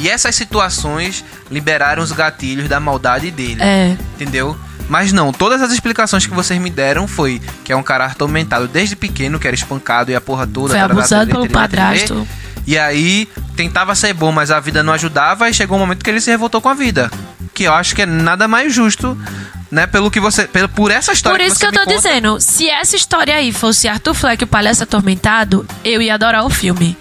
E 0.00 0.08
essas 0.08 0.34
situações 0.36 1.24
liberaram 1.50 2.02
os 2.02 2.12
gatilhos 2.12 2.68
da 2.68 2.78
maldade 2.78 3.30
dele. 3.32 3.60
É. 3.60 3.96
Entendeu? 4.14 4.56
Mas 4.88 5.12
não, 5.12 5.32
todas 5.32 5.60
as 5.60 5.72
explicações 5.72 6.24
que 6.24 6.32
vocês 6.32 6.60
me 6.60 6.70
deram 6.70 7.06
foi 7.08 7.42
que 7.64 7.72
é 7.72 7.76
um 7.76 7.82
cara 7.82 8.06
atormentado 8.06 8.68
desde 8.68 8.94
pequeno, 8.94 9.38
que 9.38 9.46
era 9.46 9.54
espancado 9.54 10.10
e 10.10 10.14
a 10.14 10.20
porra 10.20 10.46
toda. 10.46 10.70
Foi 10.70 10.80
abusado 10.80 11.30
pelo 11.30 11.48
padrasto. 11.50 12.26
E 12.66 12.78
aí 12.78 13.28
tentava 13.56 13.94
ser 13.94 14.12
bom, 14.14 14.30
mas 14.30 14.50
a 14.50 14.60
vida 14.60 14.82
não 14.82 14.92
ajudava 14.92 15.48
e 15.50 15.54
chegou 15.54 15.76
um 15.76 15.80
momento 15.80 16.04
que 16.04 16.08
ele 16.10 16.20
se 16.20 16.30
revoltou 16.30 16.60
com 16.60 16.68
a 16.68 16.74
vida. 16.74 17.10
Que 17.58 17.64
eu 17.64 17.74
acho 17.74 17.92
que 17.96 18.02
é 18.02 18.06
nada 18.06 18.46
mais 18.46 18.72
justo, 18.72 19.18
né? 19.68 19.84
Pelo 19.84 20.12
que 20.12 20.20
você. 20.20 20.46
Pelo, 20.46 20.68
por 20.68 20.92
essa 20.92 21.12
história 21.12 21.36
Por 21.36 21.44
isso 21.44 21.58
que, 21.58 21.66
você 21.66 21.66
eu 21.66 21.72
tô 21.72 21.80
conta. 21.80 21.96
dizendo, 21.96 22.40
se 22.40 22.70
essa 22.70 22.94
história 22.94 23.34
aí 23.34 23.50
fosse 23.50 23.88
Arthur 23.88 24.14
Fleck, 24.14 24.44
o 24.44 24.46
palhaço 24.46 24.84
atormentado, 24.84 25.66
eu 25.84 26.00
ia 26.00 26.14
adorar 26.14 26.46
o 26.46 26.50
filme. 26.50 26.96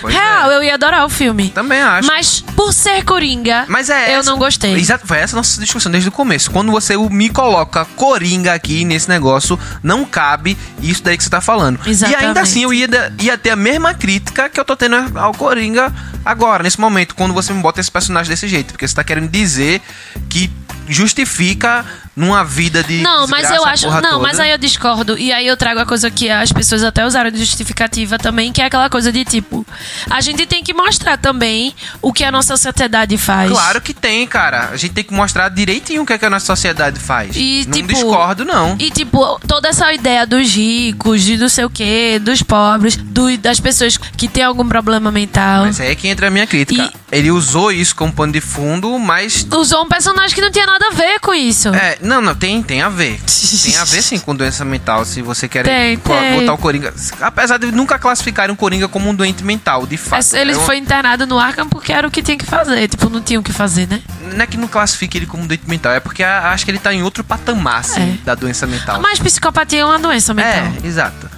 Pois 0.00 0.14
Real, 0.14 0.50
é. 0.50 0.56
eu 0.56 0.62
ia 0.62 0.74
adorar 0.74 1.04
o 1.04 1.08
filme. 1.08 1.50
Também 1.50 1.80
acho. 1.80 2.06
Mas 2.08 2.40
por 2.56 2.72
ser 2.72 3.04
Coringa, 3.04 3.64
Mas 3.68 3.88
é 3.90 4.14
eu 4.14 4.20
essa- 4.20 4.30
não 4.30 4.38
gostei. 4.38 4.74
Exato, 4.74 5.06
foi 5.06 5.18
essa 5.18 5.36
a 5.36 5.38
nossa 5.38 5.60
discussão 5.60 5.90
desde 5.90 6.08
o 6.08 6.12
começo. 6.12 6.50
Quando 6.50 6.70
você 6.72 6.96
me 6.96 7.28
coloca 7.28 7.84
Coringa 7.96 8.52
aqui 8.54 8.84
nesse 8.84 9.08
negócio, 9.08 9.58
não 9.82 10.04
cabe 10.04 10.56
isso 10.82 11.02
daí 11.02 11.16
que 11.16 11.24
você 11.24 11.30
tá 11.30 11.40
falando. 11.40 11.76
E 11.86 11.90
ainda 11.90 12.06
Exatamente. 12.08 12.38
assim 12.38 12.62
eu 12.62 12.72
ia, 12.72 12.88
ia 13.20 13.36
ter 13.38 13.50
a 13.50 13.56
mesma 13.56 13.94
crítica 13.94 14.48
que 14.48 14.58
eu 14.58 14.64
tô 14.64 14.76
tendo 14.76 14.96
ao 15.18 15.32
Coringa 15.34 15.92
agora, 16.24 16.62
nesse 16.62 16.80
momento, 16.80 17.14
quando 17.14 17.32
você 17.34 17.52
me 17.52 17.60
bota 17.62 17.80
esse 17.80 17.90
personagem 17.90 18.30
desse 18.30 18.46
jeito. 18.48 18.72
Porque 18.72 18.86
você 18.86 18.94
tá 18.94 19.04
querendo 19.04 19.28
dizer 19.28 19.80
que 20.28 20.50
justifica 20.88 21.84
numa 22.16 22.44
vida 22.44 22.82
de. 22.82 23.00
Não, 23.00 23.26
mas 23.28 23.48
eu 23.50 23.64
acho. 23.64 23.88
Não, 23.88 24.00
toda. 24.02 24.18
mas 24.18 24.40
aí 24.40 24.50
eu 24.50 24.58
discordo. 24.58 25.16
E 25.16 25.32
aí 25.32 25.46
eu 25.46 25.56
trago 25.56 25.80
a 25.80 25.86
coisa 25.86 26.10
que 26.10 26.28
as 26.28 26.52
pessoas 26.52 26.82
até 26.82 27.06
usaram 27.06 27.30
de 27.30 27.38
justificativa 27.38 28.18
também, 28.18 28.52
que 28.52 28.60
é 28.60 28.64
aquela 28.64 28.90
coisa 28.90 29.12
de 29.12 29.24
tipo. 29.24 29.64
A 30.10 30.20
gente 30.20 30.44
tem 30.46 30.62
que 30.62 30.74
mostrar 30.74 31.16
também 31.16 31.74
o 32.02 32.12
que 32.12 32.24
a 32.24 32.32
nossa 32.32 32.56
sociedade 32.56 33.16
faz. 33.16 33.50
Claro 33.50 33.80
que 33.80 33.94
tem, 33.94 34.26
cara. 34.26 34.70
A 34.72 34.76
gente 34.76 34.92
tem 34.94 35.04
que 35.04 35.12
mostrar 35.14 35.48
direitinho 35.48 36.02
o 36.02 36.06
que, 36.06 36.12
é 36.12 36.18
que 36.18 36.26
a 36.26 36.30
nossa 36.30 36.46
sociedade 36.46 36.98
faz. 36.98 37.36
E, 37.36 37.64
não 37.66 37.72
tipo, 37.72 37.88
discordo, 37.92 38.44
não. 38.44 38.76
E, 38.78 38.90
tipo, 38.90 39.38
toda 39.46 39.68
essa 39.68 39.92
ideia 39.92 40.26
dos 40.26 40.52
ricos, 40.54 41.22
de 41.22 41.36
não 41.36 41.48
sei 41.48 41.64
o 41.64 41.70
quê, 41.70 42.18
dos 42.20 42.42
pobres, 42.42 42.96
do- 42.96 43.36
das 43.38 43.60
pessoas 43.60 43.96
que 43.96 44.28
têm 44.28 44.42
algum 44.42 44.66
problema 44.68 45.10
mental. 45.12 45.64
Mas 45.66 45.80
aí 45.80 45.92
é 45.92 45.94
que 45.94 46.08
entra 46.08 46.28
a 46.28 46.30
minha 46.30 46.46
crítica. 46.46 46.92
Ele 47.10 47.30
usou 47.30 47.72
isso 47.72 47.94
como 47.96 48.12
pano 48.12 48.32
de 48.32 48.40
fundo, 48.40 48.98
mas 48.98 49.46
Usou 49.50 49.82
um 49.84 49.88
personagem 49.88 50.34
que 50.34 50.40
não 50.40 50.50
tinha 50.50 50.66
nada 50.66 50.77
a 50.86 50.90
ver 50.90 51.20
com 51.20 51.32
isso. 51.34 51.68
É, 51.74 51.98
não, 52.00 52.20
não, 52.20 52.34
tem, 52.34 52.62
tem 52.62 52.82
a 52.82 52.88
ver. 52.88 53.20
Tem 53.62 53.76
a 53.76 53.84
ver 53.84 54.02
sim 54.02 54.18
com 54.18 54.34
doença 54.34 54.64
mental, 54.64 55.04
se 55.04 55.22
você 55.22 55.48
quer 55.48 55.64
Tem, 55.64 55.96
tem. 55.96 56.40
botar 56.40 56.52
o 56.52 56.58
Coringa. 56.58 56.92
Apesar 57.20 57.58
de 57.58 57.70
nunca 57.72 57.98
classificarem 57.98 58.52
o 58.52 58.56
Coringa 58.56 58.88
como 58.88 59.08
um 59.08 59.14
doente 59.14 59.42
mental, 59.44 59.86
de 59.86 59.96
fato. 59.96 60.34
Ele 60.36 60.52
É 60.52 60.56
um- 60.56 60.60
foi 60.60 60.76
internado 60.76 61.26
no 61.26 61.38
Arkham 61.38 61.68
porque 61.68 61.92
era 61.92 62.06
o 62.06 62.10
que 62.10 62.22
tinha 62.22 62.36
que 62.36 62.44
fazer. 62.46 62.88
Tipo, 62.88 63.08
não 63.08 63.20
tinha 63.20 63.38
o 63.38 63.42
que 63.42 63.52
fazer, 63.52 63.86
né? 63.88 64.00
Não 64.34 64.42
é 64.42 64.46
que 64.46 64.56
não 64.56 64.68
classifique 64.68 65.16
ele 65.16 65.26
como 65.26 65.46
doente 65.46 65.68
mental, 65.68 65.92
é 65.92 66.00
porque 66.00 66.22
acho 66.22 66.64
que 66.64 66.70
ele 66.70 66.78
tá 66.78 66.92
em 66.92 67.02
outro 67.02 67.22
patamar, 67.24 67.80
assim, 67.80 68.18
É. 68.22 68.24
da 68.24 68.34
doença 68.34 68.66
mental. 68.66 69.00
Mas 69.00 69.18
psicopatia 69.18 69.80
é 69.80 69.84
uma 69.84 69.98
doença 69.98 70.34
mental. 70.34 70.72
É, 70.82 70.86
exato. 70.86 71.28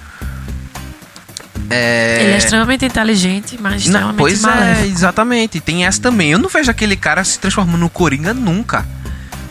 É... 1.69 2.17
Ele 2.23 2.33
é 2.33 2.37
extremamente 2.37 2.85
inteligente, 2.85 3.57
mas 3.61 3.71
Não, 3.71 3.77
extremamente 3.77 4.17
pois 4.17 4.43
é, 4.43 4.47
maléfico. 4.47 4.87
exatamente. 4.89 5.59
Tem 5.61 5.85
essa 5.85 6.01
também. 6.01 6.31
Eu 6.31 6.39
não 6.39 6.49
vejo 6.49 6.69
aquele 6.69 6.95
cara 6.97 7.23
se 7.23 7.39
transformando 7.39 7.77
no 7.79 7.89
Coringa 7.89 8.33
nunca. 8.33 8.85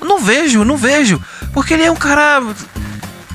Não 0.01 0.19
vejo, 0.19 0.61
eu 0.61 0.65
não 0.65 0.77
vejo. 0.77 1.21
Porque 1.53 1.75
ele 1.75 1.83
é 1.85 1.91
um 1.91 1.97
cara. 1.97 2.43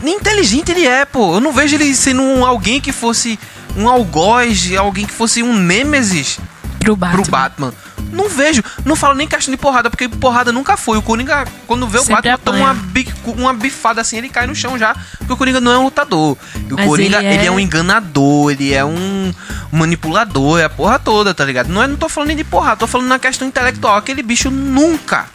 Inteligente 0.04 0.71
ele 0.71 0.86
é, 0.86 1.06
pô. 1.06 1.36
Eu 1.36 1.39
não 1.39 1.51
vejo 1.51 1.75
ele 1.75 1.93
sendo 1.95 2.21
um, 2.21 2.45
alguém 2.45 2.80
que 2.80 2.91
fosse 2.91 3.39
um 3.75 3.89
algoz, 3.89 4.71
alguém 4.78 5.06
que 5.06 5.13
fosse 5.13 5.41
um 5.41 5.54
Nêmesis 5.56 6.39
Pro 6.80 6.95
Batman. 6.95 7.21
pro 7.21 7.32
Batman. 7.32 7.73
Não 8.12 8.30
vejo. 8.30 8.63
Não 8.86 8.95
falo 8.95 9.15
nem 9.15 9.28
questão 9.28 9.51
de 9.51 9.58
porrada, 9.58 9.89
porque 9.89 10.08
porrada 10.08 10.51
nunca 10.51 10.78
foi. 10.78 10.97
O 10.97 11.01
Coringa, 11.01 11.45
quando 11.65 11.88
vê 11.88 11.97
o 11.97 12.01
Sempre 12.04 12.30
Batman, 12.32 12.38
toma 12.38 12.58
uma, 12.60 12.73
bi- 12.73 13.13
uma 13.25 13.54
bifada 13.54 13.99
assim, 14.01 14.17
ele 14.17 14.30
cai 14.30 14.45
no 14.45 14.54
chão 14.56 14.78
já. 14.78 14.95
Porque 15.17 15.34
o 15.34 15.38
Coringa 15.38 15.60
não 15.60 15.71
é 15.71 15.78
um 15.80 15.84
lutador. 15.86 16.38
E 16.69 16.73
o 16.73 16.75
Mas 16.75 16.86
Coringa, 16.86 17.17
ele 17.17 17.28
é- 17.28 17.34
ele 17.34 17.45
é 17.47 17.51
um 17.51 17.60
enganador, 17.60 18.51
ele 18.51 18.73
é 18.73 18.86
um 18.86 19.34
manipulador, 19.71 20.60
é 20.60 20.65
a 20.65 20.69
porra 20.69 20.99
toda, 20.99 21.34
tá 21.34 21.43
ligado? 21.43 21.67
Não, 21.69 21.82
é, 21.82 21.88
não 21.88 21.97
tô 21.97 22.08
falando 22.08 22.28
nem 22.28 22.38
de 22.38 22.43
porrada, 22.43 22.78
tô 22.78 22.88
falando 22.88 23.08
na 23.08 23.17
questão 23.19 23.47
intelectual. 23.47 23.97
Aquele 23.97 24.21
bicho 24.21 24.51
nunca, 24.51 25.25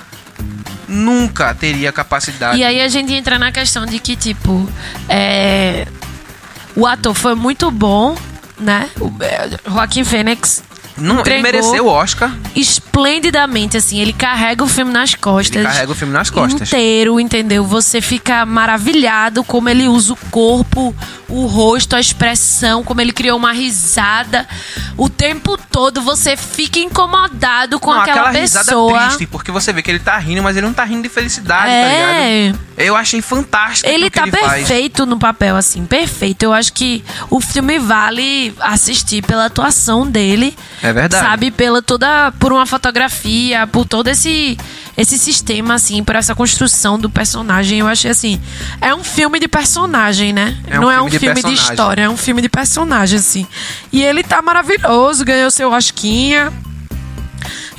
nunca 0.90 1.55
teria 1.55 1.92
capacidade. 1.92 2.59
E 2.59 2.64
aí 2.64 2.81
a 2.81 2.88
gente 2.88 3.12
entra 3.14 3.38
na 3.38 3.53
questão 3.53 3.87
de 3.87 3.98
que, 3.98 4.16
tipo, 4.16 4.68
é... 5.09 5.87
o 6.74 6.87
ator 6.87 7.14
foi 7.14 7.35
muito 7.35 7.70
bom, 7.70 8.16
né? 8.59 8.90
O 9.00 9.11
é, 9.22 9.48
Joaquim 9.66 10.05
Fênix 10.05 10.62
não, 11.00 11.22
ele 11.24 11.42
mereceu 11.42 11.86
o 11.86 11.88
Oscar. 11.88 12.30
esplendidamente, 12.54 13.76
assim. 13.76 13.98
Ele 13.98 14.12
carrega 14.12 14.62
o 14.62 14.68
filme 14.68 14.92
nas 14.92 15.14
costas. 15.14 15.56
Ele 15.56 15.64
carrega 15.64 15.92
o 15.92 15.94
filme 15.94 16.12
nas 16.12 16.30
costas. 16.30 16.68
Inteiro, 16.68 17.18
entendeu? 17.18 17.64
Você 17.64 18.00
fica 18.00 18.44
maravilhado 18.46 19.42
como 19.44 19.68
ele 19.68 19.88
usa 19.88 20.12
o 20.12 20.16
corpo, 20.30 20.94
o 21.28 21.46
rosto, 21.46 21.96
a 21.96 22.00
expressão, 22.00 22.82
como 22.82 23.00
ele 23.00 23.12
criou 23.12 23.36
uma 23.38 23.52
risada. 23.52 24.46
O 24.96 25.08
tempo 25.08 25.56
todo 25.70 26.02
você 26.02 26.36
fica 26.36 26.78
incomodado 26.78 27.78
com 27.80 27.90
não, 27.90 28.00
aquela, 28.00 28.30
risada 28.30 28.64
pessoa. 28.66 29.06
triste, 29.06 29.26
porque 29.26 29.50
você 29.50 29.72
vê 29.72 29.82
que 29.82 29.90
ele 29.90 29.98
tá 30.00 30.16
rindo, 30.18 30.42
mas 30.42 30.56
ele 30.56 30.66
não 30.66 30.74
tá 30.74 30.84
rindo 30.84 31.02
de 31.02 31.08
felicidade, 31.08 31.66
tá 31.66 31.88
ligado? 31.88 32.14
é. 32.16 32.52
Eu 32.76 32.96
achei 32.96 33.20
fantástico 33.20 33.86
Ele 33.86 34.08
tá 34.08 34.22
ele 34.22 34.30
faz. 34.32 34.66
perfeito 34.66 35.04
no 35.04 35.18
papel, 35.18 35.54
assim, 35.54 35.85
perfeito. 35.85 36.42
Eu 36.44 36.52
acho 36.52 36.72
que 36.72 37.04
o 37.29 37.38
filme 37.38 37.79
vale 37.79 38.54
assistir 38.58 39.22
pela 39.22 39.46
atuação 39.46 40.06
dele. 40.06 40.56
É 40.83 40.89
verdade. 40.92 41.24
Sabe, 41.24 41.50
pela 41.50 41.82
toda. 41.82 42.32
Por 42.38 42.52
uma 42.52 42.66
fotografia, 42.66 43.66
por 43.66 43.84
todo 43.84 44.08
esse, 44.08 44.56
esse 44.96 45.18
sistema, 45.18 45.74
assim, 45.74 46.02
por 46.02 46.16
essa 46.16 46.34
construção 46.34 46.98
do 46.98 47.08
personagem. 47.10 47.80
Eu 47.80 47.88
achei 47.88 48.10
assim. 48.10 48.40
É 48.80 48.94
um 48.94 49.04
filme 49.04 49.38
de 49.38 49.48
personagem, 49.48 50.32
né? 50.32 50.56
É 50.66 50.78
um 50.78 50.82
Não 50.82 50.90
é 50.90 51.00
um 51.00 51.08
filme 51.08 51.10
de 51.10 51.18
filme 51.18 51.42
de 51.42 51.52
história, 51.62 52.02
é 52.02 52.08
um 52.08 52.16
filme 52.16 52.42
de 52.42 52.48
personagem, 52.48 53.18
assim. 53.18 53.46
E 53.92 54.02
ele 54.02 54.22
tá 54.22 54.40
maravilhoso, 54.42 55.24
ganhou 55.24 55.50
seu 55.50 55.70
Rosquinha. 55.70 56.52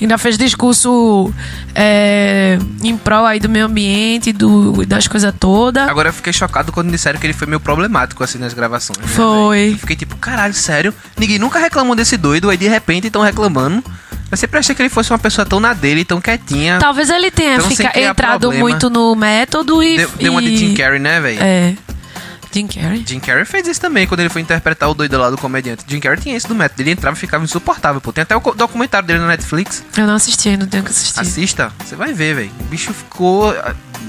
Ainda 0.01 0.17
fez 0.17 0.35
discurso 0.37 1.31
é, 1.75 2.57
em 2.83 2.97
prol 2.97 3.25
aí 3.25 3.39
do 3.39 3.47
meio 3.47 3.65
ambiente, 3.65 4.33
do, 4.33 4.85
das 4.85 5.07
coisas 5.07 5.31
todas. 5.39 5.87
Agora 5.87 6.09
eu 6.09 6.13
fiquei 6.13 6.33
chocado 6.33 6.71
quando 6.71 6.89
disseram 6.91 7.19
que 7.19 7.25
ele 7.27 7.33
foi 7.33 7.47
meio 7.47 7.59
problemático 7.59 8.23
assim 8.23 8.37
nas 8.39 8.53
gravações. 8.53 8.97
né, 8.97 9.05
Foi. 9.07 9.77
fiquei 9.79 9.95
tipo, 9.95 10.15
caralho, 10.17 10.53
sério? 10.53 10.93
Ninguém 11.17 11.37
nunca 11.37 11.59
reclamou 11.59 11.95
desse 11.95 12.17
doido, 12.17 12.49
aí 12.49 12.57
de 12.57 12.67
repente 12.67 13.07
estão 13.07 13.21
reclamando. 13.21 13.83
Eu 14.31 14.37
sempre 14.37 14.57
achei 14.59 14.73
que 14.73 14.81
ele 14.81 14.89
fosse 14.89 15.11
uma 15.11 15.19
pessoa 15.19 15.45
tão 15.45 15.59
na 15.59 15.73
dele, 15.73 16.05
tão 16.05 16.21
quietinha. 16.21 16.79
Talvez 16.79 17.09
ele 17.09 17.29
tenha 17.29 17.59
fica- 17.61 17.91
entrado 17.99 18.39
problema. 18.41 18.61
muito 18.69 18.89
no 18.89 19.13
método 19.13 19.83
e. 19.83 19.97
Deu, 19.97 20.09
deu 20.17 20.31
uma 20.31 20.41
de 20.41 20.55
Jim 20.55 20.73
Carrey, 20.73 20.99
né, 20.99 21.19
velho? 21.19 21.39
É. 21.43 21.73
Jim 22.51 22.67
Carrey? 22.67 23.03
Jim 23.07 23.19
Carrey 23.19 23.45
fez 23.45 23.67
isso 23.67 23.79
também 23.79 24.05
quando 24.05 24.19
ele 24.19 24.29
foi 24.29 24.41
interpretar 24.41 24.89
o 24.89 24.93
doido 24.93 25.17
lá 25.17 25.29
do 25.29 25.37
comediante. 25.37 25.83
Jim 25.87 25.99
Carrey 25.99 26.19
tinha 26.19 26.35
isso 26.35 26.47
do 26.47 26.55
método. 26.55 26.81
Ele 26.81 26.91
entrava 26.91 27.15
e 27.15 27.19
ficava 27.19 27.43
insuportável, 27.43 28.01
pô. 28.01 28.11
Tem 28.11 28.21
até 28.23 28.35
o 28.35 28.39
documentário 28.39 29.07
dele 29.07 29.19
na 29.19 29.27
Netflix. 29.27 29.83
Eu 29.97 30.07
não 30.07 30.15
assisti, 30.15 30.49
ainda 30.49 30.67
tenho 30.67 30.83
que 30.83 30.91
assistir. 30.91 31.19
Assista, 31.19 31.71
você 31.83 31.95
vai 31.95 32.13
ver, 32.13 32.35
velho. 32.35 32.51
O 32.59 32.63
bicho 32.65 32.93
ficou. 32.93 33.53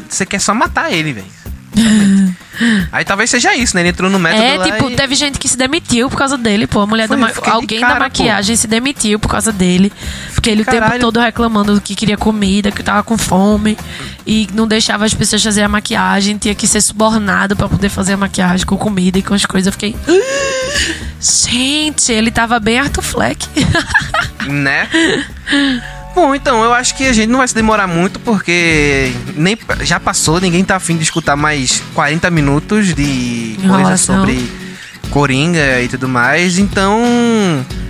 Você 0.09 0.27
quer 0.27 0.41
só 0.41 0.55
matar 0.55 0.93
ele, 0.93 1.13
velho. 1.13 1.42
Aí 2.93 3.05
talvez 3.05 3.31
seja 3.31 3.55
isso, 3.57 3.75
né? 3.75 3.81
Ele 3.83 3.89
entrou 3.89 4.11
no 4.11 4.19
método 4.19 4.43
É, 4.43 4.59
tipo, 4.59 4.91
e... 4.91 4.95
teve 4.95 5.15
gente 5.15 5.39
que 5.39 5.49
se 5.49 5.57
demitiu 5.57 6.11
por 6.11 6.17
causa 6.19 6.37
dele, 6.37 6.67
pô. 6.67 6.81
A 6.81 6.87
mulher 6.87 7.09
Foi, 7.09 7.17
da 7.17 7.27
ma- 7.27 7.33
Alguém 7.51 7.81
cara, 7.81 7.95
da 7.95 8.01
maquiagem 8.01 8.55
se 8.57 8.67
demitiu 8.67 9.19
por 9.19 9.29
causa 9.29 9.51
dele. 9.51 9.91
Porque 10.35 10.51
ele 10.51 10.63
o 10.63 10.65
tempo 10.67 10.81
Caralho. 10.81 11.01
todo 11.01 11.19
reclamando 11.19 11.81
que 11.81 11.95
queria 11.95 12.17
comida, 12.19 12.71
que 12.71 12.83
tava 12.83 13.03
com 13.03 13.17
fome. 13.17 13.77
E 14.27 14.47
não 14.53 14.69
deixava 14.69 15.05
as 15.07 15.15
pessoas 15.15 15.43
fazer 15.43 15.63
a 15.63 15.69
maquiagem. 15.69 16.37
Tinha 16.37 16.55
que 16.55 16.67
ser 16.67 16.83
subornado 16.83 17.57
pra 17.57 17.69
poder 17.69 17.89
fazer 17.89 18.13
a 18.13 18.17
maquiagem 18.19 18.67
com 18.67 18.77
comida 18.77 19.19
e 19.19 19.23
com 19.23 19.33
as 19.35 19.47
coisas. 19.47 19.67
Eu 19.69 19.73
fiquei. 19.73 19.97
"Ah, 20.07 20.13
Gente, 21.21 22.13
ele 22.13 22.31
tava 22.31 22.59
bem 22.61 22.79
Arthur 22.81 23.03
Fleck. 23.03 23.47
né? 24.47 24.89
Bom, 26.15 26.35
então, 26.35 26.63
eu 26.63 26.75
acho 26.75 26.95
que 26.95 27.07
a 27.07 27.13
gente 27.13 27.29
não 27.29 27.39
vai 27.39 27.49
se 27.49 27.55
demorar 27.55 27.87
muito, 27.87 28.21
porque 28.21 29.13
nem 29.35 29.57
já 29.81 29.99
passou, 29.99 30.41
ninguém 30.41 30.63
tá 30.63 30.77
afim 30.77 30.97
de 30.97 31.03
escutar 31.03 31.37
mais 31.37 31.83
40 31.95 32.31
minutos 32.31 32.95
de 32.95 33.59
coisa 33.67 33.97
sobre 33.97 34.51
Coringa 35.11 35.81
e 35.81 35.89
tudo 35.89 36.09
mais. 36.09 36.59
Então, 36.59 37.03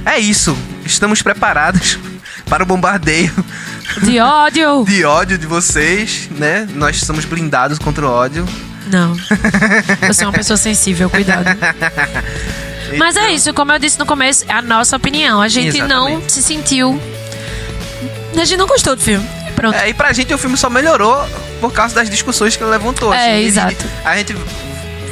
é 0.04 0.18
isso. 0.18 0.56
Estamos 0.84 1.22
preparados 1.22 1.98
para 2.48 2.62
o 2.62 2.66
bombardeio 2.66 3.32
De 4.02 4.18
ódio. 4.20 4.84
de 4.86 5.04
ódio 5.04 5.38
de 5.38 5.46
vocês, 5.46 6.28
né? 6.30 6.68
Nós 6.74 7.00
somos 7.00 7.24
blindados 7.24 7.78
contra 7.78 8.06
o 8.06 8.10
ódio. 8.10 8.46
Não. 8.86 9.16
Eu 10.06 10.14
sou 10.14 10.26
uma 10.26 10.32
pessoa 10.32 10.56
sensível, 10.56 11.10
cuidado. 11.10 11.46
Mas 12.98 13.16
é 13.16 13.32
isso, 13.32 13.54
como 13.54 13.72
eu 13.72 13.78
disse 13.78 13.98
no 13.98 14.04
começo, 14.04 14.44
é 14.46 14.52
a 14.52 14.60
nossa 14.60 14.96
opinião. 14.96 15.40
A 15.40 15.48
gente 15.48 15.78
não 15.78 16.08
Exatamente. 16.08 16.32
se 16.32 16.42
sentiu. 16.42 17.00
A 18.36 18.44
gente 18.44 18.56
não 18.58 18.66
gostou 18.66 18.96
do 18.96 19.02
filme. 19.02 19.26
Pronto. 19.54 19.74
É, 19.76 19.88
e 19.88 19.94
pra 19.94 20.12
gente 20.12 20.32
o 20.32 20.38
filme 20.38 20.56
só 20.56 20.70
melhorou 20.70 21.24
por 21.60 21.72
causa 21.72 21.94
das 21.94 22.08
discussões 22.10 22.56
que 22.56 22.62
ele 22.62 22.70
levantou. 22.70 23.12
É, 23.12 23.34
assim. 23.34 23.44
exato. 23.44 23.84
A 24.04 24.16
gente 24.16 24.34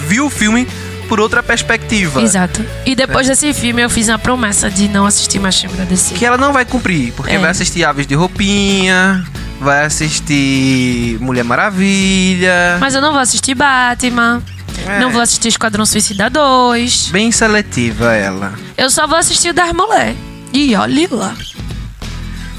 viu 0.06 0.26
o 0.26 0.30
filme 0.30 0.66
por 1.08 1.20
outra 1.20 1.42
perspectiva. 1.42 2.22
Exato. 2.22 2.64
E 2.86 2.94
depois 2.94 3.26
desse 3.26 3.52
filme 3.52 3.82
eu 3.82 3.90
fiz 3.90 4.08
uma 4.08 4.18
promessa 4.18 4.70
de 4.70 4.88
não 4.88 5.04
assistir 5.06 5.38
mais 5.38 5.60
filme 5.60 5.76
da 5.76 5.84
DC. 5.84 6.14
Que 6.14 6.24
ela 6.24 6.38
não 6.38 6.52
vai 6.52 6.64
cumprir, 6.64 7.12
porque 7.12 7.32
É. 7.32 7.38
vai 7.38 7.50
assistir 7.50 7.84
Aves 7.84 8.06
de 8.06 8.14
Roupinha, 8.14 9.24
vai 9.60 9.84
assistir 9.84 11.18
Mulher 11.20 11.44
Maravilha. 11.44 12.78
Mas 12.80 12.94
eu 12.94 13.00
não 13.00 13.12
vou 13.12 13.20
assistir 13.20 13.54
Batman. 13.54 14.42
É. 14.86 14.98
Não 14.98 15.10
vou 15.10 15.20
assistir 15.20 15.48
Esquadrão 15.48 15.84
Suicida 15.84 16.30
2. 16.30 17.08
Bem 17.10 17.30
seletiva 17.30 18.14
ela. 18.14 18.54
Eu 18.78 18.88
só 18.88 19.06
vou 19.06 19.18
assistir 19.18 19.50
o 19.50 19.52
das 19.52 19.72
Mulher. 19.72 20.14
E 20.52 20.74
olhe 20.74 21.06
lá. 21.10 21.34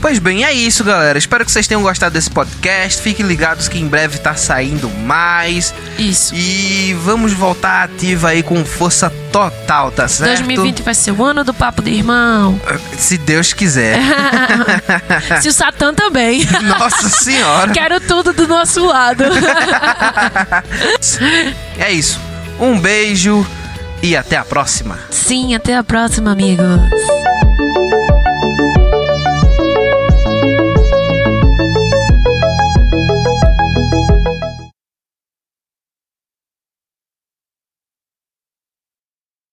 Pois 0.02 0.18
bem, 0.18 0.44
é 0.44 0.52
isso, 0.52 0.84
galera. 0.84 1.16
Espero 1.18 1.46
que 1.46 1.52
vocês 1.52 1.68
tenham 1.68 1.84
gostado 1.84 2.12
desse 2.14 2.30
podcast. 2.30 3.00
Fiquem 3.02 3.24
ligados 3.26 3.68
que 3.68 3.78
em 3.78 3.88
breve 3.88 4.18
tá 4.18 4.34
saindo 4.34 4.90
mais. 4.90 5.74
Isso. 5.98 6.34
E 6.34 6.98
vamos 7.04 7.34
voltar 7.34 7.84
ativa 7.84 8.30
aí 8.30 8.42
com 8.42 8.66
força 8.66 9.12
total, 9.32 9.92
tá 9.92 10.08
certo? 10.08 10.40
2020 10.40 10.82
vai 10.82 10.96
ser 10.96 11.12
o 11.12 11.24
ano 11.24 11.44
do 11.44 11.54
papo 11.54 11.84
de 11.84 11.92
irmão. 11.92 12.60
Se 12.98 13.16
Deus 13.16 13.54
quiser. 13.54 14.00
Se 15.40 15.50
o 15.50 15.54
Satã 15.54 15.94
também. 15.94 16.46
Nossa 16.80 17.08
senhora. 17.08 17.72
Quero 17.72 18.00
tudo 18.02 18.34
do 18.34 18.48
nosso 18.48 18.84
lado. 18.86 19.24
É 21.78 21.92
isso. 21.92 22.20
Um 22.60 22.80
beijo 22.80 23.46
e 24.02 24.16
até 24.16 24.38
a 24.38 24.46
próxima. 24.46 24.98
Sim, 25.10 25.56
até 25.56 25.76
a 25.76 25.84
próxima, 25.84 26.32
amigos. 26.32 27.01